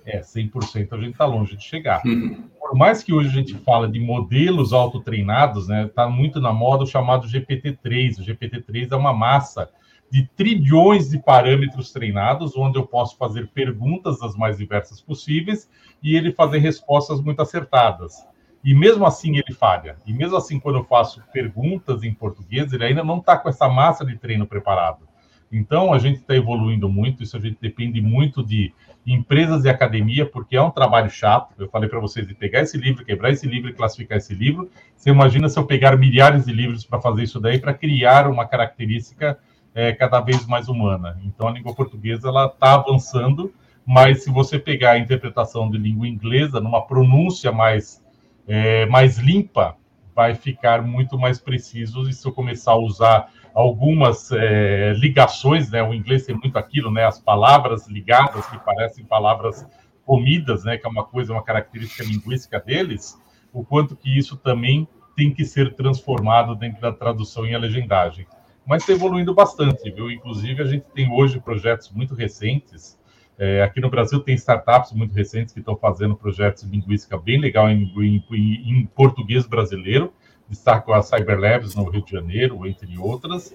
É, 0.05 0.21
100% 0.21 0.93
a 0.93 0.97
gente 0.97 1.13
está 1.13 1.25
longe 1.25 1.57
de 1.57 1.63
chegar. 1.63 2.03
Uhum. 2.05 2.49
Por 2.59 2.77
mais 2.77 3.03
que 3.03 3.13
hoje 3.13 3.29
a 3.29 3.33
gente 3.33 3.55
fala 3.59 3.89
de 3.89 4.01
modelos 4.01 4.73
autotreinados, 4.73 5.69
né, 5.69 5.87
está 5.87 6.09
muito 6.09 6.41
na 6.41 6.53
moda 6.53 6.85
o 6.85 6.87
chamado 6.87 7.29
GPT-3. 7.29 8.19
O 8.19 8.25
GPT-3 8.25 8.91
é 8.91 8.97
uma 8.97 9.13
massa 9.13 9.71
de 10.11 10.29
trilhões 10.37 11.09
de 11.09 11.19
parâmetros 11.19 11.91
treinados, 11.91 12.57
onde 12.57 12.79
eu 12.79 12.87
posso 12.87 13.17
fazer 13.17 13.49
perguntas 13.49 14.19
das 14.19 14.37
mais 14.37 14.59
diversas 14.59 15.01
possíveis 15.01 15.71
e 16.03 16.15
ele 16.15 16.33
fazer 16.33 16.59
respostas 16.59 17.21
muito 17.21 17.41
acertadas. 17.41 18.27
E 18.65 18.75
mesmo 18.75 19.07
assim 19.07 19.37
ele 19.37 19.55
falha. 19.55 19.97
E 20.07 20.13
mesmo 20.13 20.37
assim, 20.37 20.61
quando 20.61 20.79
eu 20.79 20.85
faço 20.85 21.23
perguntas 21.33 22.05
em 22.05 22.13
português, 22.13 22.73
ele 22.73 22.85
ainda 22.85 23.03
não 23.03 23.19
está 23.19 23.37
com 23.39 23.49
essa 23.49 23.69
massa 23.69 24.05
de 24.05 24.17
treino 24.17 24.47
preparado. 24.47 25.09
Então, 25.51 25.93
a 25.93 25.99
gente 25.99 26.21
está 26.21 26.35
evoluindo 26.35 26.89
muito, 26.89 27.23
isso 27.23 27.37
a 27.37 27.41
gente 27.41 27.59
depende 27.61 28.01
muito 28.01 28.43
de 28.43 28.73
empresas 29.07 29.65
e 29.65 29.69
academia, 29.69 30.25
porque 30.25 30.57
é 30.57 30.63
um 30.63 30.71
trabalho 30.71 31.11
chato. 31.11 31.55
Eu 31.59 31.69
falei 31.69 31.89
para 31.89 31.99
vocês 31.99 32.27
de 32.27 32.35
pegar 32.35 32.61
esse 32.61 32.79
livro, 32.79 33.05
quebrar 33.05 33.31
esse 33.31 33.47
livro 33.47 33.69
e 33.69 33.73
classificar 33.73 34.19
esse 34.19 34.35
livro. 34.35 34.71
Você 34.97 35.11
imagina 35.11 35.49
se 35.49 35.59
eu 35.59 35.67
pegar 35.67 35.97
milhares 35.97 36.45
de 36.45 36.53
livros 36.53 36.85
para 36.85 37.01
fazer 37.01 37.25
isso 37.25 37.41
daí, 37.41 37.59
para 37.59 37.75
criar 37.75 38.29
uma 38.29 38.47
característica 38.47 39.39
é, 39.75 39.93
cada 39.93 40.21
vez 40.21 40.47
mais 40.47 40.69
humana. 40.69 41.19
Então, 41.25 41.49
a 41.49 41.51
língua 41.51 41.75
portuguesa 41.75 42.29
ela 42.29 42.47
está 42.47 42.75
avançando, 42.75 43.53
mas 43.85 44.23
se 44.23 44.31
você 44.31 44.59
pegar 44.59 44.93
a 44.93 44.99
interpretação 44.99 45.69
de 45.69 45.79
língua 45.79 46.07
inglesa, 46.07 46.61
numa 46.61 46.87
pronúncia 46.87 47.51
mais 47.51 48.01
é, 48.47 48.87
mais 48.87 49.19
limpa, 49.19 49.77
vai 50.15 50.35
ficar 50.35 50.83
muito 50.83 51.19
mais 51.19 51.41
preciso. 51.41 52.09
E 52.09 52.13
se 52.13 52.27
eu 52.27 52.33
começar 52.33 52.73
a 52.73 52.79
usar 52.79 53.31
algumas 53.55 54.31
é, 54.33 54.93
ligações, 54.95 55.71
né? 55.71 55.83
O 55.83 55.95
inglês 55.95 56.27
tem 56.27 56.35
muito 56.37 56.57
aquilo, 56.59 56.91
né? 56.91 57.05
As 57.05 57.19
palavras 57.19 57.87
ligadas 57.89 58.47
que 58.47 58.59
parecem 58.59 59.05
palavras 59.05 59.67
comidas, 60.05 60.65
né? 60.65 60.77
Que 60.77 60.87
é 60.87 60.91
uma 60.91 61.05
coisa, 61.05 61.33
uma 61.33 61.43
característica 61.43 62.05
linguística 62.05 62.61
deles. 62.61 63.19
O 63.53 63.65
quanto 63.65 63.97
que 63.97 64.17
isso 64.17 64.37
também 64.37 64.89
tem 65.17 65.33
que 65.33 65.45
ser 65.45 65.75
transformado 65.75 66.55
dentro 66.55 66.81
da 66.81 66.93
tradução 66.93 67.47
e 67.47 67.55
a 67.55 67.59
legendagem. 67.59 68.27
Mas 68.67 68.83
está 68.83 68.93
evoluindo 68.93 69.35
bastante, 69.35 69.91
viu? 69.91 70.11
Inclusive, 70.11 70.63
a 70.63 70.67
gente 70.67 70.85
tem 70.95 71.13
hoje 71.13 71.41
projetos 71.41 71.91
muito 71.91 72.15
recentes 72.15 72.99
é, 73.39 73.63
aqui 73.63 73.81
no 73.81 73.91
Brasil 73.91 74.21
tem 74.21 74.35
startups 74.35 74.93
muito 74.93 75.15
recentes 75.15 75.53
que 75.53 75.61
estão 75.61 75.77
fazendo 75.77 76.15
projetos 76.15 76.63
de 76.63 76.71
linguística 76.71 77.19
bem 77.19 77.41
legal 77.41 77.69
em, 77.69 77.93
em, 78.01 78.25
em 78.31 78.87
português 78.87 79.47
brasileiro. 79.47 80.13
Destaco 80.53 80.93
a 80.93 81.03
Cyberlabs 81.03 81.75
no 81.75 81.89
Rio 81.89 82.05
de 82.05 82.13
Janeiro, 82.13 82.67
entre 82.67 82.99
outras. 82.99 83.55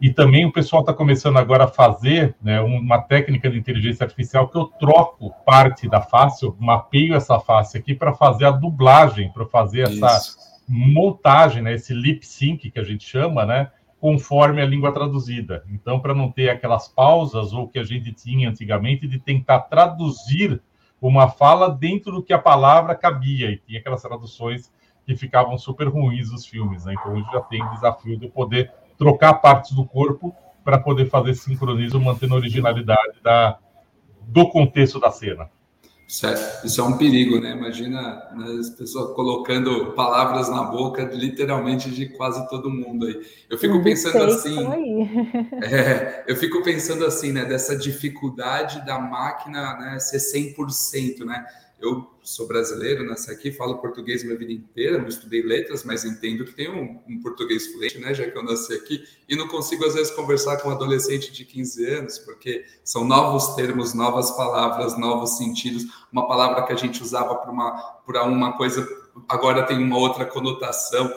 E 0.00 0.12
também 0.12 0.46
o 0.46 0.52
pessoal 0.52 0.82
está 0.82 0.94
começando 0.94 1.36
agora 1.36 1.64
a 1.64 1.68
fazer 1.68 2.34
né, 2.40 2.60
uma 2.60 3.00
técnica 3.00 3.50
de 3.50 3.58
inteligência 3.58 4.04
artificial 4.04 4.48
que 4.48 4.56
eu 4.56 4.66
troco 4.66 5.32
parte 5.44 5.88
da 5.88 6.00
face, 6.00 6.44
eu 6.44 6.56
mapeio 6.58 7.14
essa 7.14 7.38
face 7.38 7.76
aqui 7.76 7.94
para 7.94 8.12
fazer 8.12 8.44
a 8.44 8.50
dublagem, 8.50 9.32
para 9.32 9.46
fazer 9.46 9.82
essa 9.82 10.16
Isso. 10.16 10.38
montagem, 10.68 11.62
né, 11.62 11.74
esse 11.74 11.92
lip 11.92 12.26
sync 12.26 12.70
que 12.70 12.80
a 12.80 12.84
gente 12.84 13.04
chama, 13.04 13.44
né? 13.44 13.70
conforme 14.00 14.60
a 14.60 14.66
língua 14.66 14.90
traduzida. 14.90 15.62
Então, 15.70 16.00
para 16.00 16.12
não 16.12 16.28
ter 16.28 16.50
aquelas 16.50 16.88
pausas 16.88 17.52
ou 17.52 17.68
que 17.68 17.78
a 17.78 17.84
gente 17.84 18.12
tinha 18.12 18.50
antigamente 18.50 19.06
de 19.06 19.20
tentar 19.20 19.60
traduzir 19.60 20.60
uma 21.00 21.28
fala 21.28 21.68
dentro 21.68 22.10
do 22.10 22.22
que 22.22 22.32
a 22.32 22.38
palavra 22.38 22.96
cabia, 22.96 23.52
e 23.52 23.58
tinha 23.58 23.78
aquelas 23.78 24.02
traduções 24.02 24.72
que 25.06 25.16
ficavam 25.16 25.58
super 25.58 25.88
ruins 25.88 26.30
os 26.30 26.46
filmes. 26.46 26.84
Né? 26.84 26.94
Então, 26.98 27.14
hoje 27.14 27.26
já 27.32 27.40
tem 27.40 27.62
o 27.62 27.70
desafio 27.70 28.16
de 28.16 28.28
poder 28.28 28.72
trocar 28.96 29.34
partes 29.34 29.72
do 29.72 29.84
corpo 29.84 30.34
para 30.64 30.78
poder 30.78 31.08
fazer 31.08 31.34
sincronismo, 31.34 32.00
mantendo 32.00 32.34
a 32.34 32.36
originalidade 32.36 33.20
da, 33.22 33.58
do 34.20 34.48
contexto 34.48 35.00
da 35.00 35.10
cena. 35.10 35.50
Isso 36.12 36.26
é, 36.26 36.60
isso 36.62 36.78
é 36.78 36.84
um 36.84 36.98
perigo, 36.98 37.40
né? 37.40 37.52
Imagina 37.52 38.28
né, 38.36 38.58
as 38.60 38.68
pessoas 38.68 39.14
colocando 39.14 39.92
palavras 39.92 40.50
na 40.50 40.62
boca, 40.62 41.02
literalmente, 41.04 41.90
de 41.90 42.06
quase 42.06 42.46
todo 42.50 42.68
mundo 42.68 43.06
aí. 43.06 43.18
Eu 43.48 43.56
fico 43.56 43.82
pensando 43.82 44.22
assim. 44.24 44.58
É, 45.62 46.24
eu 46.28 46.36
fico 46.36 46.62
pensando 46.62 47.06
assim, 47.06 47.32
né? 47.32 47.46
Dessa 47.46 47.74
dificuldade 47.74 48.84
da 48.84 48.98
máquina 48.98 49.74
né, 49.78 49.98
ser 49.98 50.18
100%, 50.18 51.24
né? 51.24 51.46
Eu 51.82 52.08
sou 52.22 52.46
brasileiro, 52.46 53.04
nasci 53.04 53.30
aqui, 53.30 53.50
falo 53.50 53.78
português 53.78 54.22
minha 54.22 54.38
vida 54.38 54.52
inteira, 54.52 54.98
não 54.98 55.08
estudei 55.08 55.42
letras, 55.42 55.82
mas 55.82 56.04
entendo 56.04 56.44
que 56.44 56.54
tem 56.54 56.70
um, 56.70 57.00
um, 57.08 57.20
português 57.20 57.66
fluente, 57.72 57.98
né, 57.98 58.14
já 58.14 58.30
que 58.30 58.38
eu 58.38 58.42
nasci 58.44 58.72
aqui, 58.72 59.02
e 59.28 59.34
não 59.34 59.48
consigo 59.48 59.84
às 59.84 59.94
vezes 59.94 60.12
conversar 60.12 60.58
com 60.58 60.68
um 60.68 60.72
adolescente 60.72 61.32
de 61.32 61.44
15 61.44 61.86
anos, 61.86 62.18
porque 62.20 62.64
são 62.84 63.04
novos 63.04 63.54
termos, 63.56 63.92
novas 63.92 64.30
palavras, 64.30 64.96
novos 64.96 65.36
sentidos, 65.36 65.84
uma 66.12 66.28
palavra 66.28 66.64
que 66.64 66.72
a 66.72 66.76
gente 66.76 67.02
usava 67.02 67.34
para 67.34 67.50
uma, 67.50 68.00
uma 68.26 68.56
coisa, 68.56 68.86
agora 69.28 69.66
tem 69.66 69.82
uma 69.82 69.98
outra 69.98 70.24
conotação, 70.24 71.12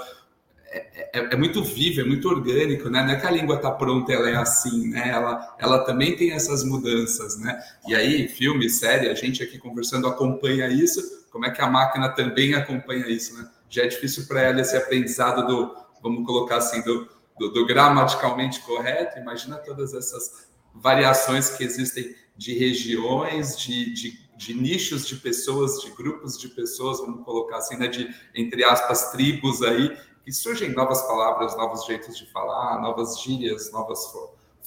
é, 0.76 1.10
é, 1.14 1.34
é, 1.34 1.36
muito 1.38 1.64
vivo, 1.64 2.02
é 2.02 2.04
muito 2.04 2.28
orgânico, 2.28 2.90
né? 2.90 3.02
Não 3.02 3.12
é 3.12 3.16
que 3.16 3.26
a 3.26 3.32
língua 3.32 3.56
está 3.56 3.72
pronta, 3.72 4.12
ela 4.12 4.30
é 4.30 4.36
assim, 4.36 4.90
né? 4.90 5.10
Ela, 5.10 5.56
ela 5.58 5.80
também 5.86 6.18
tem 6.18 6.32
essas 6.32 6.66
mudanças, 6.66 7.40
né? 7.40 7.58
E 7.88 7.96
aí, 7.96 8.28
filme, 8.28 8.70
série, 8.70 9.08
a 9.08 9.14
gente 9.14 9.42
aqui 9.42 9.58
conversando 9.58 10.06
acompanha 10.06 10.68
isso, 10.68 11.02
como 11.32 11.46
é 11.46 11.52
que 11.52 11.62
a 11.62 11.68
máquina 11.68 12.10
também 12.10 12.54
acompanha 12.56 13.08
isso, 13.08 13.38
né? 13.38 13.50
Já 13.70 13.84
é 13.84 13.88
difícil 13.88 14.28
para 14.28 14.42
ela 14.42 14.60
esse 14.60 14.76
aprendizado 14.76 15.48
do, 15.48 15.76
vamos 16.04 16.26
colocar 16.26 16.58
assim, 16.58 16.82
do, 16.82 17.08
do, 17.40 17.50
do 17.50 17.66
gramaticalmente 17.66 18.60
correto, 18.62 19.18
imagina 19.18 19.56
todas 19.56 19.94
essas 19.94 20.50
variações 20.74 21.52
que 21.52 21.64
existem 21.64 22.14
de 22.36 22.54
regiões, 22.54 23.58
de, 23.58 23.94
de, 23.94 24.20
de, 24.36 24.54
nichos 24.54 25.08
de 25.08 25.16
pessoas, 25.16 25.82
de 25.82 25.90
grupos 25.92 26.38
de 26.38 26.50
pessoas, 26.50 27.00
vamos 27.00 27.24
colocar 27.24 27.58
assim, 27.58 27.78
né, 27.78 27.88
de, 27.88 28.14
entre 28.36 28.64
aspas, 28.66 29.12
tribos 29.12 29.62
aí, 29.62 29.98
que 30.26 30.34
surgem 30.34 30.74
novas 30.74 31.04
palavras, 31.04 31.56
novos 31.56 31.86
jeitos 31.86 32.18
de 32.18 32.26
falar, 32.32 32.82
novas 32.82 33.22
gírias, 33.22 33.72
novas 33.72 34.12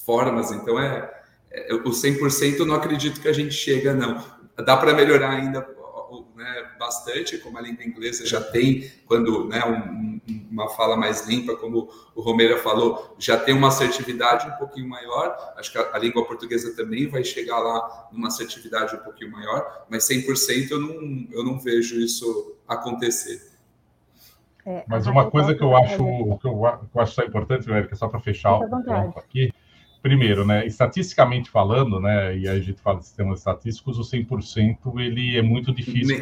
formas. 0.07 0.53
Então, 0.53 0.79
é, 0.79 1.12
é 1.51 1.75
o 1.75 1.83
100% 1.83 2.61
eu 2.61 2.66
não 2.66 2.77
acredito 2.77 3.21
que 3.21 3.27
a 3.27 3.33
gente 3.33 3.53
chega, 3.53 3.92
não. 3.92 4.25
Dá 4.64 4.77
para 4.77 4.94
melhorar 4.94 5.31
ainda 5.31 5.61
né, 6.37 6.71
bastante, 6.79 7.38
como 7.38 7.59
a 7.59 7.61
língua 7.61 7.85
inglesa 7.85 8.25
já 8.25 8.40
tem, 8.40 8.88
quando 9.05 9.49
né, 9.49 9.64
um, 9.64 10.21
uma 10.49 10.68
fala 10.68 10.97
mais 10.97 11.27
limpa, 11.27 11.57
como 11.57 11.90
o 12.14 12.21
Romero 12.21 12.59
falou, 12.59 13.17
já 13.19 13.37
tem 13.37 13.52
uma 13.52 13.69
assertividade 13.69 14.46
um 14.46 14.56
pouquinho 14.59 14.88
maior. 14.88 15.37
Acho 15.56 15.73
que 15.73 15.79
a, 15.79 15.90
a 15.92 15.98
língua 15.98 16.25
portuguesa 16.25 16.75
também 16.77 17.09
vai 17.09 17.25
chegar 17.25 17.59
lá 17.59 18.09
numa 18.13 18.29
assertividade 18.29 18.94
um 18.94 19.00
pouquinho 19.00 19.33
maior, 19.33 19.87
mas 19.90 20.09
100% 20.09 20.71
eu 20.71 20.81
não, 20.81 21.27
eu 21.33 21.44
não 21.44 21.59
vejo 21.59 22.00
isso 22.00 22.56
acontecer. 22.67 23.48
É, 24.69 24.85
Mas 24.87 25.06
uma 25.06 25.31
coisa 25.31 25.54
que 25.54 25.62
eu 25.62 25.75
acho 25.75 25.96
que 25.96 26.02
eu, 26.02 26.38
que 26.42 26.46
eu 26.46 27.02
acho 27.02 27.23
importante, 27.23 27.73
Érica, 27.73 27.96
só 27.96 28.06
para 28.06 28.21
fechar 28.21 28.52
o 28.52 28.69
ponto 28.69 29.19
aqui. 29.19 29.50
Primeiro, 30.02 30.46
né, 30.46 30.64
estatisticamente 30.66 31.50
falando, 31.50 31.98
né, 31.98 32.37
e 32.37 32.46
aí 32.46 32.58
a 32.58 32.60
gente 32.60 32.81
fala 32.81 32.98
de 32.98 33.06
sistemas 33.06 33.40
estatísticos, 33.40 33.98
o 33.98 34.02
100% 34.02 35.00
ele 35.00 35.37
é 35.37 35.42
muito 35.42 35.73
difícil. 35.73 36.19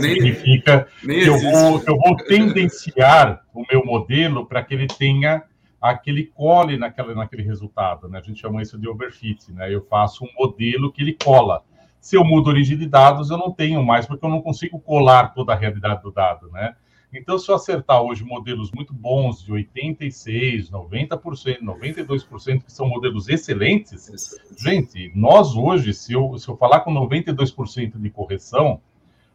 significa 0.14 0.88
nem 1.04 1.20
que, 1.20 1.28
eu 1.28 1.38
vou, 1.38 1.80
que 1.80 1.90
eu 1.90 1.96
vou 1.96 2.16
tendenciar 2.16 3.44
o 3.54 3.62
meu 3.70 3.84
modelo 3.84 4.46
para 4.46 4.64
que 4.64 4.74
ele 4.74 4.86
tenha 4.86 5.44
aquele 5.80 6.24
cole 6.24 6.78
naquela, 6.78 7.14
naquele 7.14 7.42
resultado, 7.42 8.08
né? 8.08 8.18
A 8.18 8.22
gente 8.22 8.40
chama 8.40 8.62
isso 8.62 8.78
de 8.78 8.88
overfit, 8.88 9.52
né? 9.52 9.72
Eu 9.72 9.84
faço 9.84 10.24
um 10.24 10.28
modelo 10.36 10.90
que 10.90 11.02
ele 11.02 11.16
cola. 11.22 11.62
Se 12.00 12.16
eu 12.16 12.24
mudo 12.24 12.48
a 12.48 12.54
origem 12.54 12.76
de 12.76 12.86
dados, 12.86 13.30
eu 13.30 13.36
não 13.36 13.52
tenho 13.52 13.84
mais, 13.84 14.06
porque 14.06 14.24
eu 14.24 14.30
não 14.30 14.40
consigo 14.40 14.80
colar 14.80 15.34
toda 15.34 15.52
a 15.52 15.56
realidade 15.56 16.02
do 16.02 16.10
dado, 16.10 16.50
né? 16.50 16.74
Então, 17.14 17.38
se 17.38 17.48
eu 17.48 17.54
acertar 17.54 18.02
hoje 18.02 18.24
modelos 18.24 18.72
muito 18.72 18.92
bons 18.92 19.42
de 19.44 19.52
86%, 19.52 20.70
90%, 20.70 21.60
92%, 21.62 22.64
que 22.64 22.72
são 22.72 22.88
modelos 22.88 23.28
excelentes, 23.28 24.10
gente, 24.58 25.12
nós 25.14 25.54
hoje, 25.54 25.94
se 25.94 26.12
eu, 26.12 26.36
se 26.36 26.48
eu 26.48 26.56
falar 26.56 26.80
com 26.80 26.92
92% 26.92 28.00
de 28.00 28.10
correção, 28.10 28.80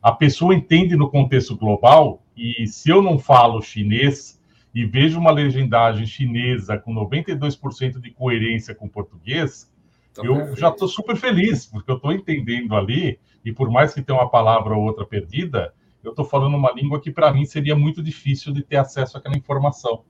a 0.02 0.12
pessoa 0.12 0.54
entende 0.54 0.96
no 0.96 1.10
contexto 1.10 1.56
global 1.56 2.22
e 2.36 2.68
se 2.68 2.90
eu 2.90 3.02
não 3.02 3.18
falo 3.18 3.62
chinês 3.62 4.40
e 4.74 4.86
vejo 4.86 5.20
uma 5.20 5.32
legendagem 5.32 6.06
chinesa 6.06 6.78
com 6.78 6.94
92% 6.94 8.00
de 8.00 8.12
coerência 8.12 8.76
com 8.76 8.88
português, 8.88 9.72
tá 10.14 10.22
eu 10.24 10.36
perfeito. 10.36 10.60
já 10.60 10.70
estou 10.70 10.88
super 10.88 11.16
feliz, 11.16 11.66
porque 11.66 11.90
eu 11.90 11.96
estou 11.96 12.12
entendendo 12.12 12.76
ali, 12.76 13.20
e 13.44 13.52
por 13.52 13.70
mais 13.72 13.94
que 13.94 14.02
tenha 14.02 14.20
uma 14.20 14.30
palavra 14.30 14.76
ou 14.76 14.84
outra 14.84 15.06
perdida, 15.06 15.74
eu 16.04 16.12
estou 16.12 16.26
falando 16.26 16.56
uma 16.56 16.72
língua 16.72 17.00
que 17.00 17.12
para 17.12 17.32
mim 17.34 17.46
seria 17.46 17.76
muito 17.76 18.02
difícil 18.02 18.54
de 18.54 18.64
ter 18.64 18.78
acesso 18.78 19.18
àquela 19.18 19.38
informação. 19.38 20.04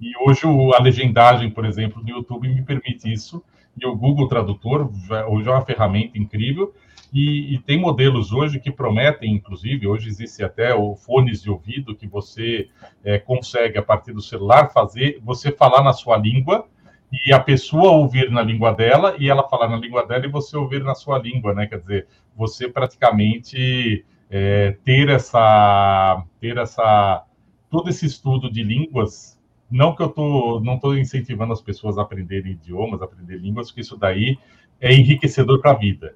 E 0.00 0.12
hoje 0.18 0.42
a 0.76 0.82
legendagem, 0.82 1.50
por 1.50 1.64
exemplo, 1.64 2.02
do 2.02 2.10
YouTube 2.10 2.48
me 2.48 2.62
permite 2.62 3.10
isso, 3.10 3.42
e 3.80 3.86
o 3.86 3.96
Google 3.96 4.28
Tradutor 4.28 4.90
hoje 5.28 5.48
é 5.48 5.52
uma 5.52 5.64
ferramenta 5.64 6.18
incrível, 6.18 6.74
e, 7.12 7.54
e, 7.54 7.58
tem 7.60 7.78
modelos 7.78 8.32
hoje 8.32 8.58
que 8.58 8.70
prometem, 8.70 9.32
inclusive, 9.32 9.86
hoje 9.86 10.08
existe 10.08 10.42
até 10.42 10.74
o 10.74 10.96
fones 10.96 11.40
de 11.40 11.48
ouvido 11.48 11.94
que 11.94 12.06
você 12.06 12.68
é, 13.04 13.18
consegue, 13.18 13.78
a 13.78 13.82
partir 13.82 14.12
do 14.12 14.20
celular, 14.20 14.72
fazer 14.72 15.20
você 15.22 15.52
falar 15.52 15.82
na 15.82 15.92
sua 15.92 16.16
língua 16.16 16.66
e 17.12 17.32
a 17.32 17.38
pessoa 17.38 17.92
ouvir 17.92 18.30
na 18.30 18.42
língua 18.42 18.72
dela 18.72 19.14
e 19.18 19.30
ela 19.30 19.48
falar 19.48 19.68
na 19.68 19.76
língua 19.76 20.04
dela 20.04 20.26
e 20.26 20.30
você 20.30 20.56
ouvir 20.56 20.82
na 20.82 20.94
sua 20.94 21.18
língua, 21.18 21.54
né? 21.54 21.66
Quer 21.66 21.78
dizer, 21.78 22.06
você 22.36 22.68
praticamente 22.68 24.04
é, 24.30 24.76
ter 24.84 25.08
essa 25.08 26.24
ter 26.40 26.58
essa 26.58 27.24
todo 27.70 27.88
esse 27.88 28.06
estudo 28.06 28.50
de 28.50 28.62
línguas 28.62 29.38
não 29.70 29.94
que 29.94 30.02
eu 30.02 30.08
tô 30.08 30.60
não 30.60 30.74
estou 30.74 30.96
incentivando 30.96 31.52
as 31.52 31.60
pessoas 31.60 31.98
a 31.98 32.02
aprenderem 32.02 32.52
idiomas 32.52 33.02
aprender 33.02 33.36
línguas 33.36 33.68
porque 33.68 33.80
isso 33.80 33.96
daí 33.96 34.38
é 34.80 34.92
enriquecedor 34.92 35.60
para 35.60 35.72
a 35.72 35.74
vida. 35.74 36.14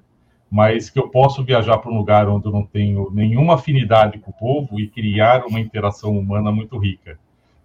Mas 0.49 0.89
que 0.89 0.99
eu 0.99 1.07
posso 1.07 1.43
viajar 1.45 1.77
para 1.77 1.89
um 1.89 1.97
lugar 1.97 2.27
onde 2.27 2.45
eu 2.45 2.51
não 2.51 2.65
tenho 2.65 3.09
nenhuma 3.11 3.55
afinidade 3.55 4.19
com 4.19 4.31
o 4.31 4.33
povo 4.33 4.79
e 4.81 4.87
criar 4.87 5.45
uma 5.45 5.61
interação 5.61 6.17
humana 6.17 6.51
muito 6.51 6.77
rica. 6.77 7.17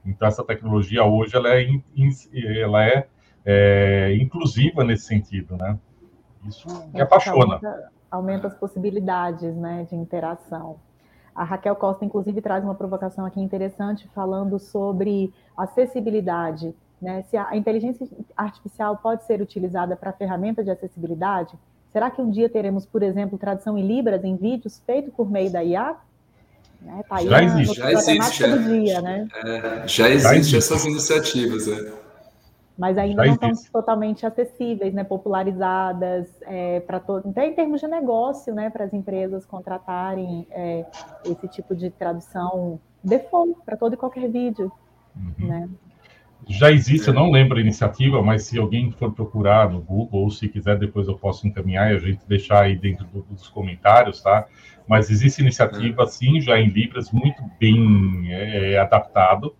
Então 0.04 0.28
essa 0.28 0.44
tecnologia 0.44 1.04
hoje 1.04 1.34
ela 1.36 1.48
é 1.48 1.68
ela 2.60 2.86
é, 2.86 3.08
é 3.44 4.16
inclusiva 4.16 4.84
nesse 4.84 5.06
sentido 5.06 5.56
né? 5.56 5.76
Isso 6.46 6.68
me 6.94 7.00
apaixona 7.00 7.60
aumenta 8.16 8.48
as 8.48 8.54
possibilidades 8.54 9.54
né, 9.54 9.86
de 9.88 9.94
interação. 9.94 10.76
A 11.34 11.44
Raquel 11.44 11.76
Costa, 11.76 12.04
inclusive, 12.04 12.40
traz 12.40 12.64
uma 12.64 12.74
provocação 12.74 13.24
aqui 13.24 13.40
interessante 13.40 14.08
falando 14.14 14.58
sobre 14.58 15.32
acessibilidade. 15.56 16.74
Né? 17.00 17.22
Se 17.30 17.36
a 17.36 17.54
inteligência 17.56 18.08
artificial 18.36 18.96
pode 18.96 19.24
ser 19.24 19.42
utilizada 19.42 19.94
para 19.94 20.12
ferramenta 20.12 20.64
de 20.64 20.70
acessibilidade, 20.70 21.54
será 21.92 22.10
que 22.10 22.22
um 22.22 22.30
dia 22.30 22.48
teremos, 22.48 22.86
por 22.86 23.02
exemplo, 23.02 23.36
tradução 23.36 23.76
em 23.76 23.86
Libras 23.86 24.24
em 24.24 24.34
vídeos 24.34 24.82
feito 24.86 25.10
por 25.12 25.30
meio 25.30 25.52
da 25.52 25.62
IA? 25.62 25.96
Né? 26.80 27.02
Tá 27.06 27.22
já, 27.22 27.42
existe, 27.42 27.76
já 27.76 27.92
existe. 27.92 28.44
É. 28.44 28.58
Dia, 28.58 29.00
né? 29.02 29.28
é, 29.44 29.88
já 29.88 30.08
existe 30.08 30.56
essas 30.56 30.84
iniciativas. 30.86 31.68
É 31.68 32.05
mas 32.76 32.98
ainda 32.98 33.24
não 33.24 33.32
estão 33.32 33.52
totalmente 33.72 34.26
acessíveis, 34.26 34.92
né, 34.92 35.02
popularizadas 35.02 36.28
é, 36.42 36.80
para 36.80 37.00
todo, 37.00 37.28
até 37.28 37.46
em 37.46 37.54
termos 37.54 37.80
de 37.80 37.86
negócio, 37.86 38.54
né, 38.54 38.68
para 38.70 38.84
as 38.84 38.92
empresas 38.92 39.46
contratarem 39.46 40.46
é, 40.50 40.84
esse 41.24 41.48
tipo 41.48 41.74
de 41.74 41.90
tradução 41.90 42.78
default 43.02 43.58
para 43.64 43.76
todo 43.76 43.94
e 43.94 43.96
qualquer 43.96 44.28
vídeo, 44.28 44.70
uhum. 45.16 45.46
né? 45.46 45.68
Já 46.48 46.70
existe, 46.70 47.08
eu 47.08 47.14
não 47.14 47.30
lembro 47.30 47.58
a 47.58 47.60
iniciativa, 47.60 48.22
mas 48.22 48.44
se 48.44 48.58
alguém 48.58 48.92
for 48.92 49.12
procurar 49.12 49.70
no 49.70 49.80
Google, 49.80 50.20
ou 50.20 50.30
se 50.30 50.48
quiser, 50.48 50.78
depois 50.78 51.08
eu 51.08 51.16
posso 51.16 51.46
encaminhar 51.46 51.90
e 51.90 51.96
a 51.96 51.98
gente 51.98 52.20
deixar 52.28 52.64
aí 52.64 52.76
dentro 52.76 53.04
do, 53.06 53.22
dos 53.22 53.48
comentários, 53.48 54.22
tá? 54.22 54.46
Mas 54.86 55.10
existe 55.10 55.40
iniciativa, 55.40 56.06
sim, 56.06 56.40
já 56.40 56.60
em 56.60 56.68
Libras, 56.68 57.10
muito 57.10 57.42
bem 57.58 58.26
é, 58.28 58.78
adaptado, 58.78 59.56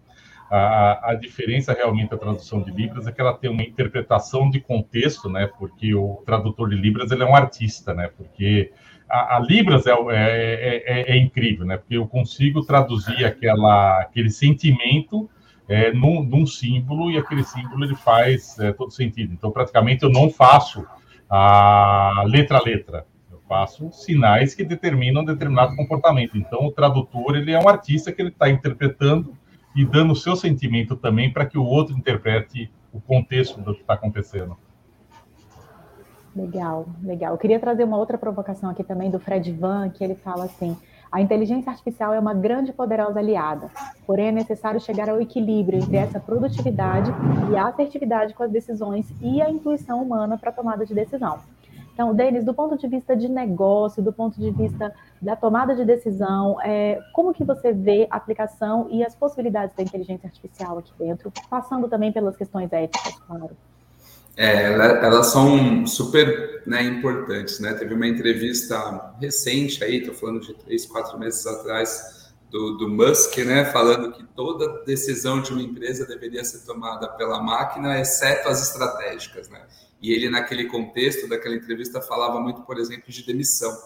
a, 0.56 1.10
a 1.10 1.14
diferença 1.14 1.72
realmente 1.72 2.10
da 2.10 2.16
tradução 2.16 2.62
de 2.62 2.70
Libras 2.70 3.06
é 3.06 3.12
que 3.12 3.20
ela 3.20 3.34
tem 3.34 3.50
uma 3.50 3.62
interpretação 3.62 4.48
de 4.50 4.60
contexto, 4.60 5.28
né? 5.28 5.50
Porque 5.58 5.94
o 5.94 6.22
tradutor 6.24 6.68
de 6.70 6.76
Libras 6.76 7.10
ele 7.10 7.22
é 7.22 7.26
um 7.26 7.34
artista, 7.34 7.92
né? 7.94 8.10
Porque 8.16 8.72
a, 9.08 9.36
a 9.36 9.40
Libras 9.40 9.86
é, 9.86 9.92
é, 9.92 9.96
é, 10.12 11.12
é, 11.12 11.16
incrível, 11.16 11.66
né? 11.66 11.76
Porque 11.76 11.96
eu 11.96 12.06
consigo 12.06 12.62
traduzir 12.64 13.24
aquela, 13.24 14.00
aquele 14.00 14.30
sentimento 14.30 15.28
é, 15.68 15.92
num, 15.92 16.22
num, 16.22 16.46
símbolo 16.46 17.10
e 17.10 17.18
aquele 17.18 17.42
símbolo 17.42 17.84
ele 17.84 17.96
faz 17.96 18.58
é, 18.58 18.72
todo 18.72 18.90
sentido. 18.90 19.32
Então, 19.32 19.50
praticamente, 19.50 20.04
eu 20.04 20.10
não 20.10 20.30
faço 20.30 20.86
a 21.28 22.22
letra 22.26 22.58
a 22.58 22.62
letra. 22.62 23.06
Eu 23.30 23.40
faço 23.48 23.90
sinais 23.92 24.54
que 24.54 24.64
determinam 24.64 25.22
um 25.22 25.24
determinado 25.24 25.74
comportamento. 25.76 26.38
Então, 26.38 26.66
o 26.66 26.72
tradutor 26.72 27.36
ele 27.36 27.52
é 27.52 27.58
um 27.58 27.68
artista 27.68 28.12
que 28.12 28.22
ele 28.22 28.30
está 28.30 28.48
interpretando 28.48 29.36
e 29.76 29.84
dando 29.84 30.14
o 30.14 30.16
seu 30.16 30.34
sentimento 30.34 30.96
também 30.96 31.30
para 31.30 31.44
que 31.44 31.58
o 31.58 31.64
outro 31.64 31.96
interprete 31.96 32.72
o 32.92 33.00
contexto 33.00 33.60
do 33.60 33.74
que 33.74 33.82
está 33.82 33.92
acontecendo. 33.92 34.56
Legal, 36.34 36.86
legal. 37.02 37.32
Eu 37.32 37.38
queria 37.38 37.60
trazer 37.60 37.84
uma 37.84 37.96
outra 37.96 38.18
provocação 38.18 38.70
aqui 38.70 38.82
também 38.82 39.10
do 39.10 39.18
Fred 39.18 39.52
Van, 39.52 39.88
que 39.90 40.02
ele 40.02 40.14
fala 40.14 40.44
assim: 40.44 40.76
a 41.10 41.20
inteligência 41.20 41.70
artificial 41.70 42.12
é 42.12 42.18
uma 42.18 42.34
grande 42.34 42.70
e 42.70 42.74
poderosa 42.74 43.18
aliada, 43.18 43.70
porém 44.06 44.28
é 44.28 44.32
necessário 44.32 44.80
chegar 44.80 45.08
ao 45.08 45.20
equilíbrio 45.20 45.78
entre 45.78 45.96
essa 45.96 46.20
produtividade 46.20 47.10
e 47.50 47.56
a 47.56 47.68
assertividade 47.68 48.34
com 48.34 48.42
as 48.42 48.50
decisões 48.50 49.06
e 49.20 49.40
a 49.40 49.50
intuição 49.50 50.02
humana 50.02 50.36
para 50.36 50.50
a 50.50 50.52
tomada 50.52 50.84
de 50.84 50.94
decisão. 50.94 51.38
Então, 51.96 52.14
Denis, 52.14 52.44
do 52.44 52.52
ponto 52.52 52.76
de 52.76 52.86
vista 52.86 53.16
de 53.16 53.26
negócio, 53.26 54.02
do 54.02 54.12
ponto 54.12 54.38
de 54.38 54.50
vista 54.50 54.94
da 55.20 55.34
tomada 55.34 55.74
de 55.74 55.82
decisão, 55.82 56.60
é, 56.60 57.00
como 57.14 57.32
que 57.32 57.42
você 57.42 57.72
vê 57.72 58.06
a 58.10 58.16
aplicação 58.16 58.86
e 58.90 59.02
as 59.02 59.14
possibilidades 59.14 59.74
da 59.74 59.82
inteligência 59.82 60.26
artificial 60.26 60.76
aqui 60.76 60.92
dentro, 60.98 61.32
passando 61.48 61.88
também 61.88 62.12
pelas 62.12 62.36
questões 62.36 62.70
éticas, 62.70 63.14
claro? 63.26 63.56
É, 64.36 64.74
elas 64.74 65.28
são 65.28 65.86
super 65.86 66.62
né, 66.66 66.82
importantes, 66.82 67.60
né? 67.60 67.72
Teve 67.72 67.94
uma 67.94 68.06
entrevista 68.06 69.14
recente 69.18 69.82
aí, 69.82 70.00
estou 70.00 70.12
falando 70.12 70.40
de 70.40 70.52
três, 70.52 70.84
quatro 70.84 71.18
meses 71.18 71.46
atrás, 71.46 72.30
do, 72.50 72.76
do, 72.76 72.90
Musk, 72.90 73.38
né, 73.38 73.64
falando 73.64 74.12
que 74.12 74.22
toda 74.22 74.84
decisão 74.84 75.40
de 75.40 75.50
uma 75.50 75.62
empresa 75.62 76.06
deveria 76.06 76.44
ser 76.44 76.66
tomada 76.66 77.08
pela 77.08 77.42
máquina, 77.42 77.98
exceto 77.98 78.50
as 78.50 78.62
estratégicas, 78.62 79.48
né? 79.48 79.62
E 80.00 80.12
ele, 80.12 80.28
naquele 80.28 80.66
contexto 80.66 81.28
daquela 81.28 81.54
entrevista, 81.54 82.00
falava 82.00 82.40
muito, 82.40 82.62
por 82.62 82.78
exemplo, 82.78 83.10
de 83.10 83.24
demissão. 83.24 83.76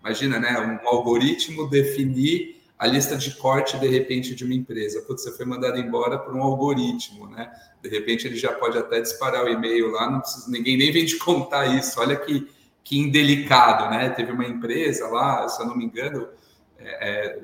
Imagina, 0.00 0.38
né? 0.38 0.58
Um 0.58 0.88
algoritmo 0.88 1.68
definir 1.68 2.60
a 2.78 2.86
lista 2.86 3.14
de 3.16 3.32
corte, 3.36 3.78
de 3.78 3.86
repente, 3.86 4.34
de 4.34 4.42
uma 4.44 4.54
empresa. 4.54 5.02
Putz, 5.02 5.22
você 5.22 5.32
foi 5.32 5.44
mandado 5.44 5.78
embora 5.78 6.18
por 6.18 6.34
um 6.34 6.42
algoritmo, 6.42 7.28
né? 7.28 7.52
De 7.82 7.88
repente, 7.88 8.26
ele 8.26 8.36
já 8.36 8.52
pode 8.52 8.78
até 8.78 9.00
disparar 9.00 9.44
o 9.44 9.48
e-mail 9.48 9.90
lá, 9.90 10.10
não 10.10 10.20
precisa, 10.20 10.50
ninguém 10.50 10.78
nem 10.78 10.90
vem 10.90 11.04
te 11.04 11.16
contar 11.18 11.66
isso. 11.66 12.00
Olha 12.00 12.16
que, 12.16 12.48
que 12.82 12.98
indelicado, 12.98 13.90
né? 13.90 14.08
Teve 14.08 14.32
uma 14.32 14.46
empresa 14.46 15.06
lá, 15.08 15.46
se 15.48 15.60
eu 15.60 15.66
não 15.66 15.76
me 15.76 15.84
engano, 15.84 16.26
é, 16.78 17.08
é, 17.08 17.42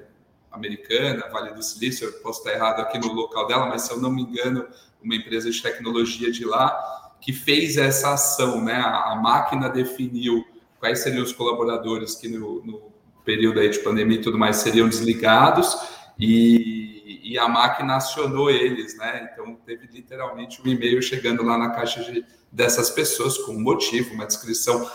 americana, 0.50 1.28
Vale 1.30 1.52
do 1.52 1.62
Silício, 1.62 2.06
eu 2.06 2.12
posso 2.14 2.38
estar 2.38 2.52
errado 2.52 2.80
aqui 2.80 2.98
no 2.98 3.12
local 3.12 3.46
dela, 3.46 3.66
mas 3.66 3.82
se 3.82 3.92
eu 3.92 4.00
não 4.00 4.10
me 4.10 4.22
engano, 4.22 4.66
uma 5.02 5.14
empresa 5.14 5.50
de 5.50 5.62
tecnologia 5.62 6.32
de 6.32 6.44
lá, 6.44 7.05
que 7.26 7.32
fez 7.32 7.76
essa 7.76 8.12
ação, 8.12 8.62
né? 8.62 8.76
A, 8.76 9.16
máquina 9.16 9.68
definiu 9.68 10.46
quais 10.78 11.00
seriam 11.00 11.24
os 11.24 11.32
colaboradores 11.32 12.14
que 12.14 12.28
no, 12.28 12.64
no, 12.64 12.94
período 13.24 13.58
aí 13.58 13.68
de 13.68 13.80
pandemia 13.80 14.18
e 14.18 14.20
tudo 14.20 14.38
mais 14.38 14.58
seriam 14.58 14.88
desligados 14.88 15.76
e, 16.16 17.32
e, 17.32 17.36
a 17.36 17.48
máquina 17.48 17.96
acionou 17.96 18.48
eles, 18.48 18.96
né? 18.96 19.28
Então 19.32 19.56
teve 19.66 19.88
literalmente 19.88 20.62
um 20.62 20.68
e-mail 20.68 21.02
chegando 21.02 21.42
lá 21.42 21.58
na 21.58 21.70
caixa 21.70 22.04
de, 22.04 22.24
dessas 22.52 22.90
pessoas 22.90 23.36
com 23.38 23.54
um 23.54 23.60
motivo, 23.60 24.14
uma 24.14 24.24
descrição, 24.24 24.88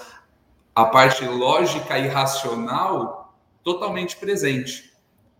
a 0.73 0.85
parte 0.85 1.25
lógica 1.25 1.99
e 1.99 2.07
racional 2.07 3.37
totalmente 3.61 4.15
presente, 4.15 4.93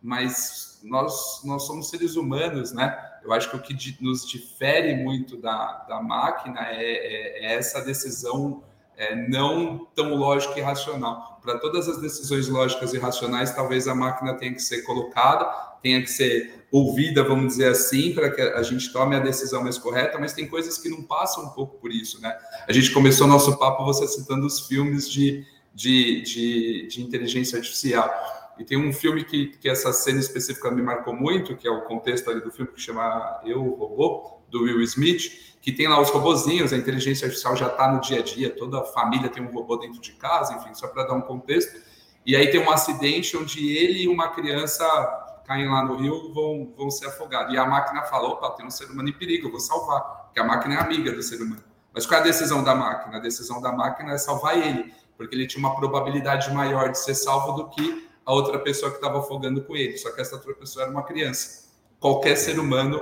mas 0.04 0.82
nós 0.84 1.42
nós 1.46 1.66
somos 1.66 1.90
seres 1.90 2.18
humanos, 2.18 2.74
né? 2.74 3.11
Eu 3.24 3.34
acho 3.34 3.50
que 3.50 3.56
o 3.56 3.62
que 3.62 3.98
nos 4.02 4.28
difere 4.28 4.96
muito 4.96 5.38
da, 5.38 5.86
da 5.88 6.02
máquina 6.02 6.60
é, 6.72 6.84
é, 6.84 7.46
é 7.46 7.54
essa 7.56 7.82
decisão 7.82 8.64
é, 8.98 9.16
não 9.16 9.88
tão 9.96 10.16
lógica 10.16 10.60
e 10.60 10.62
racional. 10.62 11.40
Para 11.42 11.58
todas 11.58 11.90
as 11.90 12.00
decisões 12.00 12.48
lógicas 12.48 12.94
e 12.94 13.00
racionais, 13.00 13.54
talvez 13.54 13.88
a 13.88 13.96
máquina 13.96 14.36
tenha 14.36 14.54
que 14.54 14.62
ser 14.62 14.84
colocada, 14.84 15.46
tenha 15.82 16.02
que 16.02 16.10
ser 16.10 16.68
ouvida, 16.72 17.24
vamos 17.24 17.48
dizer 17.48 17.70
assim, 17.70 18.14
para 18.14 18.30
que 18.30 18.42
a 18.42 18.62
gente 18.64 18.94
tome 18.94 19.16
a 19.16 19.20
decisão 19.20 19.64
mais 19.64 19.78
correta, 19.78 20.18
mas 20.20 20.34
tem 20.34 20.48
coisas 20.48 20.78
que 20.78 20.88
não 20.88 21.02
passam 21.02 21.46
um 21.46 21.50
pouco 21.50 21.78
por 21.80 21.92
isso, 21.92 22.22
né? 22.22 22.34
A 22.68 22.72
gente 22.72 22.92
começou 22.92 23.28
nosso 23.28 23.58
papo 23.58 23.84
você 23.84 24.08
citando 24.08 24.46
os 24.46 24.68
filmes 24.68 25.10
de, 25.10 25.46
de, 25.74 26.22
de, 26.22 26.88
de 26.88 27.02
inteligência 27.02 27.58
artificial. 27.58 28.10
E 28.58 28.64
tem 28.64 28.78
um 28.78 28.94
filme 28.94 29.24
que, 29.24 29.48
que 29.58 29.70
essa 29.70 29.92
cena 29.94 30.20
específica 30.20 30.70
me 30.70 30.82
marcou 30.82 31.16
muito, 31.16 31.56
que 31.56 31.68
é 31.68 31.72
o 31.72 31.82
contexto 31.82 32.30
ali 32.30 32.42
do 32.42 32.52
filme 32.52 32.72
que 32.72 32.82
chama 32.82 33.42
Eu, 33.44 33.62
Robô, 33.64 34.42
do 34.50 34.64
Will 34.64 34.82
Smith, 34.82 35.58
que 35.62 35.72
tem 35.72 35.88
lá 35.88 36.00
os 36.00 36.10
robozinhos, 36.10 36.74
a 36.74 36.78
inteligência 36.78 37.26
artificial 37.26 37.56
já 37.56 37.68
está 37.68 37.92
no 37.92 38.02
dia 38.02 38.20
a 38.20 38.22
dia, 38.22 38.50
toda 38.50 38.84
família 38.84 39.30
tem 39.30 39.42
um 39.42 39.52
robô 39.52 39.78
dentro 39.78 40.02
de 40.02 40.12
casa, 40.14 40.54
enfim, 40.56 40.74
só 40.74 40.88
para 40.88 41.06
dar 41.06 41.14
um 41.14 41.22
contexto. 41.22 41.80
E 42.26 42.36
aí 42.36 42.52
tem 42.52 42.60
um 42.60 42.70
acidente 42.70 43.36
onde 43.38 43.76
ele 43.76 44.04
e 44.04 44.08
uma 44.08 44.30
criança 44.30 44.86
caem 45.46 45.70
lá 45.70 45.84
no 45.84 45.96
rio 45.96 46.34
vão, 46.34 46.72
vão 46.78 46.92
ser 46.92 47.08
afogados. 47.08 47.54
E 47.54 47.58
a 47.58 47.66
máquina 47.66 48.04
fala: 48.04 48.28
opa, 48.30 48.52
tem 48.52 48.66
um 48.66 48.70
ser 48.70 48.86
humano 48.86 49.10
em 49.10 49.14
perigo, 49.14 49.48
eu 49.48 49.52
vou 49.52 49.60
salvar, 49.60 50.02
porque 50.26 50.40
a 50.40 50.44
máquina 50.44 50.76
é 50.76 50.80
amiga 50.80 51.12
do 51.12 51.24
ser 51.24 51.42
humano. 51.42 51.64
Mas 51.94 52.06
qual 52.06 52.20
é 52.20 52.22
a 52.22 52.26
decisão 52.26 52.64
da 52.64 52.74
máquina? 52.74 53.18
A 53.18 53.20
decisão 53.20 53.62
da 53.62 53.72
máquina 53.72 54.14
é 54.14 54.18
salvar 54.18 54.58
ele, 54.58 54.94
porque 55.18 55.36
ele 55.36 55.48
tinha 55.48 55.60
uma 55.60 55.76
probabilidade 55.76 56.54
maior 56.54 56.90
de 56.90 57.00
ser 57.00 57.16
salvo 57.16 57.52
do 57.54 57.70
que 57.70 58.10
a 58.26 58.34
outra 58.34 58.60
pessoa 58.60 58.92
que 58.92 58.98
estava 58.98 59.20
afogando 59.20 59.62
com 59.64 59.76
ele. 59.76 59.98
Só 59.98 60.12
que 60.12 60.22
essa 60.22 60.36
outra 60.36 60.54
pessoa 60.54 60.84
era 60.84 60.92
uma 60.92 61.04
criança. 61.04 61.70
Qualquer 62.00 62.36
ser 62.36 62.60
humano 62.60 63.02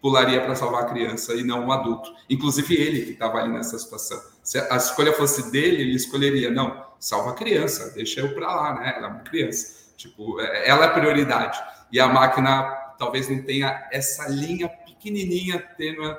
pularia 0.00 0.40
para 0.40 0.54
salvar 0.54 0.84
a 0.84 0.86
criança 0.86 1.34
e 1.34 1.42
não 1.42 1.66
um 1.66 1.72
adulto. 1.72 2.12
Inclusive 2.30 2.74
ele 2.74 3.02
que 3.02 3.10
estava 3.12 3.38
ali 3.38 3.52
nessa 3.52 3.78
situação. 3.78 4.20
Se 4.42 4.58
a 4.58 4.76
escolha 4.76 5.12
fosse 5.12 5.50
dele, 5.50 5.82
ele 5.82 5.94
escolheria 5.94 6.50
não, 6.50 6.84
salva 6.98 7.30
a 7.30 7.34
criança, 7.34 7.92
deixa 7.94 8.20
eu 8.20 8.34
para 8.34 8.54
lá, 8.54 8.74
né? 8.74 8.94
Ela 8.96 9.06
é 9.06 9.10
uma 9.10 9.20
criança. 9.20 9.92
Tipo, 9.96 10.40
é, 10.40 10.68
ela 10.68 10.86
é 10.86 10.88
prioridade. 10.88 11.58
E 11.90 11.98
a 11.98 12.06
máquina 12.08 12.62
talvez 12.98 13.28
não 13.28 13.42
tenha 13.42 13.88
essa 13.92 14.28
linha 14.28 14.68
pequenininha, 14.68 15.58
tênue 15.76 16.14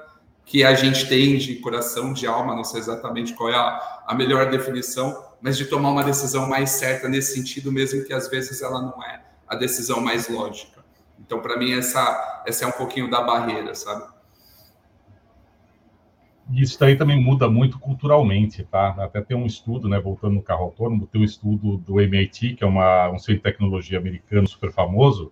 que 0.45 0.63
a 0.63 0.73
gente 0.73 1.07
tem 1.07 1.37
de 1.37 1.55
coração, 1.57 2.11
de 2.11 2.25
alma, 2.25 2.55
não 2.55 2.63
sei 2.63 2.79
exatamente 2.79 3.33
qual 3.35 3.49
é 3.49 3.55
a, 3.55 4.03
a 4.07 4.15
melhor 4.15 4.49
definição, 4.49 5.28
mas 5.41 5.57
de 5.57 5.65
tomar 5.65 5.91
uma 5.91 6.03
decisão 6.03 6.47
mais 6.47 6.71
certa 6.71 7.07
nesse 7.07 7.33
sentido, 7.33 7.71
mesmo 7.71 8.03
que 8.03 8.13
às 8.13 8.29
vezes 8.29 8.61
ela 8.61 8.81
não 8.81 9.03
é 9.03 9.21
a 9.47 9.55
decisão 9.55 10.01
mais 10.01 10.29
lógica. 10.29 10.83
Então, 11.19 11.41
para 11.41 11.57
mim, 11.57 11.73
essa, 11.73 12.43
essa 12.45 12.65
é 12.65 12.67
um 12.67 12.71
pouquinho 12.71 13.09
da 13.09 13.21
barreira, 13.21 13.73
sabe? 13.75 14.03
Isso 16.51 16.79
daí 16.79 16.95
também 16.95 17.21
muda 17.21 17.47
muito 17.47 17.77
culturalmente, 17.77 18.63
tá? 18.63 18.95
Até 18.97 19.21
tem 19.21 19.37
um 19.37 19.45
estudo, 19.45 19.87
né, 19.87 19.99
voltando 19.99 20.33
no 20.33 20.41
carro 20.41 20.63
autônomo, 20.63 21.05
tem 21.05 21.21
um 21.21 21.25
estudo 21.25 21.77
do 21.77 22.01
MIT, 22.01 22.55
que 22.55 22.63
é 22.63 22.67
uma, 22.67 23.09
um 23.11 23.19
centro 23.19 23.35
de 23.35 23.41
tecnologia 23.41 23.99
americano 23.99 24.47
super 24.47 24.71
famoso, 24.71 25.31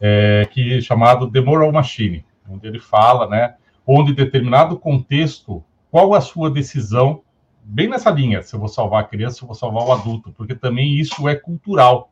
é, 0.00 0.48
que 0.50 0.78
é 0.78 0.80
chamado 0.80 1.30
The 1.30 1.40
Moral 1.40 1.70
Machine, 1.70 2.24
onde 2.48 2.66
ele 2.66 2.80
fala, 2.80 3.28
né, 3.28 3.56
onde 3.86 4.12
em 4.12 4.14
determinado 4.14 4.78
contexto, 4.78 5.62
qual 5.90 6.14
a 6.14 6.20
sua 6.20 6.50
decisão, 6.50 7.20
bem 7.64 7.88
nessa 7.88 8.10
linha, 8.10 8.42
se 8.42 8.54
eu 8.54 8.60
vou 8.60 8.68
salvar 8.68 9.02
a 9.02 9.06
criança, 9.06 9.36
se 9.36 9.42
eu 9.42 9.46
vou 9.46 9.54
salvar 9.54 9.84
o 9.84 9.92
adulto, 9.92 10.32
porque 10.32 10.54
também 10.54 10.94
isso 10.94 11.28
é 11.28 11.34
cultural. 11.34 12.10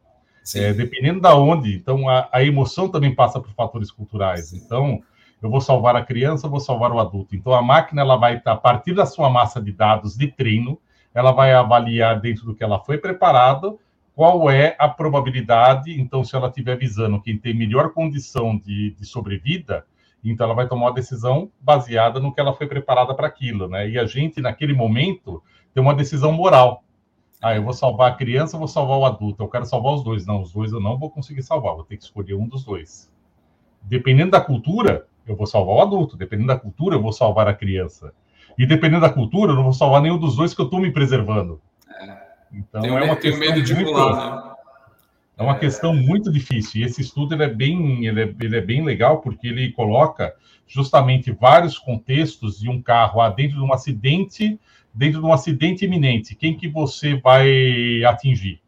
É, 0.56 0.72
dependendo 0.72 1.20
da 1.20 1.36
onde, 1.36 1.72
então 1.72 2.08
a, 2.08 2.28
a, 2.32 2.42
emoção 2.42 2.88
também 2.88 3.14
passa 3.14 3.38
por 3.38 3.52
fatores 3.52 3.92
culturais. 3.92 4.52
Então, 4.52 5.00
eu 5.40 5.48
vou 5.48 5.60
salvar 5.60 5.94
a 5.94 6.04
criança, 6.04 6.46
eu 6.46 6.50
vou 6.50 6.58
salvar 6.58 6.90
o 6.90 6.98
adulto. 6.98 7.36
Então, 7.36 7.52
a 7.52 7.62
máquina 7.62 8.02
ela 8.02 8.16
vai, 8.16 8.42
a 8.44 8.56
partir 8.56 8.92
da 8.92 9.06
sua 9.06 9.30
massa 9.30 9.62
de 9.62 9.70
dados 9.70 10.16
de 10.16 10.26
treino, 10.26 10.80
ela 11.14 11.30
vai 11.30 11.52
avaliar 11.52 12.20
dentro 12.20 12.44
do 12.44 12.56
que 12.56 12.64
ela 12.64 12.80
foi 12.80 12.98
preparada 12.98 13.72
qual 14.16 14.50
é 14.50 14.74
a 14.80 14.88
probabilidade. 14.88 16.00
Então, 16.00 16.24
se 16.24 16.34
ela 16.34 16.48
estiver 16.48 16.76
visando 16.76 17.20
quem 17.20 17.38
tem 17.38 17.54
melhor 17.54 17.92
condição 17.92 18.58
de, 18.58 18.90
de 18.90 19.06
sobrevida, 19.06 19.86
então 20.30 20.46
ela 20.46 20.54
vai 20.54 20.68
tomar 20.68 20.86
uma 20.86 20.94
decisão 20.94 21.50
baseada 21.60 22.20
no 22.20 22.32
que 22.32 22.40
ela 22.40 22.54
foi 22.54 22.66
preparada 22.66 23.14
para 23.14 23.26
aquilo, 23.26 23.68
né? 23.68 23.88
E 23.88 23.98
a 23.98 24.06
gente, 24.06 24.40
naquele 24.40 24.72
momento, 24.72 25.42
tem 25.74 25.82
uma 25.82 25.94
decisão 25.94 26.32
moral. 26.32 26.84
Ah, 27.40 27.56
eu 27.56 27.64
vou 27.64 27.72
salvar 27.72 28.12
a 28.12 28.14
criança, 28.14 28.56
vou 28.56 28.68
salvar 28.68 28.98
o 28.98 29.04
adulto. 29.04 29.42
Eu 29.42 29.48
quero 29.48 29.66
salvar 29.66 29.94
os 29.94 30.04
dois. 30.04 30.24
Não, 30.24 30.40
os 30.40 30.52
dois 30.52 30.72
eu 30.72 30.80
não 30.80 30.96
vou 30.96 31.10
conseguir 31.10 31.42
salvar. 31.42 31.74
Vou 31.74 31.82
ter 31.82 31.96
que 31.96 32.04
escolher 32.04 32.34
um 32.34 32.46
dos 32.46 32.64
dois. 32.64 33.12
Dependendo 33.82 34.30
da 34.30 34.40
cultura, 34.40 35.08
eu 35.26 35.34
vou 35.34 35.46
salvar 35.46 35.74
o 35.74 35.80
adulto. 35.80 36.16
Dependendo 36.16 36.48
da 36.48 36.58
cultura, 36.58 36.94
eu 36.94 37.02
vou 37.02 37.12
salvar 37.12 37.48
a 37.48 37.54
criança. 37.54 38.14
E 38.56 38.64
dependendo 38.64 39.00
da 39.00 39.10
cultura, 39.10 39.50
eu 39.50 39.56
não 39.56 39.64
vou 39.64 39.72
salvar 39.72 40.00
nenhum 40.00 40.18
dos 40.18 40.36
dois 40.36 40.54
que 40.54 40.60
eu 40.60 40.66
estou 40.66 40.80
me 40.80 40.92
preservando. 40.92 41.60
É. 42.00 42.16
Então 42.52 42.84
é 42.84 43.02
uma 43.02 43.16
questão 43.16 43.40
medo 43.40 43.60
de 43.60 43.74
pular, 43.74 44.46
né? 44.46 44.51
É 45.36 45.42
uma 45.42 45.58
questão 45.58 45.94
muito 45.94 46.30
difícil. 46.30 46.80
E 46.80 46.84
esse 46.84 47.00
estudo 47.00 47.34
ele 47.34 47.44
é, 47.44 47.48
bem, 47.48 48.06
ele 48.06 48.22
é, 48.22 48.34
ele 48.40 48.56
é 48.56 48.60
bem 48.60 48.84
legal 48.84 49.20
porque 49.20 49.48
ele 49.48 49.72
coloca 49.72 50.34
justamente 50.66 51.32
vários 51.32 51.78
contextos 51.78 52.60
de 52.60 52.68
um 52.68 52.80
carro 52.80 53.20
ah, 53.20 53.30
dentro 53.30 53.56
de 53.56 53.62
um 53.62 53.72
acidente, 53.72 54.58
dentro 54.92 55.20
de 55.20 55.26
um 55.26 55.32
acidente 55.32 55.84
iminente. 55.84 56.34
Quem 56.34 56.56
que 56.56 56.68
você 56.68 57.14
vai 57.14 58.04
atingir? 58.04 58.60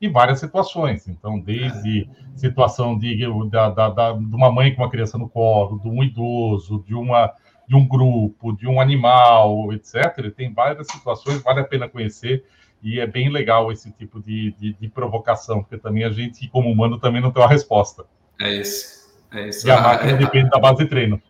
E 0.00 0.08
várias 0.08 0.40
situações. 0.40 1.08
Então, 1.08 1.38
desde 1.38 2.08
situação 2.34 2.98
de, 2.98 3.18
da, 3.50 3.70
da, 3.70 3.88
da, 3.88 4.12
de 4.12 4.34
uma 4.34 4.52
mãe 4.52 4.74
com 4.74 4.82
uma 4.82 4.90
criança 4.90 5.16
no 5.18 5.28
colo, 5.28 5.80
de 5.80 5.88
um 5.88 6.02
idoso, 6.02 6.84
de, 6.86 6.94
uma, 6.94 7.32
de 7.66 7.74
um 7.74 7.86
grupo, 7.86 8.52
de 8.52 8.68
um 8.68 8.80
animal, 8.80 9.72
etc. 9.72 10.30
Tem 10.34 10.52
várias 10.52 10.86
situações, 10.88 11.42
vale 11.42 11.60
a 11.60 11.64
pena 11.64 11.88
conhecer 11.88 12.44
e 12.82 13.00
é 13.00 13.06
bem 13.06 13.30
legal 13.30 13.72
esse 13.72 13.90
tipo 13.92 14.20
de, 14.20 14.52
de, 14.52 14.72
de, 14.74 14.88
provocação, 14.88 15.62
porque 15.62 15.78
também 15.78 16.04
a 16.04 16.10
gente, 16.10 16.48
como 16.48 16.70
humano, 16.70 16.98
também 16.98 17.20
não 17.20 17.30
tem 17.30 17.42
uma 17.42 17.48
resposta. 17.48 18.04
É 18.40 18.54
isso. 18.54 19.06
É 19.32 19.48
isso. 19.48 19.66
E 19.66 19.70
a 19.70 19.80
máquina 19.80 20.12
é, 20.12 20.16
depende 20.16 20.50
da 20.50 20.58
base 20.58 20.78
de 20.78 20.86
treino. 20.86 21.20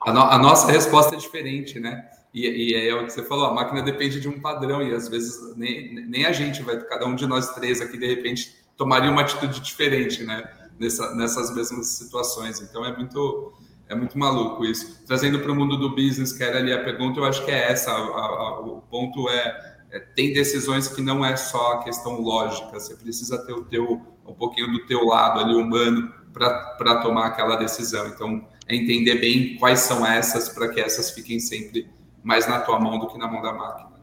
A, 0.00 0.12
no, 0.12 0.20
a, 0.20 0.38
nossa 0.38 0.70
resposta 0.70 1.14
é 1.14 1.18
diferente, 1.18 1.80
né? 1.80 2.08
E, 2.34 2.46
e, 2.46 2.88
é 2.88 2.94
o 2.94 3.06
que 3.06 3.12
você 3.12 3.22
falou, 3.22 3.46
a 3.46 3.54
máquina 3.54 3.82
depende 3.82 4.20
de 4.20 4.28
um 4.28 4.40
padrão, 4.40 4.82
e 4.82 4.94
às 4.94 5.08
vezes 5.08 5.56
nem, 5.56 5.94
nem 6.06 6.26
a 6.26 6.32
gente 6.32 6.62
vai, 6.62 6.78
cada 6.80 7.06
um 7.06 7.14
de 7.14 7.26
nós 7.26 7.54
três 7.54 7.80
aqui, 7.80 7.96
de 7.96 8.06
repente, 8.06 8.54
tomaria 8.76 9.10
uma 9.10 9.22
atitude 9.22 9.60
diferente, 9.60 10.22
né? 10.22 10.44
Nessa, 10.78 11.14
nessas 11.14 11.54
mesmas 11.54 11.86
situações. 11.86 12.60
Então 12.60 12.84
é 12.84 12.94
muito, 12.94 13.54
é 13.88 13.94
muito 13.94 14.18
maluco 14.18 14.64
isso. 14.66 15.02
Trazendo 15.06 15.38
para 15.38 15.50
o 15.50 15.54
mundo 15.54 15.78
do 15.78 15.94
business, 15.94 16.32
que 16.34 16.44
era 16.44 16.58
ali 16.58 16.72
a 16.72 16.84
pergunta, 16.84 17.18
eu 17.18 17.24
acho 17.24 17.42
que 17.46 17.50
é 17.50 17.72
essa. 17.72 17.90
A, 17.90 17.94
a, 17.94 18.60
o 18.60 18.82
ponto 18.90 19.26
é 19.30 19.75
é, 19.90 20.00
tem 20.00 20.32
decisões 20.32 20.88
que 20.88 21.00
não 21.00 21.24
é 21.24 21.36
só 21.36 21.74
a 21.74 21.84
questão 21.84 22.20
lógica, 22.20 22.78
você 22.78 22.94
precisa 22.94 23.44
ter 23.44 23.52
o 23.52 23.64
teu, 23.64 24.00
um 24.26 24.34
pouquinho 24.34 24.70
do 24.72 24.86
teu 24.86 25.04
lado 25.04 25.40
ali 25.40 25.54
humano 25.54 26.12
para 26.32 27.00
tomar 27.02 27.26
aquela 27.26 27.56
decisão. 27.56 28.06
Então, 28.08 28.46
é 28.68 28.74
entender 28.74 29.20
bem 29.20 29.56
quais 29.58 29.80
são 29.80 30.04
essas 30.04 30.48
para 30.48 30.68
que 30.68 30.80
essas 30.80 31.10
fiquem 31.10 31.38
sempre 31.38 31.88
mais 32.22 32.46
na 32.48 32.60
tua 32.60 32.78
mão 32.80 32.98
do 32.98 33.06
que 33.06 33.16
na 33.16 33.28
mão 33.28 33.40
da 33.40 33.52
máquina. 33.52 33.96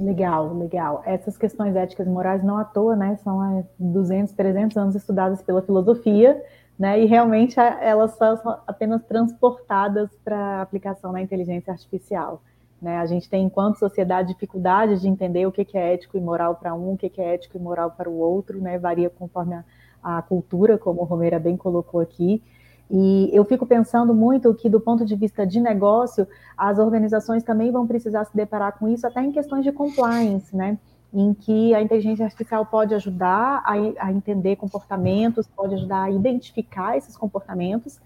Legal, 0.00 0.56
legal. 0.56 1.02
Essas 1.04 1.36
questões 1.36 1.76
éticas 1.76 2.06
e 2.06 2.10
morais 2.10 2.42
não 2.42 2.56
à 2.56 2.64
toa, 2.64 2.96
né? 2.96 3.18
São 3.22 3.40
há 3.40 3.62
200, 3.78 4.32
300 4.32 4.76
anos 4.78 4.94
estudadas 4.94 5.42
pela 5.42 5.60
filosofia, 5.60 6.42
né? 6.78 6.98
E 6.98 7.04
realmente 7.04 7.60
elas 7.60 8.16
são 8.16 8.58
apenas 8.66 9.04
transportadas 9.04 10.08
para 10.24 10.62
aplicação 10.62 11.12
na 11.12 11.20
inteligência 11.20 11.70
artificial. 11.70 12.42
Né? 12.82 12.98
A 12.98 13.06
gente 13.06 13.30
tem, 13.30 13.44
enquanto 13.44 13.78
sociedade, 13.78 14.32
dificuldade 14.32 15.00
de 15.00 15.08
entender 15.08 15.46
o 15.46 15.52
que 15.52 15.64
é 15.78 15.94
ético 15.94 16.18
e 16.18 16.20
moral 16.20 16.56
para 16.56 16.74
um, 16.74 16.94
o 16.94 16.96
que 16.98 17.12
é 17.20 17.34
ético 17.34 17.56
e 17.56 17.60
moral 17.60 17.92
para 17.92 18.10
o 18.10 18.18
outro, 18.18 18.60
né? 18.60 18.76
varia 18.76 19.08
conforme 19.08 19.54
a, 19.54 19.64
a 20.02 20.20
cultura, 20.20 20.76
como 20.76 21.02
o 21.02 21.04
Romera 21.04 21.38
bem 21.38 21.56
colocou 21.56 22.00
aqui. 22.00 22.42
E 22.90 23.30
eu 23.32 23.44
fico 23.44 23.64
pensando 23.64 24.12
muito 24.12 24.52
que, 24.52 24.68
do 24.68 24.80
ponto 24.80 25.06
de 25.06 25.14
vista 25.14 25.46
de 25.46 25.60
negócio, 25.60 26.26
as 26.58 26.78
organizações 26.78 27.44
também 27.44 27.70
vão 27.70 27.86
precisar 27.86 28.24
se 28.24 28.36
deparar 28.36 28.76
com 28.78 28.88
isso, 28.88 29.06
até 29.06 29.22
em 29.22 29.30
questões 29.30 29.64
de 29.64 29.70
compliance, 29.70 30.54
né? 30.54 30.76
em 31.12 31.34
que 31.34 31.74
a 31.74 31.82
inteligência 31.82 32.24
artificial 32.24 32.64
pode 32.64 32.94
ajudar 32.94 33.62
a, 33.64 33.74
a, 33.98 34.12
entender 34.12 34.56
comportamentos, 34.56 35.46
pode 35.46 35.74
ajudar 35.74 36.04
a 36.04 36.10
identificar 36.10 36.96
esses 36.96 37.16
comportamentos. 37.16 38.00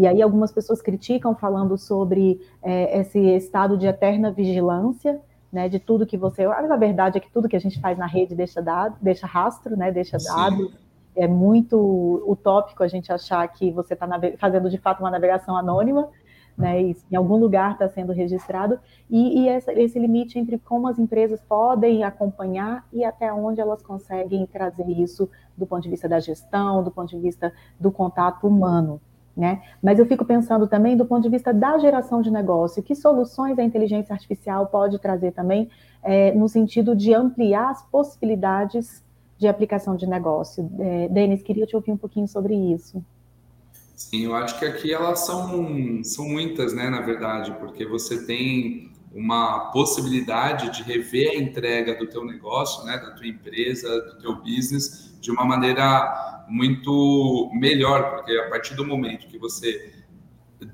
E 0.00 0.06
aí 0.06 0.22
algumas 0.22 0.50
pessoas 0.50 0.80
criticam 0.80 1.34
falando 1.34 1.76
sobre 1.76 2.40
é, 2.62 3.00
esse 3.00 3.18
estado 3.36 3.76
de 3.76 3.86
eterna 3.86 4.32
vigilância, 4.32 5.20
né, 5.52 5.68
de 5.68 5.78
tudo 5.78 6.06
que 6.06 6.16
você. 6.16 6.48
Mas 6.48 6.70
a 6.70 6.76
verdade 6.76 7.18
é 7.18 7.20
que 7.20 7.30
tudo 7.30 7.46
que 7.46 7.54
a 7.54 7.60
gente 7.60 7.78
faz 7.78 7.98
na 7.98 8.06
rede 8.06 8.34
deixa 8.34 8.62
dado, 8.62 8.96
deixa 8.98 9.26
rastro, 9.26 9.76
né, 9.76 9.92
deixa 9.92 10.16
dado. 10.16 10.72
É 11.14 11.28
muito 11.28 12.24
utópico 12.26 12.82
a 12.82 12.88
gente 12.88 13.12
achar 13.12 13.46
que 13.48 13.70
você 13.72 13.92
está 13.92 14.08
fazendo 14.38 14.70
de 14.70 14.78
fato 14.78 15.00
uma 15.00 15.10
navegação 15.10 15.54
anônima, 15.54 16.08
né, 16.56 16.80
isso, 16.80 17.04
em 17.12 17.16
algum 17.16 17.36
lugar 17.36 17.72
está 17.72 17.86
sendo 17.86 18.14
registrado, 18.14 18.80
e, 19.10 19.42
e 19.42 19.48
essa, 19.48 19.70
esse 19.78 19.98
limite 19.98 20.38
entre 20.38 20.58
como 20.58 20.88
as 20.88 20.98
empresas 20.98 21.42
podem 21.42 22.04
acompanhar 22.04 22.86
e 22.90 23.04
até 23.04 23.30
onde 23.30 23.60
elas 23.60 23.82
conseguem 23.82 24.46
trazer 24.46 24.88
isso 24.88 25.28
do 25.58 25.66
ponto 25.66 25.82
de 25.82 25.90
vista 25.90 26.08
da 26.08 26.20
gestão, 26.20 26.82
do 26.82 26.90
ponto 26.90 27.10
de 27.10 27.18
vista 27.18 27.52
do 27.78 27.92
contato 27.92 28.46
humano. 28.46 28.98
Né? 29.40 29.62
Mas 29.82 29.98
eu 29.98 30.04
fico 30.04 30.22
pensando 30.22 30.66
também 30.66 30.94
do 30.94 31.06
ponto 31.06 31.22
de 31.22 31.30
vista 31.30 31.50
da 31.50 31.78
geração 31.78 32.20
de 32.20 32.30
negócio, 32.30 32.82
que 32.82 32.94
soluções 32.94 33.58
a 33.58 33.64
inteligência 33.64 34.12
artificial 34.12 34.66
pode 34.66 34.98
trazer 34.98 35.32
também 35.32 35.70
é, 36.02 36.34
no 36.34 36.46
sentido 36.46 36.94
de 36.94 37.14
ampliar 37.14 37.70
as 37.70 37.82
possibilidades 37.84 39.02
de 39.38 39.48
aplicação 39.48 39.96
de 39.96 40.06
negócio. 40.06 40.70
É, 40.78 41.08
Denis, 41.08 41.42
queria 41.42 41.64
te 41.64 41.74
ouvir 41.74 41.90
um 41.90 41.96
pouquinho 41.96 42.28
sobre 42.28 42.54
isso. 42.54 43.02
Sim, 43.96 44.26
eu 44.26 44.34
acho 44.34 44.58
que 44.58 44.66
aqui 44.66 44.92
elas 44.92 45.20
são, 45.20 46.04
são 46.04 46.28
muitas, 46.28 46.74
né, 46.74 46.90
na 46.90 47.00
verdade, 47.00 47.50
porque 47.58 47.86
você 47.86 48.26
tem 48.26 48.92
uma 49.10 49.70
possibilidade 49.70 50.68
de 50.70 50.82
rever 50.82 51.30
a 51.30 51.34
entrega 51.36 51.94
do 51.94 52.06
teu 52.06 52.26
negócio, 52.26 52.84
né, 52.84 52.98
da 52.98 53.12
tua 53.12 53.26
empresa, 53.26 53.88
do 54.02 54.18
teu 54.18 54.36
business, 54.36 55.09
de 55.20 55.30
uma 55.30 55.44
maneira 55.44 56.44
muito 56.48 57.50
melhor, 57.54 58.10
porque 58.10 58.32
a 58.32 58.48
partir 58.48 58.74
do 58.74 58.84
momento 58.84 59.28
que 59.28 59.38
você 59.38 60.00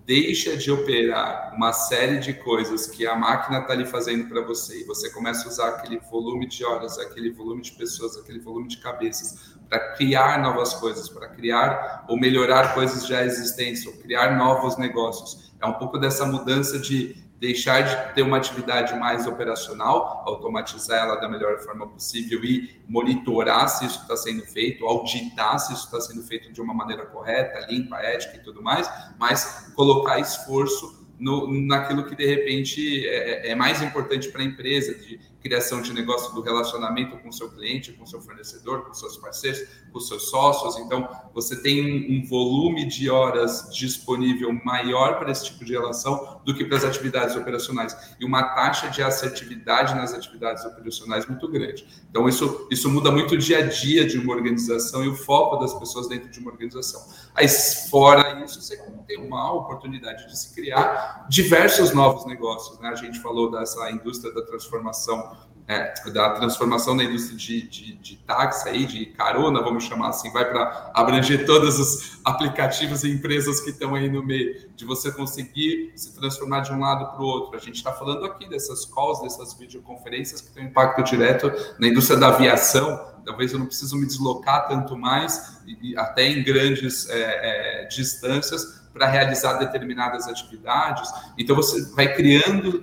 deixa 0.04 0.56
de 0.56 0.70
operar 0.70 1.52
uma 1.54 1.72
série 1.72 2.18
de 2.18 2.32
coisas 2.32 2.86
que 2.86 3.06
a 3.06 3.14
máquina 3.14 3.60
está 3.60 3.72
ali 3.72 3.84
fazendo 3.84 4.28
para 4.28 4.40
você 4.40 4.80
e 4.80 4.84
você 4.84 5.10
começa 5.10 5.46
a 5.46 5.48
usar 5.48 5.68
aquele 5.68 5.98
volume 6.10 6.46
de 6.48 6.64
horas, 6.64 6.98
aquele 6.98 7.30
volume 7.30 7.62
de 7.62 7.72
pessoas, 7.72 8.16
aquele 8.16 8.40
volume 8.40 8.68
de 8.68 8.78
cabeças 8.78 9.56
para 9.68 9.94
criar 9.94 10.40
novas 10.40 10.74
coisas, 10.74 11.08
para 11.08 11.28
criar 11.28 12.04
ou 12.08 12.18
melhorar 12.18 12.74
coisas 12.74 13.06
já 13.06 13.24
existentes, 13.24 13.86
ou 13.86 13.92
criar 13.94 14.36
novos 14.36 14.76
negócios. 14.76 15.52
É 15.60 15.66
um 15.66 15.74
pouco 15.74 15.98
dessa 15.98 16.24
mudança 16.24 16.78
de 16.78 17.25
deixar 17.38 17.82
de 17.82 18.14
ter 18.14 18.22
uma 18.22 18.38
atividade 18.38 18.94
mais 18.98 19.26
operacional, 19.26 20.22
automatizar 20.26 21.04
ela 21.04 21.16
da 21.16 21.28
melhor 21.28 21.58
forma 21.58 21.86
possível 21.86 22.42
e 22.44 22.80
monitorar 22.88 23.68
se 23.68 23.84
isso 23.84 24.00
está 24.00 24.16
sendo 24.16 24.42
feito, 24.46 24.86
auditar 24.86 25.58
se 25.58 25.72
isso 25.72 25.84
está 25.84 26.00
sendo 26.00 26.22
feito 26.22 26.52
de 26.52 26.60
uma 26.60 26.72
maneira 26.72 27.04
correta, 27.04 27.66
limpa, 27.70 27.96
ética 27.98 28.36
e 28.36 28.40
tudo 28.40 28.62
mais, 28.62 28.90
mas 29.18 29.72
colocar 29.74 30.18
esforço 30.18 31.06
no, 31.18 31.52
naquilo 31.66 32.04
que 32.06 32.14
de 32.14 32.26
repente 32.26 33.06
é, 33.06 33.50
é 33.50 33.54
mais 33.54 33.82
importante 33.82 34.28
para 34.28 34.42
a 34.42 34.44
empresa, 34.44 34.94
de 34.94 35.18
criação 35.40 35.80
de 35.80 35.92
negócio 35.92 36.34
do 36.34 36.40
relacionamento 36.40 37.16
com 37.18 37.30
seu 37.30 37.50
cliente, 37.50 37.92
com 37.92 38.04
seu 38.06 38.20
fornecedor, 38.20 38.84
com 38.84 38.94
seus 38.94 39.16
parceiros, 39.16 39.60
com 39.92 40.00
seus 40.00 40.28
sócios. 40.30 40.76
Então, 40.78 41.08
você 41.32 41.60
tem 41.60 41.84
um, 41.84 42.18
um 42.18 42.26
volume 42.26 42.86
de 42.86 43.08
horas 43.08 43.68
disponível 43.72 44.52
maior 44.64 45.18
para 45.18 45.30
esse 45.30 45.46
tipo 45.46 45.64
de 45.64 45.72
relação 45.72 46.40
do 46.44 46.54
que 46.54 46.64
para 46.64 46.76
as 46.76 46.84
atividades 46.84 47.36
operacionais 47.36 47.96
e 48.18 48.24
uma 48.24 48.42
taxa 48.54 48.88
de 48.88 49.02
assertividade 49.02 49.94
nas 49.94 50.12
atividades 50.12 50.64
operacionais 50.64 51.26
muito 51.26 51.48
grande. 51.48 51.86
Então, 52.10 52.28
isso, 52.28 52.66
isso 52.70 52.90
muda 52.90 53.10
muito 53.10 53.34
o 53.34 53.38
dia 53.38 53.58
a 53.58 53.62
dia 53.62 54.06
de 54.06 54.18
uma 54.18 54.34
organização 54.34 55.04
e 55.04 55.08
o 55.08 55.14
foco 55.14 55.56
das 55.56 55.74
pessoas 55.74 56.08
dentro 56.08 56.28
de 56.30 56.40
uma 56.40 56.50
organização. 56.50 57.04
Aí, 57.34 57.48
fora 57.48 58.42
isso, 58.44 58.60
você 58.60 58.76
tem 59.06 59.18
uma 59.18 59.52
oportunidade 59.52 60.26
de 60.26 60.38
se 60.38 60.54
criar 60.54 61.26
diversos 61.28 61.92
novos 61.92 62.26
negócios. 62.26 62.78
Né? 62.80 62.88
A 62.88 62.94
gente 62.94 63.20
falou 63.20 63.50
dessa 63.50 63.90
indústria 63.90 64.32
da 64.32 64.42
transformação 64.42 65.35
é, 65.68 65.92
da 66.10 66.30
transformação 66.30 66.96
da 66.96 67.02
indústria 67.02 67.36
de, 67.36 67.68
de, 67.68 67.94
de, 67.96 68.16
táxi 68.18 68.68
aí, 68.68 68.86
de 68.86 69.06
carona, 69.06 69.60
vamos 69.60 69.84
chamar 69.84 70.10
assim, 70.10 70.32
vai 70.32 70.44
para 70.44 70.92
abranger 70.94 71.44
todos 71.44 71.78
os 71.80 72.20
aplicativos 72.24 73.02
e 73.02 73.10
empresas 73.10 73.60
que 73.60 73.70
estão 73.70 73.94
aí 73.94 74.08
no 74.08 74.24
meio, 74.24 74.70
de 74.76 74.84
você 74.84 75.10
conseguir 75.10 75.92
se 75.96 76.14
transformar 76.14 76.60
de 76.60 76.72
um 76.72 76.78
lado 76.78 77.06
para 77.12 77.20
o 77.20 77.26
outro. 77.26 77.56
A 77.56 77.60
gente 77.60 77.76
está 77.76 77.92
falando 77.92 78.24
aqui 78.24 78.48
dessas 78.48 78.84
calls, 78.84 79.20
dessas 79.22 79.54
videoconferências 79.54 80.40
que 80.40 80.52
têm 80.52 80.66
impacto 80.66 81.02
direto 81.02 81.52
na 81.80 81.88
indústria 81.88 82.18
da 82.18 82.28
aviação. 82.28 83.14
Talvez 83.24 83.52
eu 83.52 83.58
não 83.58 83.66
preciso 83.66 83.96
me 83.96 84.06
deslocar 84.06 84.68
tanto 84.68 84.96
mais, 84.96 85.58
e, 85.66 85.90
e 85.90 85.98
até 85.98 86.28
em 86.28 86.44
grandes 86.44 87.08
é, 87.10 87.82
é, 87.82 87.84
distâncias, 87.86 88.85
para 88.96 89.06
realizar 89.06 89.54
determinadas 89.54 90.26
atividades. 90.26 91.08
Então 91.36 91.54
você 91.54 91.82
vai 91.94 92.14
criando, 92.14 92.82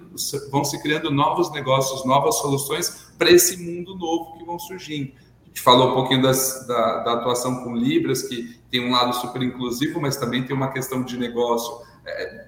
vão 0.51 0.63
se 0.63 0.81
criando 0.81 1.09
novos 1.09 1.51
negócios, 1.51 2.05
novas 2.05 2.35
soluções 2.35 3.11
para 3.17 3.31
esse 3.31 3.57
mundo 3.57 3.97
novo 3.97 4.37
que 4.37 4.45
vão 4.45 4.59
surgindo. 4.59 5.11
A 5.41 5.47
gente 5.47 5.61
falou 5.61 5.91
um 5.91 5.93
pouquinho 5.93 6.21
das, 6.21 6.65
da, 6.67 6.99
da, 6.99 7.13
atuação 7.13 7.63
com 7.63 7.75
Libras, 7.75 8.21
que 8.23 8.59
tem 8.69 8.87
um 8.87 8.91
lado 8.91 9.13
super 9.15 9.41
inclusivo, 9.41 9.99
mas 9.99 10.15
também 10.17 10.43
tem 10.43 10.55
uma 10.55 10.71
questão 10.71 11.03
de 11.03 11.17
negócio. 11.17 11.81
É, 12.05 12.47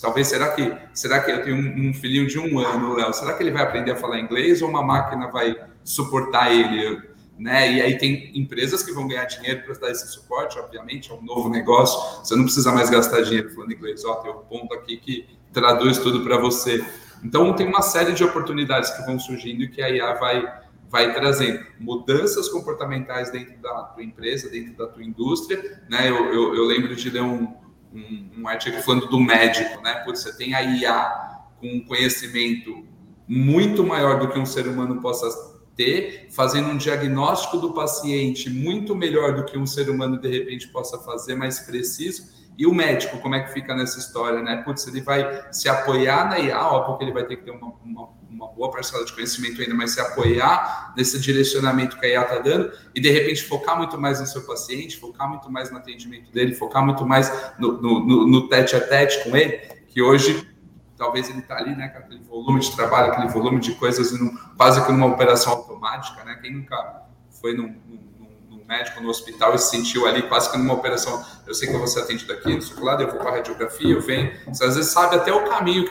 talvez 0.00 0.26
será 0.26 0.48
que 0.48 0.76
será 0.92 1.20
que 1.20 1.30
eu 1.30 1.44
tenho 1.44 1.56
um, 1.56 1.90
um 1.90 1.94
filhinho 1.94 2.26
de 2.26 2.38
um 2.38 2.58
ano, 2.58 2.94
Léo? 2.94 3.12
Será 3.12 3.34
que 3.34 3.42
ele 3.42 3.52
vai 3.52 3.62
aprender 3.62 3.92
a 3.92 3.96
falar 3.96 4.18
inglês 4.18 4.62
ou 4.62 4.68
uma 4.68 4.82
máquina 4.82 5.28
vai 5.28 5.56
suportar 5.84 6.52
ele? 6.52 7.15
Né? 7.38 7.72
E 7.72 7.82
aí 7.82 7.98
tem 7.98 8.32
empresas 8.34 8.82
que 8.82 8.92
vão 8.92 9.06
ganhar 9.06 9.24
dinheiro 9.26 9.62
para 9.62 9.74
dar 9.74 9.90
esse 9.90 10.08
suporte, 10.08 10.58
obviamente, 10.58 11.10
é 11.10 11.14
um 11.14 11.22
novo 11.22 11.48
negócio. 11.48 12.24
Você 12.24 12.34
não 12.34 12.44
precisa 12.44 12.72
mais 12.72 12.88
gastar 12.88 13.22
dinheiro 13.22 13.50
falando 13.50 13.72
inglês. 13.72 14.04
Ó, 14.04 14.14
tem 14.16 14.30
um 14.30 14.38
ponto 14.38 14.74
aqui 14.74 14.96
que 14.96 15.28
traduz 15.52 15.98
tudo 15.98 16.22
para 16.22 16.38
você. 16.38 16.84
Então 17.22 17.52
tem 17.54 17.66
uma 17.66 17.82
série 17.82 18.12
de 18.12 18.24
oportunidades 18.24 18.90
que 18.90 19.04
vão 19.04 19.18
surgindo 19.18 19.62
e 19.62 19.68
que 19.68 19.82
a 19.82 19.90
IA 19.90 20.14
vai 20.14 20.66
vai 20.88 21.12
trazendo 21.12 21.66
mudanças 21.80 22.48
comportamentais 22.48 23.30
dentro 23.30 23.58
da 23.58 23.82
tua 23.84 24.04
empresa, 24.04 24.48
dentro 24.48 24.76
da 24.76 24.86
tua 24.86 25.02
indústria, 25.02 25.82
né? 25.88 26.08
Eu, 26.08 26.32
eu, 26.32 26.54
eu 26.54 26.64
lembro 26.64 26.94
de 26.94 27.10
ler 27.10 27.22
um, 27.22 27.54
um, 27.92 28.30
um, 28.38 28.48
artigo 28.48 28.80
falando 28.82 29.06
do 29.06 29.18
médico, 29.18 29.82
né? 29.82 29.94
Putz, 30.04 30.22
você 30.22 30.36
tem 30.36 30.54
a 30.54 30.62
IA 30.62 31.40
com 31.58 31.66
um 31.66 31.84
conhecimento 31.84 32.86
muito 33.26 33.84
maior 33.84 34.20
do 34.20 34.28
que 34.28 34.38
um 34.38 34.46
ser 34.46 34.68
humano 34.68 35.00
possa 35.00 35.55
ter, 35.76 36.28
fazendo 36.30 36.70
um 36.70 36.76
diagnóstico 36.76 37.58
do 37.58 37.72
paciente 37.72 38.48
muito 38.48 38.96
melhor 38.96 39.34
do 39.34 39.44
que 39.44 39.58
um 39.58 39.66
ser 39.66 39.90
humano 39.90 40.18
de 40.18 40.28
repente 40.28 40.68
possa 40.68 40.98
fazer, 40.98 41.34
mais 41.34 41.60
preciso. 41.60 42.34
E 42.58 42.66
o 42.66 42.72
médico, 42.72 43.18
como 43.18 43.34
é 43.34 43.40
que 43.40 43.52
fica 43.52 43.74
nessa 43.74 43.98
história, 43.98 44.40
né? 44.40 44.62
Putz, 44.64 44.86
ele 44.86 45.02
vai 45.02 45.44
se 45.52 45.68
apoiar 45.68 46.30
na 46.30 46.38
IA, 46.38 46.58
óbvio 46.58 46.96
que 46.96 47.04
ele 47.04 47.12
vai 47.12 47.24
ter 47.24 47.36
que 47.36 47.44
ter 47.44 47.50
uma, 47.50 47.74
uma, 47.84 48.08
uma 48.30 48.48
boa 48.48 48.70
parcela 48.70 49.04
de 49.04 49.12
conhecimento 49.12 49.60
ainda, 49.60 49.74
mas 49.74 49.90
se 49.90 50.00
apoiar 50.00 50.94
nesse 50.96 51.20
direcionamento 51.20 51.98
que 51.98 52.06
a 52.06 52.08
IA 52.08 52.22
está 52.22 52.38
dando 52.38 52.72
e 52.94 53.00
de 53.00 53.10
repente 53.10 53.42
focar 53.42 53.76
muito 53.76 54.00
mais 54.00 54.20
no 54.20 54.26
seu 54.26 54.42
paciente, 54.46 54.96
focar 54.96 55.28
muito 55.28 55.50
mais 55.50 55.70
no 55.70 55.76
atendimento 55.76 56.32
dele, 56.32 56.54
focar 56.54 56.82
muito 56.82 57.04
mais 57.04 57.30
no 57.58 58.48
tete 58.48 58.74
a 58.74 58.80
tete 58.80 59.22
com 59.22 59.36
ele, 59.36 59.58
que 59.88 60.00
hoje 60.00 60.48
talvez 60.96 61.28
ele 61.28 61.40
está 61.40 61.58
ali, 61.58 61.74
né, 61.76 61.88
com 61.88 61.98
aquele 61.98 62.20
volume 62.24 62.60
de 62.60 62.74
trabalho, 62.74 63.12
aquele 63.12 63.28
volume 63.28 63.60
de 63.60 63.72
coisas, 63.74 64.10
quase 64.56 64.84
que 64.84 64.92
numa 64.92 65.06
operação 65.06 65.65
automática, 65.76 66.24
né? 66.24 66.38
Quem 66.40 66.54
nunca 66.54 67.02
foi 67.40 67.54
num, 67.54 67.68
num, 67.86 68.30
num, 68.50 68.64
médico 68.64 69.00
no 69.00 69.08
hospital 69.08 69.54
e 69.54 69.58
se 69.58 69.70
sentiu 69.70 70.06
ali 70.06 70.22
quase 70.22 70.50
que 70.50 70.58
numa 70.58 70.74
operação, 70.74 71.24
eu 71.46 71.54
sei 71.54 71.68
que 71.68 71.74
eu 71.74 71.78
vou 71.78 71.86
ser 71.86 72.00
atendido 72.00 72.32
aqui, 72.32 72.58
lado, 72.80 73.02
eu 73.02 73.08
vou 73.08 73.18
para 73.18 73.30
a 73.30 73.34
radiografia, 73.34 73.94
eu 73.94 74.00
venho, 74.00 74.32
você 74.48 74.64
às 74.64 74.74
vezes 74.74 74.90
sabe 74.90 75.14
até 75.14 75.32
o 75.32 75.44
caminho, 75.44 75.88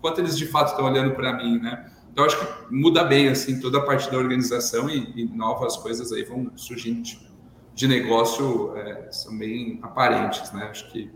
quanto 0.00 0.20
eles 0.20 0.36
de 0.36 0.46
fato 0.46 0.70
estão 0.70 0.84
olhando 0.84 1.14
para 1.14 1.32
mim, 1.32 1.58
né? 1.58 1.90
Então 2.12 2.24
acho 2.24 2.38
que 2.38 2.74
muda 2.74 3.04
bem 3.04 3.28
assim 3.28 3.60
toda 3.60 3.78
a 3.78 3.82
parte 3.82 4.10
da 4.10 4.16
organização 4.16 4.88
e, 4.88 5.12
e 5.16 5.24
novas 5.24 5.76
coisas 5.76 6.12
aí 6.12 6.22
vão 6.22 6.50
surgindo 6.56 7.02
de, 7.02 7.18
de 7.74 7.88
negócio 7.88 8.74
é, 8.76 9.10
são 9.10 9.36
bem 9.36 9.80
aparentes, 9.82 10.50
né? 10.52 10.68
Acho 10.70 10.90
que 10.92 11.10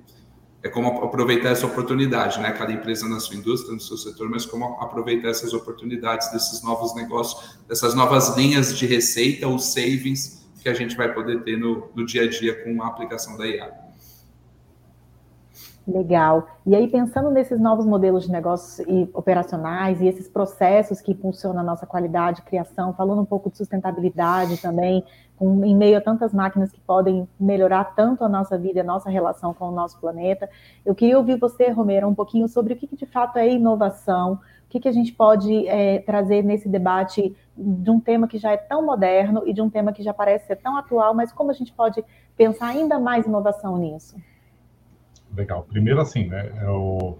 é 0.62 0.68
como 0.68 1.02
aproveitar 1.02 1.50
essa 1.50 1.66
oportunidade, 1.66 2.38
né? 2.40 2.52
Cada 2.52 2.72
empresa 2.72 3.08
na 3.08 3.18
sua 3.18 3.36
indústria, 3.36 3.72
no 3.72 3.80
seu 3.80 3.96
setor, 3.96 4.28
mas 4.28 4.44
como 4.44 4.64
aproveitar 4.80 5.28
essas 5.28 5.54
oportunidades 5.54 6.30
desses 6.32 6.62
novos 6.62 6.94
negócios, 6.94 7.58
dessas 7.66 7.94
novas 7.94 8.36
linhas 8.36 8.76
de 8.76 8.86
receita, 8.86 9.48
os 9.48 9.72
savings 9.72 10.46
que 10.60 10.68
a 10.68 10.74
gente 10.74 10.96
vai 10.96 11.12
poder 11.12 11.42
ter 11.42 11.56
no, 11.56 11.88
no 11.94 12.04
dia 12.04 12.24
a 12.24 12.28
dia 12.28 12.62
com 12.62 12.82
a 12.82 12.88
aplicação 12.88 13.38
da 13.38 13.46
IA. 13.46 13.72
Legal. 15.86 16.46
E 16.66 16.76
aí, 16.76 16.86
pensando 16.88 17.30
nesses 17.30 17.58
novos 17.58 17.86
modelos 17.86 18.24
de 18.24 18.30
negócios 18.30 18.86
e 18.86 19.08
operacionais 19.14 20.00
e 20.00 20.06
esses 20.06 20.28
processos 20.28 21.00
que 21.00 21.12
impulsionam 21.12 21.60
a 21.60 21.64
nossa 21.64 21.86
qualidade, 21.86 22.42
criação, 22.42 22.92
falando 22.92 23.22
um 23.22 23.24
pouco 23.24 23.50
de 23.50 23.56
sustentabilidade 23.56 24.58
também, 24.58 25.02
com, 25.40 25.64
em 25.64 25.74
meio 25.74 25.96
a 25.96 26.02
tantas 26.02 26.34
máquinas 26.34 26.70
que 26.70 26.78
podem 26.82 27.26
melhorar 27.40 27.82
tanto 27.96 28.22
a 28.22 28.28
nossa 28.28 28.58
vida 28.58 28.78
e 28.78 28.82
a 28.82 28.84
nossa 28.84 29.08
relação 29.08 29.54
com 29.54 29.70
o 29.70 29.72
nosso 29.72 29.98
planeta, 29.98 30.50
eu 30.84 30.94
queria 30.94 31.16
ouvir 31.16 31.38
você, 31.38 31.70
Romero, 31.70 32.06
um 32.06 32.14
pouquinho 32.14 32.46
sobre 32.46 32.74
o 32.74 32.76
que, 32.76 32.86
que 32.86 32.94
de 32.94 33.06
fato 33.06 33.38
é 33.38 33.48
inovação, 33.48 34.34
o 34.34 34.68
que, 34.68 34.78
que 34.78 34.86
a 34.86 34.92
gente 34.92 35.14
pode 35.14 35.66
é, 35.66 36.00
trazer 36.00 36.44
nesse 36.44 36.68
debate 36.68 37.34
de 37.56 37.90
um 37.90 37.98
tema 37.98 38.28
que 38.28 38.36
já 38.36 38.52
é 38.52 38.58
tão 38.58 38.84
moderno 38.84 39.42
e 39.46 39.54
de 39.54 39.62
um 39.62 39.70
tema 39.70 39.94
que 39.94 40.02
já 40.02 40.12
parece 40.12 40.46
ser 40.46 40.56
tão 40.56 40.76
atual, 40.76 41.14
mas 41.14 41.32
como 41.32 41.50
a 41.50 41.54
gente 41.54 41.72
pode 41.72 42.04
pensar 42.36 42.68
ainda 42.68 42.98
mais 42.98 43.24
inovação 43.24 43.78
nisso? 43.78 44.16
Legal. 45.34 45.62
Primeiro, 45.62 46.02
assim, 46.02 46.26
né? 46.26 46.52
Eu, 46.62 47.18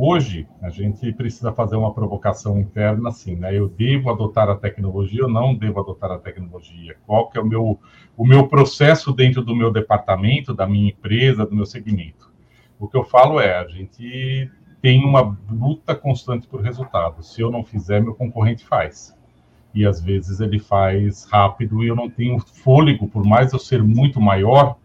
hoje 0.00 0.46
a 0.62 0.70
gente 0.70 1.12
precisa 1.12 1.52
fazer 1.52 1.76
uma 1.76 1.92
provocação 1.92 2.58
interna, 2.58 3.10
assim, 3.10 3.36
né? 3.36 3.56
Eu 3.56 3.68
devo 3.68 4.10
adotar 4.10 4.48
a 4.48 4.56
tecnologia 4.56 5.24
ou 5.24 5.30
não 5.30 5.54
devo 5.54 5.80
adotar 5.80 6.10
a 6.10 6.18
tecnologia? 6.18 6.96
Qual 7.06 7.28
que 7.28 7.38
é 7.38 7.40
o 7.40 7.46
meu 7.46 7.78
o 8.16 8.26
meu 8.26 8.48
processo 8.48 9.12
dentro 9.12 9.42
do 9.42 9.54
meu 9.54 9.70
departamento, 9.70 10.54
da 10.54 10.66
minha 10.66 10.90
empresa, 10.90 11.46
do 11.46 11.54
meu 11.54 11.66
segmento? 11.66 12.30
O 12.78 12.88
que 12.88 12.96
eu 12.96 13.04
falo 13.04 13.38
é, 13.40 13.58
a 13.58 13.66
gente 13.66 14.50
tem 14.80 15.04
uma 15.04 15.38
luta 15.50 15.94
constante 15.94 16.46
por 16.46 16.62
resultado. 16.62 17.22
Se 17.22 17.40
eu 17.40 17.50
não 17.50 17.62
fizer, 17.62 18.00
meu 18.00 18.14
concorrente 18.14 18.64
faz. 18.64 19.14
E 19.74 19.86
às 19.86 20.00
vezes 20.00 20.40
ele 20.40 20.58
faz 20.58 21.24
rápido 21.30 21.84
e 21.84 21.88
eu 21.88 21.94
não 21.94 22.08
tenho 22.08 22.38
fôlego, 22.40 23.06
por 23.06 23.24
mais 23.24 23.52
eu 23.52 23.58
ser 23.58 23.82
muito 23.82 24.20
maior, 24.20 24.76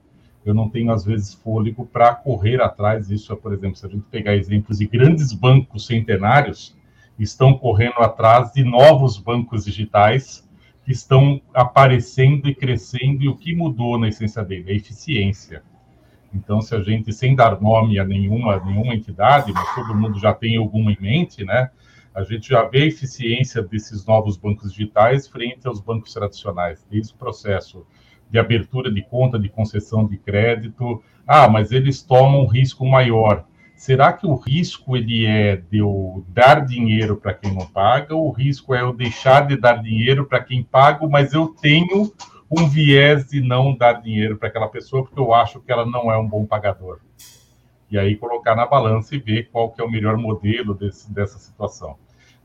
eu 0.45 0.53
não 0.53 0.69
tenho, 0.69 0.91
às 0.91 1.03
vezes, 1.03 1.33
fôlego 1.33 1.85
para 1.85 2.13
correr 2.13 2.61
atrás. 2.61 3.09
Isso 3.09 3.33
é, 3.33 3.35
por 3.35 3.51
exemplo, 3.51 3.75
se 3.75 3.85
a 3.85 3.89
gente 3.89 4.05
pegar 4.11 4.35
exemplos 4.35 4.77
de 4.77 4.85
grandes 4.85 5.33
bancos 5.33 5.87
centenários, 5.87 6.77
estão 7.17 7.57
correndo 7.57 7.97
atrás 7.97 8.51
de 8.51 8.63
novos 8.63 9.17
bancos 9.17 9.65
digitais 9.65 10.47
que 10.83 10.91
estão 10.91 11.41
aparecendo 11.51 12.47
e 12.47 12.53
crescendo, 12.53 13.23
e 13.23 13.27
o 13.27 13.35
que 13.35 13.55
mudou 13.55 13.97
na 13.97 14.07
essência 14.07 14.43
dele? 14.43 14.71
A 14.71 14.75
eficiência. 14.75 15.63
Então, 16.31 16.61
se 16.61 16.75
a 16.75 16.81
gente, 16.81 17.11
sem 17.11 17.35
dar 17.35 17.59
nome 17.59 17.97
a 17.97 18.05
nenhuma, 18.05 18.63
nenhuma 18.63 18.93
entidade, 18.93 19.51
mas 19.51 19.73
todo 19.73 19.95
mundo 19.95 20.19
já 20.19 20.33
tem 20.33 20.57
alguma 20.57 20.91
em 20.91 20.97
mente, 20.99 21.43
né? 21.43 21.71
A 22.13 22.23
gente 22.23 22.49
já 22.49 22.63
vê 22.65 22.83
a 22.83 22.85
eficiência 22.85 23.63
desses 23.63 24.05
novos 24.05 24.37
bancos 24.37 24.71
digitais 24.71 25.27
frente 25.27 25.67
aos 25.67 25.81
bancos 25.81 26.13
tradicionais, 26.13 26.85
desde 26.89 27.13
o 27.13 27.17
processo 27.17 27.85
de 28.35 28.39
abertura 28.39 28.91
de 28.91 29.01
conta, 29.01 29.39
de 29.39 29.47
concessão 29.47 30.05
de 30.05 30.17
crédito. 30.17 31.01
Ah, 31.25 31.47
mas 31.47 31.71
eles 31.71 32.01
tomam 32.01 32.41
um 32.41 32.47
risco 32.47 32.85
maior. 32.85 33.45
Será 33.77 34.11
que 34.11 34.27
o 34.27 34.35
risco 34.35 34.95
ele 34.97 35.25
é 35.25 35.55
de 35.55 35.77
eu 35.77 36.25
dar 36.27 36.65
dinheiro 36.65 37.15
para 37.15 37.33
quem 37.33 37.53
não 37.53 37.65
paga, 37.65 38.13
ou 38.13 38.27
o 38.27 38.31
risco 38.31 38.73
é 38.73 38.81
eu 38.81 38.93
deixar 38.93 39.47
de 39.47 39.55
dar 39.55 39.81
dinheiro 39.81 40.25
para 40.25 40.43
quem 40.43 40.63
paga, 40.63 41.07
mas 41.07 41.33
eu 41.33 41.47
tenho 41.47 42.11
um 42.51 42.67
viés 42.67 43.29
de 43.29 43.39
não 43.39 43.75
dar 43.75 44.01
dinheiro 44.01 44.37
para 44.37 44.49
aquela 44.49 44.67
pessoa 44.67 45.03
porque 45.03 45.19
eu 45.19 45.33
acho 45.33 45.61
que 45.61 45.71
ela 45.71 45.85
não 45.85 46.11
é 46.11 46.17
um 46.17 46.27
bom 46.27 46.45
pagador? 46.45 46.99
E 47.89 47.97
aí 47.97 48.17
colocar 48.17 48.55
na 48.55 48.65
balança 48.65 49.15
e 49.15 49.19
ver 49.19 49.49
qual 49.49 49.71
que 49.71 49.81
é 49.81 49.83
o 49.83 49.89
melhor 49.89 50.17
modelo 50.17 50.73
desse, 50.73 51.11
dessa 51.11 51.37
situação. 51.37 51.95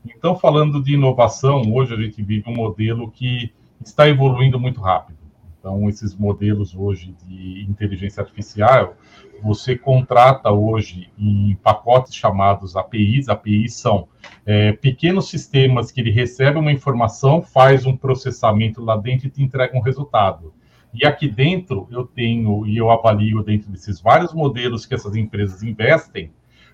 Então, 0.05 0.37
falando 0.37 0.81
de 0.81 0.93
inovação, 0.93 1.61
hoje 1.73 1.93
a 1.93 1.97
gente 1.97 2.23
vive 2.23 2.49
um 2.49 2.55
modelo 2.55 3.11
que 3.11 3.53
está 3.83 4.07
evoluindo 4.07 4.59
muito 4.59 4.79
rápido. 4.79 5.20
Então, 5.61 5.87
esses 5.87 6.15
modelos 6.15 6.75
hoje 6.75 7.15
de 7.23 7.63
inteligência 7.69 8.21
artificial, 8.21 8.95
você 9.43 9.77
contrata 9.77 10.51
hoje 10.51 11.11
em 11.15 11.55
pacotes 11.61 12.15
chamados 12.15 12.75
APIs. 12.75 13.29
APIs 13.29 13.75
são 13.75 14.07
é, 14.43 14.71
pequenos 14.71 15.29
sistemas 15.29 15.91
que 15.91 16.01
ele 16.01 16.09
recebe 16.09 16.57
uma 16.57 16.71
informação, 16.71 17.43
faz 17.43 17.85
um 17.85 17.95
processamento 17.95 18.83
lá 18.83 18.97
dentro 18.97 19.27
e 19.27 19.29
te 19.29 19.43
entrega 19.43 19.77
um 19.77 19.81
resultado. 19.81 20.51
E 20.91 21.05
aqui 21.05 21.27
dentro 21.27 21.87
eu 21.91 22.05
tenho 22.05 22.65
e 22.65 22.75
eu 22.75 22.89
avalio 22.89 23.43
dentro 23.43 23.71
desses 23.71 24.01
vários 24.01 24.33
modelos 24.33 24.87
que 24.87 24.95
essas 24.95 25.15
empresas 25.15 25.61
investem, 25.61 26.31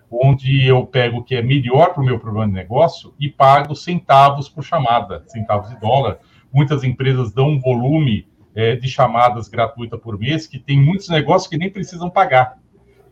onde 0.09 0.65
eu 0.65 0.85
pego 0.85 1.17
o 1.17 1.23
que 1.23 1.35
é 1.35 1.41
melhor 1.41 1.93
para 1.93 2.01
o 2.01 2.05
meu 2.05 2.17
problema 2.17 2.47
de 2.47 2.53
negócio 2.53 3.13
e 3.19 3.29
pago 3.29 3.75
centavos 3.75 4.47
por 4.47 4.63
chamada, 4.63 5.23
centavos 5.27 5.69
de 5.69 5.77
dólar. 5.77 6.19
Muitas 6.53 6.85
empresas 6.85 7.33
dão 7.33 7.49
um 7.49 7.59
volume 7.59 8.25
é, 8.58 8.76
de 8.76 8.89
chamadas 8.89 9.47
gratuita 9.47 9.99
por 9.99 10.18
mês, 10.18 10.47
que 10.47 10.58
tem 10.58 10.82
muitos 10.82 11.10
negócios 11.10 11.47
que 11.47 11.60
nem 11.60 11.70
precisam 11.70 12.10
pagar. 12.10 12.58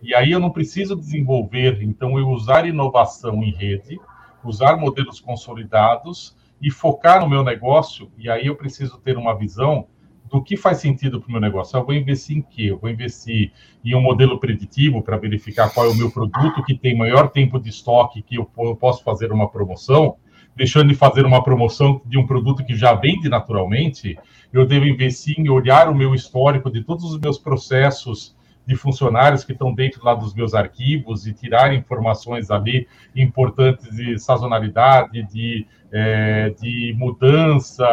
E 0.02 0.12
aí 0.16 0.32
eu 0.32 0.39
não 0.39 0.50
preciso 0.50 0.96
desenvolver, 0.96 1.84
então 1.84 2.18
eu 2.18 2.30
usar 2.30 2.68
inovação 2.68 3.43
em 3.43 3.52
rede, 3.52 4.00
usar 4.43 4.76
modelos 4.76 5.20
consolidados 5.20 6.36
e 6.60 6.72
focar 6.72 7.22
no 7.22 7.30
meu 7.30 7.43
negócio, 7.43 8.12
e 8.18 8.28
aí 8.28 8.48
eu 8.48 8.56
preciso 8.56 8.98
ter 8.98 9.20
uma 9.20 9.38
visão 9.38 9.86
do 10.32 10.41
que 10.41 10.58
faz 10.58 10.80
sentido 10.80 11.22
para 11.22 11.30
o 11.30 11.32
meu 11.34 11.41
negócio. 11.41 11.78
Eu 11.78 11.86
vou 11.86 11.93
investir 11.93 12.38
em 12.38 12.41
quê? 12.41 12.64
Eu 12.72 12.80
vou 12.80 12.89
investir 12.89 13.52
em 13.84 13.93
um 13.93 14.02
modelo 14.02 14.39
preditivo 14.39 15.04
para 15.04 15.16
verificar 15.16 15.72
qual 15.72 15.86
é 15.86 15.89
o 15.89 15.96
meu 15.96 16.10
produto 16.10 16.64
que 16.64 16.76
tem 16.76 16.98
maior 16.98 17.30
tempo 17.30 17.60
de 17.60 17.70
estoque, 17.70 18.24
que 18.24 18.36
eu 18.36 18.46
posso 18.80 19.04
fazer 19.04 19.32
uma 19.32 19.48
promoção, 19.48 20.18
deixando 20.56 20.89
de 20.89 20.95
fazer 20.95 21.26
uma 21.26 21.43
promoção 21.43 22.01
de 22.06 22.18
um 22.18 22.26
produto 22.26 22.64
que 22.64 22.76
já 22.76 22.93
vende 22.93 23.28
naturalmente, 23.28 24.18
eu 24.53 24.66
devo 24.66 24.86
investir 24.86 25.39
em 25.39 25.49
olhar 25.49 25.89
o 25.89 25.95
meu 25.95 26.16
histórico 26.16 26.72
de 26.72 26.84
todos 26.84 27.03
os 27.03 27.20
meus 27.20 27.38
processos 27.38 28.36
de 28.66 28.76
funcionários 28.76 29.43
que 29.43 29.51
estão 29.51 29.74
dentro 29.74 30.03
lá 30.03 30.16
dos 30.16 30.34
meus 30.34 30.56
arquivos 30.56 31.28
e 31.28 31.34
tirar 31.34 31.74
informações 31.74 32.49
ali 32.49 32.88
importantes 33.16 33.95
de 33.95 34.18
sazonalidade, 34.18 35.24
de, 35.24 35.68
é, 35.91 36.49
de 36.49 36.95
mudança, 36.97 37.88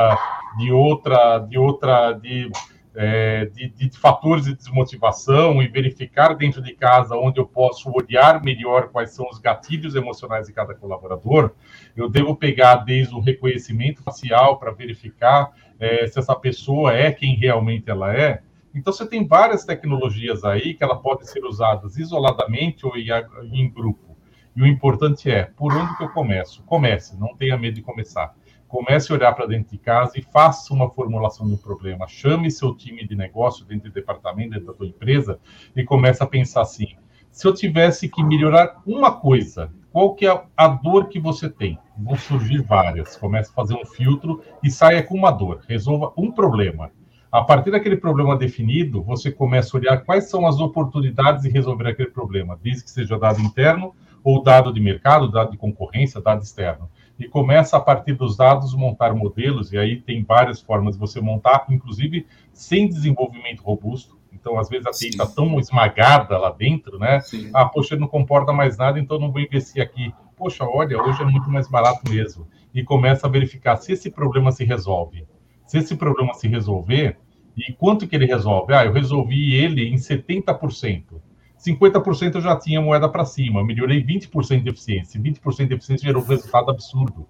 de 0.56 0.72
outra, 0.72 1.38
de 1.40 1.58
outra, 1.58 2.12
de 2.12 2.50
é, 2.94 3.46
de, 3.46 3.68
de, 3.68 3.98
fatores 3.98 4.44
de 4.44 4.54
desmotivação 4.54 5.62
e 5.62 5.68
verificar 5.68 6.34
dentro 6.34 6.60
de 6.60 6.74
casa 6.74 7.16
onde 7.16 7.40
eu 7.40 7.46
posso 7.46 7.90
olhar 7.90 8.42
melhor 8.42 8.88
quais 8.88 9.10
são 9.12 9.26
os 9.30 9.38
gatilhos 9.38 9.94
emocionais 9.94 10.46
de 10.46 10.52
cada 10.52 10.74
colaborador, 10.74 11.52
eu 11.96 12.08
devo 12.08 12.36
pegar 12.36 12.76
desde 12.76 13.14
o 13.14 13.20
reconhecimento 13.20 14.02
facial 14.02 14.58
para 14.58 14.72
verificar 14.72 15.52
é, 15.78 16.06
se 16.06 16.18
essa 16.18 16.34
pessoa 16.34 16.92
é 16.92 17.10
quem 17.10 17.34
realmente 17.34 17.90
ela 17.90 18.14
é. 18.14 18.42
Então, 18.74 18.92
você 18.92 19.06
tem 19.06 19.26
várias 19.26 19.64
tecnologias 19.64 20.44
aí 20.44 20.74
que 20.74 20.82
ela 20.82 20.96
pode 20.96 21.28
ser 21.28 21.44
usadas 21.44 21.98
isoladamente 21.98 22.86
ou 22.86 22.94
em, 22.96 23.70
grupo. 23.70 24.16
E 24.56 24.62
o 24.62 24.66
importante 24.66 25.30
é, 25.30 25.44
por 25.44 25.74
onde 25.74 25.96
que 25.96 26.04
eu 26.04 26.08
começo? 26.10 26.62
Comece, 26.64 27.18
não 27.18 27.34
tenha 27.36 27.56
medo 27.58 27.74
de 27.74 27.82
começar 27.82 28.34
comece 28.72 29.12
a 29.12 29.14
olhar 29.14 29.34
para 29.34 29.46
dentro 29.46 29.70
de 29.70 29.76
casa 29.76 30.18
e 30.18 30.22
faça 30.22 30.72
uma 30.72 30.88
formulação 30.88 31.46
do 31.46 31.58
problema. 31.58 32.08
Chame 32.08 32.50
seu 32.50 32.74
time 32.74 33.06
de 33.06 33.14
negócio 33.14 33.66
dentro 33.66 33.90
do 33.90 33.94
departamento, 33.94 34.52
dentro 34.52 34.68
da 34.68 34.72
sua 34.72 34.86
empresa 34.86 35.38
e 35.76 35.84
comece 35.84 36.22
a 36.22 36.26
pensar 36.26 36.62
assim: 36.62 36.86
se 37.30 37.46
eu 37.46 37.52
tivesse 37.52 38.08
que 38.08 38.24
melhorar 38.24 38.80
uma 38.86 39.12
coisa, 39.12 39.70
qual 39.92 40.14
que 40.14 40.26
é 40.26 40.42
a 40.56 40.68
dor 40.68 41.10
que 41.10 41.20
você 41.20 41.50
tem? 41.50 41.78
Vão 41.98 42.16
surgir 42.16 42.62
várias. 42.62 43.14
Comece 43.14 43.50
a 43.50 43.54
fazer 43.54 43.74
um 43.74 43.84
filtro 43.84 44.42
e 44.64 44.70
saia 44.70 45.02
com 45.02 45.16
uma 45.16 45.30
dor. 45.30 45.60
Resolva 45.68 46.10
um 46.16 46.32
problema. 46.32 46.90
A 47.30 47.42
partir 47.44 47.70
daquele 47.70 47.98
problema 47.98 48.38
definido, 48.38 49.02
você 49.02 49.30
começa 49.30 49.76
a 49.76 49.80
olhar 49.80 50.04
quais 50.04 50.30
são 50.30 50.46
as 50.46 50.58
oportunidades 50.58 51.42
de 51.42 51.50
resolver 51.50 51.88
aquele 51.88 52.10
problema, 52.10 52.58
desde 52.62 52.84
que 52.84 52.90
seja 52.90 53.18
dado 53.18 53.40
interno 53.40 53.94
ou 54.24 54.42
dado 54.42 54.72
de 54.72 54.80
mercado, 54.80 55.30
dado 55.30 55.50
de 55.50 55.58
concorrência, 55.58 56.22
dado 56.22 56.42
externo 56.42 56.88
e 57.22 57.28
começa 57.28 57.76
a 57.76 57.80
partir 57.80 58.14
dos 58.14 58.36
dados 58.36 58.74
montar 58.74 59.14
modelos, 59.14 59.72
e 59.72 59.78
aí 59.78 60.00
tem 60.00 60.24
várias 60.24 60.60
formas 60.60 60.94
de 60.94 61.00
você 61.00 61.20
montar, 61.20 61.66
inclusive 61.70 62.26
sem 62.52 62.88
desenvolvimento 62.88 63.62
robusto. 63.62 64.18
Então, 64.32 64.58
às 64.58 64.68
vezes 64.68 64.86
a 64.86 64.90
TI 64.90 65.10
está 65.10 65.24
tão 65.24 65.60
esmagada 65.60 66.36
lá 66.36 66.50
dentro, 66.50 66.98
né? 66.98 67.20
Sim. 67.20 67.48
Ah, 67.54 67.64
poxa, 67.64 67.94
não 67.94 68.08
comporta 68.08 68.52
mais 68.52 68.76
nada, 68.76 68.98
então 68.98 69.20
não 69.20 69.30
vou 69.30 69.40
investir 69.40 69.80
aqui. 69.80 70.12
Poxa, 70.36 70.64
olha, 70.64 71.00
hoje 71.00 71.22
é 71.22 71.24
muito 71.24 71.48
mais 71.48 71.68
barato 71.68 72.10
mesmo. 72.10 72.48
E 72.74 72.82
começa 72.82 73.28
a 73.28 73.30
verificar 73.30 73.76
se 73.76 73.92
esse 73.92 74.10
problema 74.10 74.50
se 74.50 74.64
resolve. 74.64 75.24
Se 75.64 75.78
esse 75.78 75.94
problema 75.94 76.34
se 76.34 76.48
resolver, 76.48 77.18
e 77.56 77.72
quanto 77.72 78.08
que 78.08 78.16
ele 78.16 78.26
resolve? 78.26 78.74
Ah, 78.74 78.84
eu 78.84 78.92
resolvi 78.92 79.54
ele 79.54 79.88
em 79.88 79.96
70%. 79.96 81.22
50% 81.64 82.34
eu 82.34 82.40
já 82.40 82.56
tinha 82.56 82.80
moeda 82.80 83.08
para 83.08 83.24
cima, 83.24 83.64
melhorei 83.64 84.04
20% 84.04 84.62
de 84.64 84.68
eficiência. 84.68 85.20
20% 85.20 85.68
de 85.68 85.74
eficiência 85.74 86.08
gerou 86.08 86.22
um 86.22 86.26
resultado 86.26 86.70
absurdo. 86.70 87.26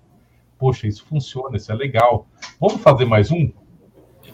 Poxa, 0.59 0.87
isso 0.87 1.05
funciona, 1.05 1.57
isso 1.57 1.71
é 1.71 1.75
legal. 1.75 2.27
Vamos 2.59 2.81
fazer 2.81 3.05
mais 3.05 3.31
um? 3.31 3.53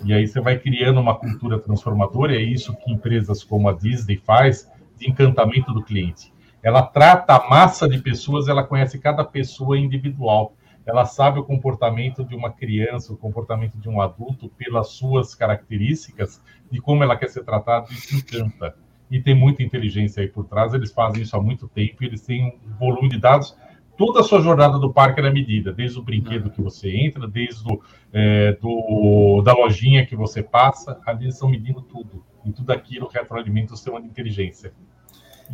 E 0.04 0.12
aí 0.12 0.28
você 0.28 0.40
vai 0.40 0.56
criando 0.56 1.00
uma 1.00 1.18
cultura 1.18 1.58
transformadora, 1.58 2.36
é 2.36 2.40
isso 2.40 2.76
que 2.76 2.92
empresas 2.92 3.42
como 3.42 3.68
a 3.68 3.72
Disney 3.72 4.16
faz, 4.16 4.70
de 4.96 5.10
encantamento 5.10 5.72
do 5.72 5.82
cliente. 5.82 6.32
Ela 6.62 6.82
trata 6.82 7.34
a 7.34 7.48
massa 7.48 7.88
de 7.88 7.98
pessoas, 7.98 8.46
ela 8.46 8.62
conhece 8.62 8.98
cada 8.98 9.24
pessoa 9.24 9.78
individual. 9.78 10.54
Ela 10.86 11.04
sabe 11.06 11.40
o 11.40 11.44
comportamento 11.44 12.24
de 12.24 12.36
uma 12.36 12.52
criança, 12.52 13.12
o 13.12 13.16
comportamento 13.16 13.76
de 13.78 13.88
um 13.88 14.00
adulto, 14.00 14.48
pelas 14.50 14.90
suas 14.90 15.34
características, 15.34 16.40
de 16.70 16.80
como 16.80 17.02
ela 17.02 17.16
quer 17.16 17.30
ser 17.30 17.44
tratada, 17.44 17.86
se 17.88 18.16
encanta 18.16 18.74
e 19.10 19.20
tem 19.20 19.34
muita 19.34 19.62
inteligência 19.62 20.22
aí 20.22 20.28
por 20.28 20.44
trás. 20.44 20.74
Eles 20.74 20.92
fazem 20.92 21.22
isso 21.22 21.36
há 21.36 21.42
muito 21.42 21.68
tempo 21.68 22.04
eles 22.04 22.22
têm 22.22 22.58
um 22.66 22.76
volume 22.78 23.08
de 23.08 23.18
dados. 23.18 23.56
Toda 23.96 24.20
a 24.20 24.22
sua 24.22 24.40
jornada 24.40 24.78
do 24.78 24.92
parque 24.92 25.20
é 25.20 25.30
medida, 25.30 25.72
desde 25.72 25.98
o 25.98 26.02
brinquedo 26.02 26.50
que 26.50 26.62
você 26.62 26.88
entra, 26.88 27.26
desde 27.26 27.66
o, 27.66 27.80
é, 28.12 28.52
do, 28.52 29.42
da 29.42 29.52
lojinha 29.52 30.06
que 30.06 30.14
você 30.14 30.40
passa, 30.40 31.00
ali 31.04 31.24
eles 31.24 31.34
estão 31.34 31.48
medindo 31.48 31.82
tudo. 31.82 32.24
E 32.44 32.52
tudo 32.52 32.70
aquilo 32.70 33.08
retroalimenta 33.08 33.72
o 33.74 33.76
sistema 33.76 34.00
de 34.00 34.06
inteligência. 34.06 34.72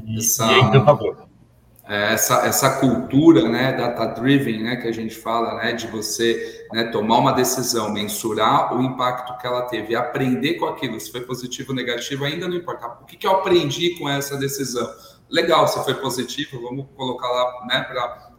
E, 0.04 0.18
Essa... 0.18 0.46
e 0.46 0.54
é 0.56 0.60
encantador. 0.60 1.26
É, 1.86 2.14
essa, 2.14 2.46
essa 2.46 2.80
cultura 2.80 3.46
né, 3.46 3.72
data-driven 3.72 4.62
né, 4.62 4.76
que 4.76 4.88
a 4.88 4.92
gente 4.92 5.14
fala, 5.14 5.54
né, 5.56 5.72
de 5.72 5.86
você 5.86 6.66
né, 6.72 6.84
tomar 6.84 7.18
uma 7.18 7.32
decisão, 7.32 7.92
mensurar 7.92 8.74
o 8.74 8.82
impacto 8.82 9.36
que 9.36 9.46
ela 9.46 9.62
teve 9.62 9.94
aprender 9.94 10.54
com 10.54 10.64
aquilo, 10.64 10.98
se 10.98 11.12
foi 11.12 11.20
positivo 11.20 11.72
ou 11.72 11.76
negativo, 11.76 12.24
ainda 12.24 12.48
não 12.48 12.56
importa. 12.56 12.86
O 13.02 13.04
que, 13.04 13.18
que 13.18 13.26
eu 13.26 13.32
aprendi 13.32 13.98
com 13.98 14.08
essa 14.08 14.34
decisão? 14.38 14.90
Legal, 15.28 15.68
se 15.68 15.82
foi 15.84 15.94
positivo, 15.94 16.62
vamos 16.62 16.86
colocar 16.96 17.28
lá 17.28 17.66
né, 17.66 17.82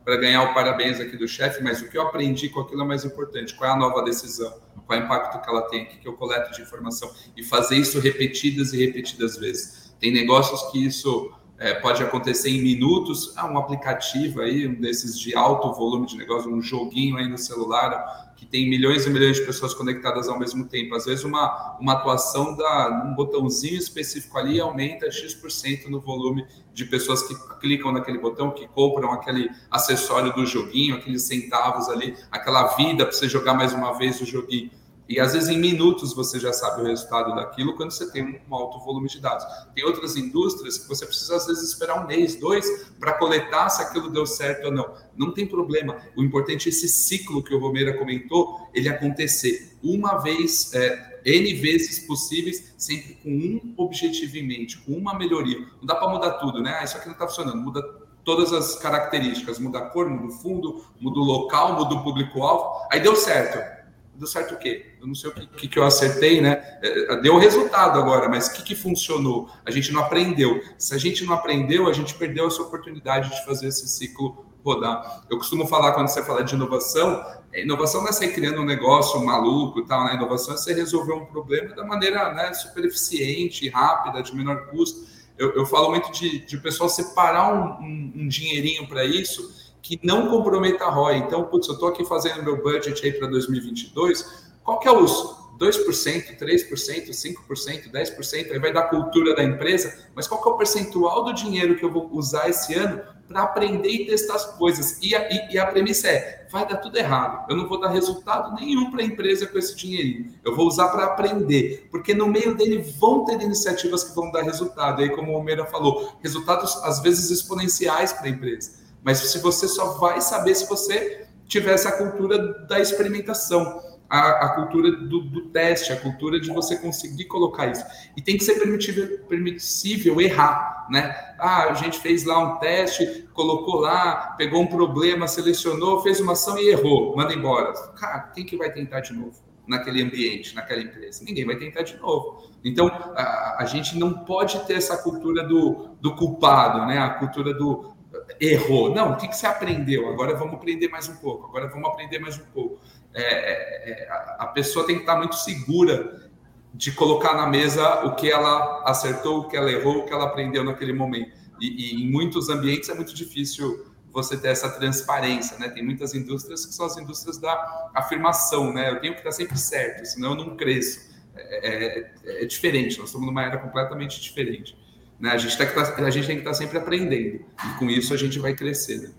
para 0.03 0.17
ganhar 0.17 0.41
o 0.41 0.53
parabéns 0.55 0.99
aqui 0.99 1.15
do 1.15 1.27
chefe, 1.27 1.63
mas 1.63 1.81
o 1.81 1.89
que 1.89 1.97
eu 1.97 2.01
aprendi 2.01 2.49
com 2.49 2.61
aquilo 2.61 2.81
é 2.81 2.85
mais 2.85 3.05
importante. 3.05 3.53
Qual 3.53 3.69
é 3.69 3.73
a 3.73 3.77
nova 3.77 4.01
decisão? 4.01 4.59
Qual 4.87 4.97
é 4.97 5.01
o 5.01 5.05
impacto 5.05 5.39
que 5.43 5.49
ela 5.49 5.61
tem? 5.63 5.83
O 5.83 5.87
que, 5.87 5.97
que 5.97 6.07
eu 6.07 6.13
coleto 6.13 6.51
de 6.51 6.61
informação? 6.63 7.11
E 7.37 7.43
fazer 7.43 7.75
isso 7.75 7.99
repetidas 7.99 8.73
e 8.73 8.85
repetidas 8.85 9.37
vezes. 9.37 9.93
Tem 9.99 10.11
negócios 10.11 10.71
que 10.71 10.83
isso 10.83 11.31
é, 11.57 11.73
pode 11.73 12.03
acontecer 12.03 12.49
em 12.49 12.61
minutos. 12.61 13.33
Ah, 13.35 13.49
um 13.49 13.57
aplicativo 13.57 14.41
aí, 14.41 14.67
um 14.67 14.75
desses 14.75 15.17
de 15.17 15.35
alto 15.35 15.71
volume 15.73 16.05
de 16.05 16.17
negócio, 16.17 16.53
um 16.53 16.61
joguinho 16.61 17.17
aí 17.17 17.27
no 17.27 17.37
celular, 17.37 18.33
que 18.35 18.45
tem 18.45 18.69
milhões 18.69 19.05
e 19.05 19.09
milhões 19.09 19.37
de 19.37 19.45
pessoas 19.45 19.73
conectadas 19.73 20.27
ao 20.27 20.37
mesmo 20.37 20.65
tempo. 20.65 20.95
Às 20.95 21.05
vezes, 21.05 21.23
uma, 21.23 21.77
uma 21.79 21.93
atuação 21.93 22.55
da 22.55 23.05
um 23.05 23.15
botãozinho 23.15 23.77
específico 23.77 24.37
ali 24.37 24.59
aumenta 24.59 25.09
X% 25.09 25.87
no 25.89 26.01
volume 26.01 26.45
de 26.73 26.83
pessoas 26.85 27.23
que 27.23 27.35
clicam 27.59 27.91
naquele 27.91 28.17
botão, 28.17 28.51
que 28.51 28.67
compram 28.67 29.13
aquele 29.13 29.49
acessório 29.71 30.33
do 30.33 30.45
joguinho, 30.45 30.95
aqueles 30.95 31.23
centavos 31.23 31.87
ali, 31.87 32.15
aquela 32.29 32.75
vida 32.75 33.05
para 33.05 33.15
você 33.15 33.29
jogar 33.29 33.53
mais 33.53 33.73
uma 33.73 33.93
vez 33.93 34.19
o 34.19 34.25
joguinho. 34.25 34.69
E 35.07 35.19
às 35.19 35.33
vezes 35.33 35.49
em 35.49 35.59
minutos 35.59 36.13
você 36.13 36.39
já 36.39 36.51
sabe 36.51 36.81
o 36.81 36.85
resultado 36.85 37.35
daquilo 37.35 37.75
quando 37.75 37.91
você 37.91 38.11
tem 38.11 38.41
um 38.49 38.55
alto 38.55 38.79
volume 38.79 39.07
de 39.07 39.19
dados. 39.19 39.45
Tem 39.75 39.83
outras 39.85 40.15
indústrias 40.15 40.79
que 40.79 40.87
você 40.87 41.05
precisa 41.05 41.35
às 41.35 41.45
vezes 41.45 41.63
esperar 41.69 42.03
um 42.03 42.07
mês, 42.07 42.35
dois, 42.35 42.65
para 42.99 43.13
coletar 43.13 43.69
se 43.69 43.83
aquilo 43.83 44.09
deu 44.09 44.25
certo 44.25 44.65
ou 44.65 44.71
não. 44.71 44.93
Não 45.15 45.31
tem 45.31 45.45
problema. 45.45 45.97
O 46.15 46.23
importante 46.23 46.67
é 46.67 46.69
esse 46.69 46.89
ciclo 46.89 47.43
que 47.43 47.53
o 47.53 47.59
Romeira 47.59 47.97
comentou, 47.97 48.67
ele 48.73 48.89
acontecer 48.89 49.77
uma 49.83 50.17
vez, 50.17 50.73
é, 50.73 51.21
N 51.23 51.53
vezes 51.53 51.99
possíveis, 52.07 52.73
sempre 52.77 53.15
com 53.21 53.29
um 53.29 53.73
objetivo 53.77 54.37
em 54.37 54.47
mente, 54.47 54.77
com 54.79 54.93
uma 54.93 55.13
melhoria. 55.13 55.59
Não 55.79 55.85
dá 55.85 55.95
para 55.95 56.09
mudar 56.09 56.31
tudo, 56.33 56.61
né? 56.61 56.77
Ah, 56.79 56.83
isso 56.83 56.97
aqui 56.97 57.05
não 57.05 57.13
está 57.13 57.27
funcionando. 57.27 57.61
Muda 57.61 57.83
todas 58.23 58.51
as 58.51 58.75
características, 58.77 59.59
muda 59.59 59.77
a 59.77 59.89
cor, 59.89 60.09
muda 60.09 60.27
o 60.27 60.31
fundo, 60.31 60.83
muda 60.99 61.19
o 61.19 61.23
local, 61.23 61.75
muda 61.75 61.93
o 61.93 62.03
público-alvo. 62.03 62.87
Aí 62.91 62.99
deu 62.99 63.15
certo 63.15 63.75
deu 64.17 64.27
certo 64.27 64.55
o 64.55 64.57
quê? 64.57 64.94
Eu 65.05 65.09
não 65.09 65.15
sei 65.15 65.29
o 65.29 65.33
que, 65.33 65.67
que 65.67 65.77
eu 65.77 65.83
acertei, 65.83 66.41
né? 66.41 66.79
É, 66.81 67.17
deu 67.21 67.37
resultado 67.37 67.99
agora, 67.99 68.27
mas 68.27 68.47
o 68.47 68.53
que, 68.53 68.63
que 68.63 68.75
funcionou? 68.75 69.47
A 69.63 69.69
gente 69.69 69.93
não 69.93 70.01
aprendeu. 70.01 70.59
Se 70.79 70.95
a 70.95 70.97
gente 70.97 71.23
não 71.23 71.35
aprendeu, 71.35 71.87
a 71.87 71.93
gente 71.93 72.15
perdeu 72.15 72.47
essa 72.47 72.63
oportunidade 72.63 73.29
de 73.29 73.45
fazer 73.45 73.67
esse 73.67 73.87
ciclo 73.87 74.43
rodar. 74.63 75.21
Eu 75.29 75.37
costumo 75.37 75.67
falar, 75.67 75.91
quando 75.91 76.07
você 76.07 76.23
fala 76.23 76.43
de 76.43 76.55
inovação, 76.55 77.23
inovação 77.53 78.01
não 78.01 78.09
é 78.09 78.11
sair 78.11 78.33
criando 78.33 78.61
um 78.61 78.65
negócio 78.65 79.23
maluco 79.23 79.79
e 79.79 79.85
tal, 79.85 80.05
né? 80.05 80.15
Inovação 80.15 80.55
é 80.55 80.57
você 80.57 80.73
resolver 80.73 81.13
um 81.13 81.25
problema 81.25 81.75
da 81.75 81.85
maneira 81.85 82.33
né, 82.33 82.51
super 82.55 82.83
eficiente, 82.83 83.69
rápida, 83.69 84.23
de 84.23 84.35
menor 84.35 84.71
custo. 84.71 85.05
Eu, 85.37 85.53
eu 85.53 85.67
falo 85.67 85.91
muito 85.91 86.11
de, 86.11 86.39
de 86.47 86.57
pessoal 86.57 86.89
separar 86.89 87.53
um, 87.53 87.85
um, 87.85 88.13
um 88.23 88.27
dinheirinho 88.27 88.87
para 88.87 89.05
isso 89.05 89.53
que 89.83 89.99
não 90.01 90.29
comprometa 90.29 90.85
a 90.85 90.89
ROI. 90.89 91.17
Então, 91.17 91.43
putz, 91.43 91.67
eu 91.67 91.75
estou 91.75 91.89
aqui 91.89 92.03
fazendo 92.05 92.41
meu 92.41 92.59
budget 92.59 93.05
aí 93.05 93.11
para 93.11 93.27
2022, 93.27 94.44
qual 94.65 94.79
que 94.79 94.87
é 94.87 94.91
os 94.91 95.45
2%, 95.57 96.37
3%, 96.37 97.09
5%, 97.09 97.91
10%, 97.91 98.51
aí 98.51 98.59
vai 98.59 98.73
dar 98.73 98.89
cultura 98.89 99.35
da 99.35 99.43
empresa, 99.43 99.97
mas 100.13 100.27
qual 100.27 100.41
que 100.41 100.49
é 100.49 100.51
o 100.51 100.57
percentual 100.57 101.23
do 101.23 101.33
dinheiro 101.33 101.77
que 101.77 101.85
eu 101.85 101.91
vou 101.91 102.09
usar 102.11 102.49
esse 102.49 102.73
ano 102.73 103.01
para 103.27 103.43
aprender 103.43 103.89
e 103.89 104.05
testar 104.05 104.35
as 104.35 104.45
coisas? 104.57 104.99
E 105.01 105.15
a, 105.15 105.31
e, 105.31 105.53
e 105.53 105.57
a 105.57 105.65
premissa 105.67 106.09
é, 106.09 106.45
vai 106.51 106.67
dar 106.67 106.77
tudo 106.77 106.97
errado, 106.97 107.49
eu 107.49 107.55
não 107.55 107.69
vou 107.69 107.79
dar 107.79 107.89
resultado 107.89 108.53
nenhum 108.55 108.91
para 108.91 109.01
a 109.01 109.05
empresa 109.05 109.47
com 109.47 109.57
esse 109.57 109.75
dinheirinho, 109.75 110.33
eu 110.43 110.55
vou 110.55 110.67
usar 110.67 110.89
para 110.89 111.05
aprender, 111.05 111.87
porque 111.89 112.13
no 112.13 112.27
meio 112.27 112.55
dele 112.55 112.81
vão 112.99 113.23
ter 113.23 113.39
iniciativas 113.41 114.03
que 114.03 114.15
vão 114.15 114.31
dar 114.31 114.43
resultado, 114.43 115.01
aí 115.01 115.09
como 115.09 115.37
o 115.37 115.43
Meira 115.43 115.65
falou, 115.65 116.17
resultados 116.21 116.75
às 116.83 116.99
vezes 116.99 117.29
exponenciais 117.29 118.11
para 118.11 118.25
a 118.25 118.29
empresa. 118.29 118.83
Mas 119.03 119.19
se 119.19 119.37
você 119.39 119.67
só 119.67 119.93
vai 119.99 120.19
saber 120.19 120.55
se 120.55 120.67
você 120.67 121.27
tiver 121.47 121.73
essa 121.73 121.91
cultura 121.91 122.65
da 122.65 122.79
experimentação, 122.79 123.94
a, 124.09 124.45
a 124.45 124.49
cultura 124.55 124.91
do, 124.91 125.21
do, 125.21 125.41
teste, 125.49 125.91
a 125.91 125.99
cultura 125.99 126.39
de 126.39 126.49
você 126.51 126.77
conseguir 126.77 127.25
colocar 127.25 127.67
isso. 127.67 127.83
E 128.15 128.21
tem 128.21 128.37
que 128.37 128.43
ser 128.43 128.55
permissível, 128.55 129.19
permissível 129.27 130.21
errar, 130.21 130.87
né? 130.89 131.15
Ah, 131.39 131.69
a 131.69 131.73
gente 131.73 131.99
fez 131.99 132.23
lá 132.23 132.37
um 132.39 132.59
teste, 132.59 133.27
colocou 133.33 133.79
lá, 133.79 134.35
pegou 134.37 134.61
um 134.61 134.67
problema, 134.67 135.27
selecionou, 135.27 136.01
fez 136.01 136.19
uma 136.19 136.33
ação 136.33 136.57
e 136.57 136.69
errou, 136.69 137.15
manda 137.15 137.33
embora. 137.33 137.73
Cara, 137.95 138.19
quem 138.33 138.45
que 138.45 138.57
vai 138.57 138.71
tentar 138.71 139.01
de 139.01 139.13
novo? 139.13 139.43
naquele 139.67 140.03
ambiente, 140.03 140.53
naquela 140.53 140.79
empresa. 140.79 141.23
Ninguém 141.23 141.43
vai 141.43 141.55
tentar 141.55 141.81
de 141.81 141.97
novo. 141.97 142.51
Então, 142.63 142.87
a, 142.87 143.57
a 143.61 143.65
gente 143.65 143.97
não 143.97 144.13
pode 144.13 144.59
ter 144.67 144.75
essa 144.75 144.95
cultura 144.97 145.43
do, 145.43 145.89
do 145.99 146.15
culpado, 146.15 146.85
né? 146.85 146.99
A 146.99 147.09
cultura 147.15 147.51
do, 147.51 147.95
errou. 148.39 148.93
Não, 148.93 149.11
o 149.11 149.17
que, 149.17 149.27
que 149.27 149.35
você 149.35 149.47
aprendeu? 149.47 150.09
Agora 150.09 150.35
vamos 150.35 150.55
aprender 150.55 150.87
mais 150.87 151.07
um 151.07 151.15
pouco. 151.15 151.47
Agora 151.47 151.67
vamos 151.67 151.87
aprender 151.89 152.19
mais 152.19 152.37
um 152.37 152.45
pouco. 152.53 152.79
É, 153.15 153.23
é, 153.23 154.03
é 154.03 154.07
a 154.37 154.47
pessoa 154.47 154.85
tem 154.85 154.95
que 154.95 155.01
estar 155.01 155.17
muito 155.17 155.35
segura 155.35 156.29
de 156.73 156.91
colocar 156.91 157.33
na 157.33 157.47
mesa 157.47 158.05
o 158.05 158.15
que 158.15 158.29
ela 158.29 158.83
acertou, 158.85 159.39
o 159.39 159.47
que 159.47 159.55
ela 159.55 159.71
errou, 159.71 159.99
o 159.99 160.05
que 160.05 160.13
ela 160.13 160.25
aprendeu 160.25 160.63
naquele 160.63 160.91
momento. 160.91 161.31
E, 161.59 161.67
e 161.67 162.03
em 162.03 162.11
muitos 162.11 162.49
ambientes 162.49 162.89
é 162.89 162.93
muito 162.93 163.15
difícil 163.15 163.85
você 164.11 164.37
ter 164.37 164.49
essa 164.49 164.69
transparência, 164.69 165.57
né? 165.57 165.69
Tem 165.69 165.83
muitas 165.83 166.13
indústrias 166.13 166.65
que 166.65 166.73
são 166.73 166.85
as 166.85 166.97
indústrias 166.97 167.37
da 167.37 167.91
afirmação, 167.93 168.73
né? 168.73 168.89
Eu 168.89 168.99
tenho 168.99 169.13
que 169.13 169.19
estar 169.19 169.31
sempre 169.31 169.57
certo, 169.57 170.05
senão 170.05 170.31
eu 170.31 170.45
não 170.45 170.57
cresço. 170.57 171.13
É, 171.35 171.67
é, 171.67 172.43
é 172.43 172.45
diferente, 172.45 172.97
nós 172.97 173.09
estamos 173.09 173.27
numa 173.27 173.43
era 173.43 173.57
completamente 173.57 174.21
diferente. 174.21 174.77
Né? 175.19 175.31
A, 175.31 175.37
gente 175.37 175.57
tá, 175.57 175.65
a 175.97 176.09
gente 176.09 176.27
tem 176.27 176.35
que 176.37 176.41
estar 176.41 176.53
sempre 176.53 176.77
aprendendo. 176.77 177.45
E 177.65 177.79
com 177.79 177.89
isso 177.89 178.13
a 178.13 178.17
gente 178.17 178.39
vai 178.39 178.53
crescer. 178.53 178.99
Né? 179.01 179.09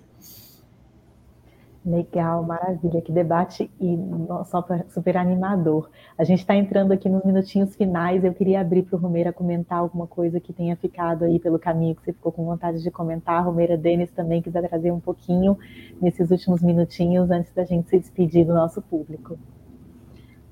Legal, 1.87 2.43
maravilha, 2.43 3.01
que 3.01 3.13
debate 3.13 3.71
e 3.79 3.97
nossa, 3.97 4.61
super 4.89 5.17
animador. 5.17 5.89
A 6.19 6.25
gente 6.25 6.41
está 6.41 6.57
entrando 6.57 6.91
aqui 6.91 7.09
nos 7.09 7.25
minutinhos 7.25 7.77
finais. 7.77 8.25
Eu 8.25 8.35
queria 8.35 8.61
abrir 8.61 8.83
para 8.83 8.97
o 8.97 9.01
Romeira 9.01 9.33
comentar 9.33 9.79
alguma 9.79 10.05
coisa 10.05 10.41
que 10.41 10.53
tenha 10.53 10.75
ficado 10.75 11.25
aí 11.25 11.39
pelo 11.39 11.61
caminho 11.61 11.95
que 11.95 12.03
você 12.03 12.13
ficou 12.13 12.33
com 12.33 12.45
vontade 12.45 12.83
de 12.83 12.91
comentar. 12.91 13.45
Romeira 13.45 13.77
Denis 13.77 14.11
também 14.11 14.43
quiser 14.43 14.69
trazer 14.69 14.91
um 14.91 14.99
pouquinho 14.99 15.57
nesses 16.03 16.33
últimos 16.33 16.61
minutinhos 16.61 17.31
antes 17.31 17.53
da 17.55 17.65
gente 17.65 17.89
se 17.89 18.01
despedir 18.01 18.45
do 18.45 18.53
nosso 18.53 18.83
público. 18.83 19.39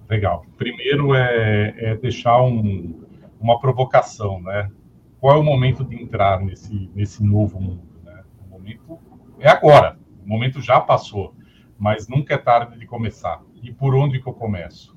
Legal. 0.09 0.47
Primeiro 0.57 1.17
é, 1.17 1.75
é 1.79 1.97
deixar 1.97 2.41
um, 2.43 2.95
uma 3.41 3.59
provocação, 3.59 4.41
né? 4.41 4.71
qual 5.25 5.39
é 5.39 5.41
o 5.41 5.43
momento 5.43 5.83
de 5.83 6.01
entrar 6.01 6.39
nesse, 6.39 6.91
nesse 6.95 7.25
novo 7.25 7.59
mundo? 7.59 7.83
Né? 8.05 8.23
O 8.47 8.51
momento 8.51 8.99
é 9.41 9.49
agora, 9.49 9.97
o 10.25 10.29
momento 10.29 10.61
já 10.61 10.81
passou, 10.81 11.35
mas 11.79 12.09
nunca 12.09 12.35
é 12.35 12.39
tarde 12.39 12.79
de 12.79 12.87
começar. 12.87 13.43
E 13.63 13.73
por 13.73 13.95
onde 13.95 14.21
que 14.21 14.29
eu 14.29 14.33
começo? 14.33 14.95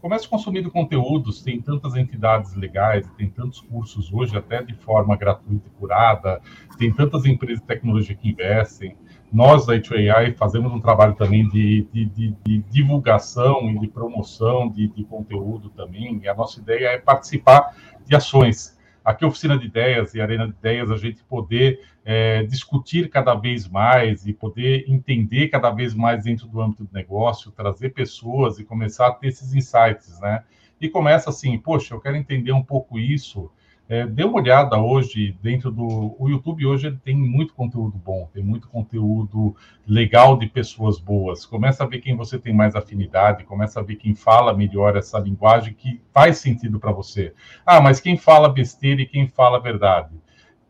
Começo 0.00 0.30
consumindo 0.30 0.70
conteúdos, 0.70 1.42
tem 1.42 1.60
tantas 1.60 1.96
entidades 1.96 2.54
legais, 2.54 3.10
tem 3.16 3.28
tantos 3.28 3.60
cursos 3.60 4.12
hoje, 4.12 4.36
até 4.36 4.62
de 4.62 4.72
forma 4.72 5.16
gratuita 5.16 5.66
e 5.66 5.70
curada, 5.72 6.40
tem 6.78 6.92
tantas 6.92 7.26
empresas 7.26 7.60
de 7.60 7.66
tecnologia 7.66 8.14
que 8.14 8.28
investem. 8.28 8.96
Nós 9.32 9.66
da 9.66 9.74
H2AI 9.74 10.36
fazemos 10.36 10.72
um 10.72 10.80
trabalho 10.80 11.14
também 11.14 11.48
de, 11.48 11.86
de, 11.92 12.04
de, 12.06 12.36
de 12.44 12.58
divulgação 12.70 13.68
e 13.72 13.78
de 13.80 13.88
promoção 13.88 14.70
de, 14.70 14.86
conteúdo 15.04 15.68
também. 15.70 16.20
E 16.22 16.28
a 16.28 16.34
nossa 16.34 16.60
ideia 16.60 16.90
é 16.90 16.98
participar 16.98 17.74
de 18.06 18.14
ações 18.14 18.77
aqui 19.08 19.24
Oficina 19.24 19.58
de 19.58 19.66
Ideias 19.66 20.14
e 20.14 20.20
Arena 20.20 20.46
de 20.46 20.52
Ideias, 20.52 20.90
a 20.90 20.96
gente 20.98 21.24
poder 21.24 21.80
é, 22.04 22.42
discutir 22.42 23.08
cada 23.08 23.34
vez 23.34 23.66
mais 23.66 24.26
e 24.26 24.34
poder 24.34 24.84
entender 24.86 25.48
cada 25.48 25.70
vez 25.70 25.94
mais 25.94 26.24
dentro 26.24 26.46
do 26.46 26.60
âmbito 26.60 26.84
do 26.84 26.92
negócio, 26.92 27.50
trazer 27.50 27.94
pessoas 27.94 28.58
e 28.58 28.64
começar 28.64 29.06
a 29.06 29.12
ter 29.12 29.28
esses 29.28 29.54
insights, 29.54 30.20
né? 30.20 30.44
E 30.78 30.90
começa 30.90 31.30
assim, 31.30 31.58
poxa, 31.58 31.94
eu 31.94 32.00
quero 32.00 32.16
entender 32.16 32.52
um 32.52 32.62
pouco 32.62 32.98
isso, 32.98 33.50
é, 33.88 34.06
dê 34.06 34.22
uma 34.22 34.36
olhada 34.38 34.78
hoje 34.78 35.34
dentro 35.42 35.70
do. 35.70 36.14
O 36.18 36.28
YouTube 36.28 36.66
hoje 36.66 36.88
ele 36.88 36.98
tem 36.98 37.16
muito 37.16 37.54
conteúdo 37.54 37.96
bom, 37.96 38.28
tem 38.34 38.42
muito 38.42 38.68
conteúdo 38.68 39.56
legal 39.86 40.36
de 40.38 40.46
pessoas 40.46 41.00
boas. 41.00 41.46
Começa 41.46 41.84
a 41.84 41.86
ver 41.86 42.00
quem 42.00 42.14
você 42.14 42.38
tem 42.38 42.54
mais 42.54 42.76
afinidade, 42.76 43.44
começa 43.44 43.80
a 43.80 43.82
ver 43.82 43.96
quem 43.96 44.14
fala 44.14 44.54
melhor 44.54 44.94
essa 44.94 45.18
linguagem 45.18 45.72
que 45.72 46.02
faz 46.12 46.36
sentido 46.36 46.78
para 46.78 46.92
você. 46.92 47.32
Ah, 47.64 47.80
mas 47.80 47.98
quem 47.98 48.18
fala 48.18 48.50
besteira 48.50 49.00
e 49.00 49.06
quem 49.06 49.26
fala 49.26 49.58
verdade. 49.58 50.14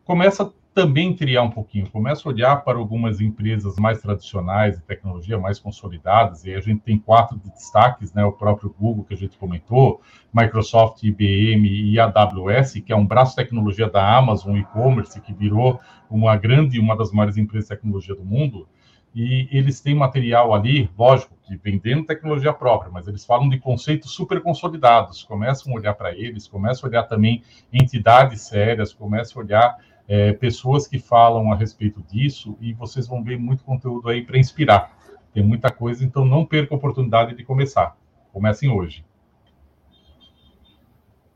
Começa 0.05 0.53
também 0.79 1.13
criar 1.13 1.41
um 1.41 1.49
pouquinho, 1.49 1.89
começa 1.89 2.21
a 2.25 2.31
olhar 2.31 2.63
para 2.63 2.77
algumas 2.77 3.19
empresas 3.19 3.75
mais 3.75 4.01
tradicionais 4.01 4.77
de 4.77 4.83
tecnologia, 4.83 5.37
mais 5.37 5.59
consolidadas, 5.59 6.45
e 6.45 6.55
a 6.55 6.61
gente 6.61 6.79
tem 6.79 6.97
quatro 6.97 7.37
de 7.37 7.51
destaques, 7.51 8.13
né? 8.13 8.23
O 8.23 8.31
próprio 8.31 8.73
Google, 8.79 9.03
que 9.03 9.13
a 9.13 9.17
gente 9.17 9.37
comentou, 9.37 9.99
Microsoft, 10.33 11.03
IBM 11.03 11.67
e 11.67 11.99
AWS, 11.99 12.75
que 12.75 12.93
é 12.93 12.95
um 12.95 13.05
braço 13.05 13.31
de 13.31 13.43
tecnologia 13.43 13.89
da 13.89 14.17
Amazon 14.17 14.55
e-commerce, 14.55 15.19
que 15.19 15.33
virou 15.33 15.81
uma 16.09 16.37
grande, 16.37 16.79
uma 16.79 16.95
das 16.95 17.11
maiores 17.11 17.35
empresas 17.35 17.67
de 17.67 17.75
tecnologia 17.75 18.15
do 18.15 18.23
mundo, 18.23 18.65
e 19.13 19.49
eles 19.51 19.81
têm 19.81 19.95
material 19.95 20.53
ali, 20.53 20.89
lógico, 20.97 21.35
que 21.43 21.57
vendendo 21.57 22.05
tecnologia 22.05 22.53
própria, 22.53 22.89
mas 22.89 23.05
eles 23.05 23.25
falam 23.25 23.49
de 23.49 23.57
conceitos 23.57 24.11
super 24.11 24.39
consolidados, 24.41 25.23
começam 25.23 25.73
a 25.73 25.75
olhar 25.75 25.93
para 25.95 26.15
eles, 26.15 26.47
começam 26.47 26.87
a 26.87 26.89
olhar 26.89 27.03
também 27.03 27.43
entidades 27.73 28.43
sérias, 28.43 28.93
começam 28.93 29.41
a 29.41 29.45
olhar 29.45 29.77
é, 30.09 30.33
pessoas 30.33 30.87
que 30.87 30.97
falam 30.97 31.53
a 31.53 31.55
respeito 31.55 32.01
disso 32.01 32.57
e 32.59 32.73
vocês 32.73 33.07
vão 33.07 33.23
ver 33.23 33.37
muito 33.37 33.63
conteúdo 33.63 34.09
aí 34.09 34.25
para 34.25 34.39
inspirar. 34.39 34.97
Tem 35.31 35.43
muita 35.43 35.71
coisa, 35.71 36.03
então 36.03 36.25
não 36.25 36.43
perca 36.43 36.73
a 36.73 36.77
oportunidade 36.77 37.35
de 37.35 37.43
começar. 37.43 37.95
Comecem 38.33 38.71
hoje. 38.71 39.05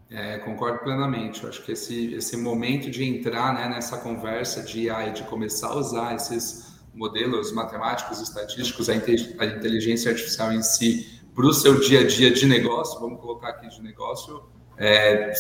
É, 0.10 0.40
concordo 0.40 0.80
plenamente. 0.80 1.44
Eu 1.44 1.50
acho 1.50 1.64
que 1.64 1.72
esse, 1.72 2.16
esse 2.16 2.36
momento 2.36 2.90
de 2.90 3.04
entrar 3.04 3.54
né, 3.54 3.70
nessa 3.70 3.98
conversa 3.98 4.64
de 4.64 4.90
AI, 4.90 5.12
de 5.12 5.24
começar 5.24 5.68
a 5.68 5.76
usar 5.76 6.16
esses 6.16 6.84
modelos 6.96 7.52
matemáticos, 7.52 8.22
estatísticos, 8.22 8.90
a, 8.90 8.96
inteligência 8.96 10.12
artificial 10.12 10.52
em 10.52 10.64
si, 10.64 11.22
para 11.34 11.46
o 11.46 11.54
seu 11.54 11.80
dia 11.80 12.02
a 12.02 12.08
dia 12.08 12.32
de 12.32 12.46
negócio, 12.46 13.00
vamos 13.00 13.20
colocar 13.20 13.50
aqui 13.50 13.68
de 13.68 13.82
negócio, 13.82 14.44
é, 14.78 15.32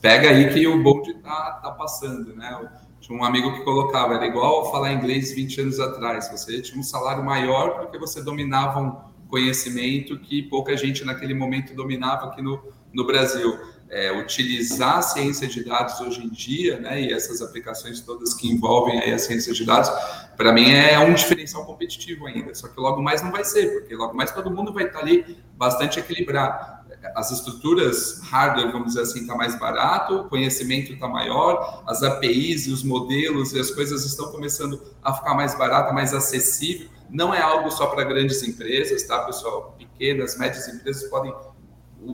pega 0.00 0.30
aí 0.30 0.52
que 0.52 0.66
o 0.66 0.82
bonde 0.82 1.14
tá, 1.14 1.60
tá 1.62 1.70
passando, 1.72 2.34
né? 2.34 2.70
Tinha 3.00 3.18
um 3.18 3.24
amigo 3.24 3.54
que 3.54 3.64
colocava, 3.64 4.14
era 4.14 4.26
igual 4.26 4.70
falar 4.70 4.92
inglês 4.92 5.32
20 5.32 5.60
anos 5.62 5.80
atrás. 5.80 6.30
Você 6.30 6.60
tinha 6.60 6.78
um 6.78 6.82
salário 6.82 7.24
maior 7.24 7.80
porque 7.80 7.98
você 7.98 8.22
dominava 8.22 8.80
um, 8.80 9.10
conhecimento 9.30 10.18
que 10.18 10.42
pouca 10.42 10.76
gente 10.76 11.04
naquele 11.04 11.32
momento 11.32 11.72
dominava 11.72 12.26
aqui 12.26 12.42
no, 12.42 12.60
no 12.92 13.06
Brasil. 13.06 13.56
É, 13.88 14.12
utilizar 14.20 14.98
a 14.98 15.02
ciência 15.02 15.48
de 15.48 15.64
dados 15.64 16.00
hoje 16.00 16.24
em 16.24 16.28
dia, 16.28 16.78
né, 16.78 17.02
e 17.02 17.12
essas 17.12 17.42
aplicações 17.42 18.00
todas 18.00 18.34
que 18.34 18.48
envolvem 18.48 19.00
aí 19.00 19.12
a 19.12 19.18
ciência 19.18 19.52
de 19.52 19.64
dados, 19.64 19.90
para 20.36 20.52
mim 20.52 20.70
é 20.70 20.96
um 21.00 21.12
diferencial 21.12 21.64
competitivo 21.64 22.24
ainda. 22.28 22.54
Só 22.54 22.68
que 22.68 22.78
logo 22.78 23.02
mais 23.02 23.20
não 23.20 23.32
vai 23.32 23.42
ser, 23.42 23.80
porque 23.80 23.96
logo 23.96 24.16
mais 24.16 24.30
todo 24.30 24.48
mundo 24.48 24.72
vai 24.72 24.84
estar 24.84 25.00
ali 25.00 25.36
bastante 25.56 25.98
equilibrado 25.98 26.79
as 27.14 27.30
estruturas 27.30 28.20
hardware, 28.24 28.72
vamos 28.72 28.88
dizer 28.88 29.02
assim, 29.02 29.20
está 29.20 29.34
mais 29.34 29.58
barato, 29.58 30.20
o 30.20 30.28
conhecimento 30.28 30.92
está 30.92 31.08
maior, 31.08 31.82
as 31.86 32.02
APIs 32.02 32.66
e 32.66 32.72
os 32.72 32.82
modelos 32.82 33.52
e 33.52 33.58
as 33.58 33.70
coisas 33.70 34.04
estão 34.04 34.30
começando 34.30 34.80
a 35.02 35.12
ficar 35.12 35.34
mais 35.34 35.56
barata, 35.56 35.92
mais 35.92 36.12
acessível. 36.12 36.88
Não 37.08 37.34
é 37.34 37.40
algo 37.40 37.70
só 37.70 37.86
para 37.86 38.04
grandes 38.04 38.42
empresas, 38.42 39.02
tá, 39.02 39.20
pessoal? 39.20 39.74
Pequenas, 39.78 40.38
médias 40.38 40.68
empresas 40.68 41.08
podem 41.10 41.34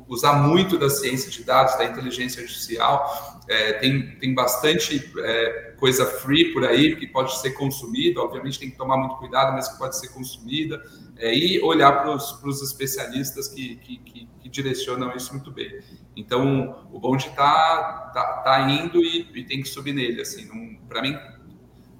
usar 0.08 0.34
muito 0.34 0.78
da 0.78 0.90
ciência 0.90 1.30
de 1.30 1.44
dados, 1.44 1.76
da 1.76 1.84
inteligência 1.84 2.42
artificial. 2.42 3.40
É, 3.48 3.74
tem, 3.74 4.16
tem 4.18 4.34
bastante 4.34 5.12
é, 5.18 5.74
coisa 5.78 6.04
free 6.04 6.52
por 6.52 6.64
aí 6.64 6.96
que 6.96 7.06
pode 7.06 7.38
ser 7.40 7.52
consumida, 7.52 8.20
obviamente 8.20 8.58
tem 8.58 8.70
que 8.70 8.76
tomar 8.76 8.96
muito 8.96 9.16
cuidado, 9.16 9.52
mas 9.52 9.68
que 9.68 9.78
pode 9.78 9.98
ser 9.98 10.08
consumida. 10.08 10.82
É, 11.18 11.34
e 11.34 11.60
olhar 11.62 11.92
para 11.92 12.14
os 12.14 12.62
especialistas 12.62 13.48
que, 13.48 13.76
que, 13.76 13.96
que, 13.98 14.28
que, 14.42 14.48
direcionam 14.50 15.14
isso 15.16 15.32
muito 15.32 15.50
bem. 15.50 15.80
Então, 16.14 16.86
o 16.92 17.00
bonde 17.00 17.28
está 17.28 18.10
tá, 18.12 18.42
tá 18.44 18.70
indo 18.70 19.02
e, 19.02 19.26
e, 19.34 19.44
tem 19.44 19.62
que 19.62 19.68
subir 19.68 19.94
nele. 19.94 20.20
Assim, 20.20 20.78
para 20.86 21.00
mim, 21.00 21.16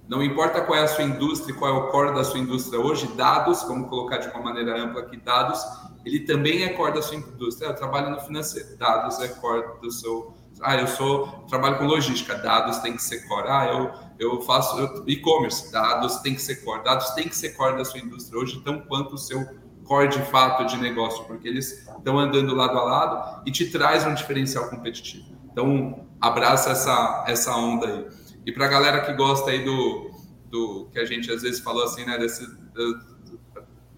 não 0.09 0.23
importa 0.23 0.61
qual 0.61 0.79
é 0.79 0.83
a 0.83 0.89
sua 0.89 1.05
indústria, 1.05 1.55
qual 1.55 1.75
é 1.75 1.79
o 1.79 1.89
core 1.89 2.15
da 2.15 2.23
sua 2.23 2.39
indústria 2.39 2.81
hoje, 2.81 3.09
dados, 3.17 3.63
vamos 3.65 3.89
colocar 3.89 4.19
de 4.19 4.29
uma 4.29 4.41
maneira 4.41 4.81
ampla 4.81 5.01
aqui, 5.01 5.17
dados, 5.17 5.61
ele 6.07 6.21
também 6.21 6.63
é 6.63 6.69
core 6.69 6.95
da 6.95 7.03
sua 7.03 7.17
indústria. 7.17 7.67
Eu 7.67 7.75
trabalho 7.75 8.11
no 8.11 8.21
financeiro, 8.21 8.77
dados 8.79 9.19
é 9.19 9.27
core 9.27 9.81
do 9.83 9.91
seu. 9.91 10.37
Ah, 10.63 10.77
eu 10.77 10.87
sou 10.87 11.27
trabalho 11.49 11.79
com 11.79 11.85
logística, 11.85 12.37
dados 12.37 12.79
tem 12.79 12.95
que 12.95 13.03
ser 13.03 13.27
core. 13.27 13.49
Ah, 13.49 13.67
eu, 13.67 13.93
eu 14.19 14.41
faço 14.43 15.03
e-commerce, 15.09 15.71
dados 15.73 16.19
tem 16.19 16.37
que 16.37 16.41
ser 16.41 16.65
core. 16.65 16.85
Dados 16.85 17.11
tem 17.11 17.29
que 17.29 17.37
ser 17.37 17.57
core 17.57 17.77
da 17.77 17.85
sua 17.85 17.99
indústria 17.99 18.41
hoje, 18.41 18.61
tão 18.65 18.79
quanto 18.83 19.17
o 19.17 19.19
seu 19.19 19.45
core 19.85 20.09
de 20.09 20.23
fato 20.23 20.65
de 20.67 20.77
negócio, 20.79 21.25
porque 21.25 21.49
eles 21.49 21.87
estão 21.89 22.19
andando 22.19 22.55
lado 22.55 22.79
a 22.79 22.85
lado 22.85 23.43
e 23.45 23.51
te 23.51 23.69
traz 23.69 24.07
um 24.07 24.15
diferencial 24.15 24.71
competitivo. 24.71 25.27
Então, 25.51 26.07
abraça 26.21 26.71
essa, 26.71 27.25
essa 27.27 27.57
onda 27.57 27.87
aí. 27.87 28.07
E 28.47 28.53
para 28.53 28.67
a 28.67 28.69
galera 28.69 29.01
que 29.01 29.13
gosta 29.13 29.51
aí 29.51 29.65
do, 29.65 30.11
do 30.49 30.89
que 30.93 31.01
a 31.01 31.05
gente 31.05 31.31
às 31.31 31.43
vezes 31.43 31.59
falou 31.59 31.83
assim, 31.83 32.05
né, 32.05 32.17
desse, 32.17 32.47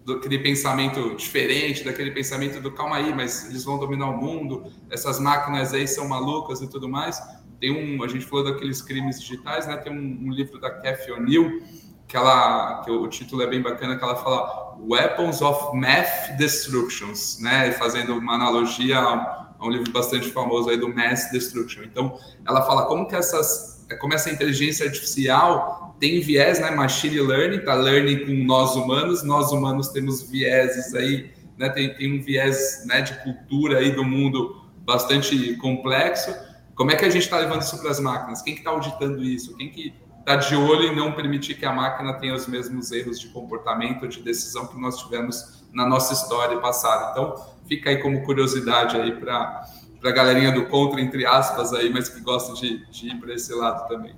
do, 0.05 0.15
aquele 0.15 0.39
pensamento 0.39 1.15
diferente, 1.17 1.85
daquele 1.85 2.11
pensamento 2.11 2.59
do 2.59 2.73
calma 2.73 2.97
aí, 2.97 3.15
mas 3.15 3.51
eles 3.51 3.63
vão 3.63 3.79
dominar 3.79 4.09
o 4.09 4.17
mundo, 4.17 4.73
essas 4.91 5.21
máquinas 5.21 5.75
aí 5.75 5.87
são 5.87 6.09
malucas 6.09 6.63
e 6.63 6.67
tudo 6.67 6.89
mais. 6.89 7.21
Tem 7.61 7.71
um, 7.71 8.03
a 8.03 8.09
gente 8.09 8.25
falou 8.25 8.45
daqueles 8.45 8.81
crimes 8.81 9.21
digitais, 9.21 9.67
né? 9.67 9.77
Tem 9.77 9.93
um, 9.93 10.29
um 10.29 10.33
livro 10.33 10.59
da 10.59 10.71
Cathy 10.71 11.13
O'Neill 11.13 11.61
que 12.07 12.17
ela, 12.17 12.81
que 12.83 12.91
o 12.91 13.07
título 13.09 13.43
é 13.43 13.47
bem 13.47 13.61
bacana, 13.61 13.99
que 13.99 14.03
ela 14.03 14.17
fala 14.17 14.79
Weapons 14.81 15.43
of 15.43 15.77
Math 15.77 16.39
Destructions, 16.39 17.39
né? 17.41 17.73
Fazendo 17.73 18.17
uma 18.17 18.35
analogia 18.35 18.99
a, 18.99 19.55
um 19.61 19.69
livro 19.69 19.93
bastante 19.93 20.31
famoso 20.31 20.71
aí 20.71 20.79
do 20.79 20.89
Mass 20.89 21.31
Destruction. 21.31 21.83
Então, 21.83 22.19
ela 22.47 22.63
fala 22.63 22.87
como 22.87 23.07
que 23.07 23.15
essas 23.15 23.78
como 23.97 24.15
essa 24.15 24.31
inteligência 24.31 24.87
artificial 24.87 25.97
tem 25.99 26.21
viés, 26.21 26.61
né? 26.61 26.71
Machine 26.71 27.21
learning, 27.21 27.61
tá 27.61 27.75
learning 27.75 28.27
com 28.27 28.33
nós 28.45 28.77
humanos, 28.77 29.23
nós 29.23 29.51
humanos 29.51 29.89
temos 29.89 30.23
vieses 30.23 30.95
aí, 30.95 31.31
né? 31.57 31.69
Tem, 31.71 31.95
tem 31.95 32.19
um 32.19 32.23
viés 32.23 32.85
né, 32.87 33.01
de 33.01 33.15
cultura 33.23 33.79
aí 33.79 33.93
do 33.93 34.05
mundo 34.05 34.63
bastante 34.81 35.55
complexo. 35.57 36.35
Como 36.75 36.91
é 36.91 36.97
que 36.97 37.05
a 37.05 37.11
gente 37.11 37.23
está 37.23 37.39
levando 37.39 37.63
isso 37.63 37.79
para 37.81 37.91
as 37.91 37.99
máquinas? 37.99 38.41
Quem 38.43 38.55
que 38.55 38.61
está 38.61 38.71
auditando 38.71 39.23
isso? 39.23 39.57
Quem 39.57 39.69
que 39.69 39.93
está 40.21 40.37
de 40.37 40.55
olho 40.55 40.85
em 40.85 40.97
não 40.97 41.13
permitir 41.13 41.55
que 41.55 41.67
a 41.67 41.73
máquina 41.73 42.13
tenha 42.15 42.35
os 42.35 42.47
mesmos 42.47 42.93
erros 42.93 43.19
de 43.19 43.29
comportamento 43.29 44.07
de 44.07 44.23
decisão 44.23 44.67
que 44.67 44.79
nós 44.79 44.99
tivemos 44.99 45.65
na 45.73 45.87
nossa 45.87 46.13
história 46.13 46.59
passada? 46.59 47.11
Então, 47.11 47.35
fica 47.67 47.91
aí 47.91 47.99
como 47.99 48.23
curiosidade 48.25 48.97
aí 48.97 49.13
para 49.13 49.67
para 50.01 50.11
a 50.11 50.13
galerinha 50.13 50.53
do 50.53 50.67
contra, 50.67 51.01
entre 51.01 51.27
aspas, 51.27 51.73
aí, 51.73 51.91
mas 51.91 52.09
que 52.09 52.21
gosta 52.21 52.55
de, 52.55 52.87
de 52.87 53.09
ir 53.09 53.21
para 53.21 53.35
esse 53.35 53.55
lado 53.55 53.89
também. 53.89 54.15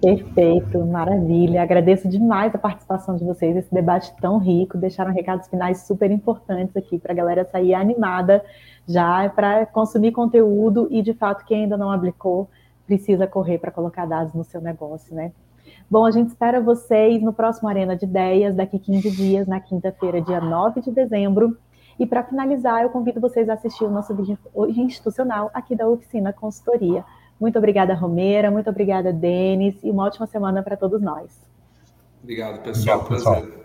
Perfeito, 0.00 0.84
maravilha. 0.84 1.62
Agradeço 1.62 2.08
demais 2.08 2.54
a 2.54 2.58
participação 2.58 3.16
de 3.16 3.24
vocês, 3.24 3.56
esse 3.56 3.72
debate 3.72 4.12
tão 4.20 4.38
rico. 4.38 4.76
Deixaram 4.76 5.12
recados 5.12 5.48
finais 5.48 5.86
super 5.86 6.10
importantes 6.10 6.76
aqui 6.76 6.98
para 6.98 7.12
a 7.12 7.16
galera 7.16 7.48
sair 7.50 7.72
animada 7.72 8.44
já 8.86 9.30
para 9.30 9.64
consumir 9.64 10.12
conteúdo 10.12 10.88
e, 10.90 11.00
de 11.00 11.14
fato, 11.14 11.44
quem 11.46 11.62
ainda 11.62 11.76
não 11.78 11.90
aplicou 11.90 12.50
precisa 12.86 13.26
correr 13.26 13.58
para 13.58 13.70
colocar 13.70 14.04
dados 14.04 14.34
no 14.34 14.44
seu 14.44 14.60
negócio, 14.60 15.14
né? 15.14 15.32
Bom, 15.90 16.04
a 16.04 16.10
gente 16.10 16.28
espera 16.28 16.60
vocês 16.60 17.22
no 17.22 17.32
próximo 17.32 17.68
Arena 17.68 17.96
de 17.96 18.04
Ideias, 18.04 18.54
daqui 18.54 18.78
15 18.78 19.10
dias, 19.10 19.46
na 19.46 19.60
quinta-feira, 19.60 20.20
dia 20.20 20.40
9 20.40 20.82
de 20.82 20.90
dezembro. 20.90 21.56
E 21.98 22.06
para 22.06 22.22
finalizar, 22.22 22.82
eu 22.82 22.90
convido 22.90 23.20
vocês 23.20 23.48
a 23.48 23.54
assistir 23.54 23.84
o 23.84 23.90
nosso 23.90 24.14
vídeo 24.14 24.38
institucional 24.68 25.50
aqui 25.54 25.74
da 25.76 25.88
Oficina 25.88 26.32
Consultoria. 26.32 27.04
Muito 27.40 27.58
obrigada, 27.58 27.94
Romeira, 27.94 28.50
muito 28.50 28.70
obrigada, 28.70 29.12
Denis, 29.12 29.82
e 29.82 29.90
uma 29.90 30.04
ótima 30.04 30.26
semana 30.26 30.62
para 30.62 30.76
todos 30.76 31.00
nós. 31.00 31.30
Obrigado, 32.22 32.62
pessoal. 32.62 33.00
Obrigado, 33.00 33.16
pessoal. 33.16 33.42
Prazer. 33.42 33.63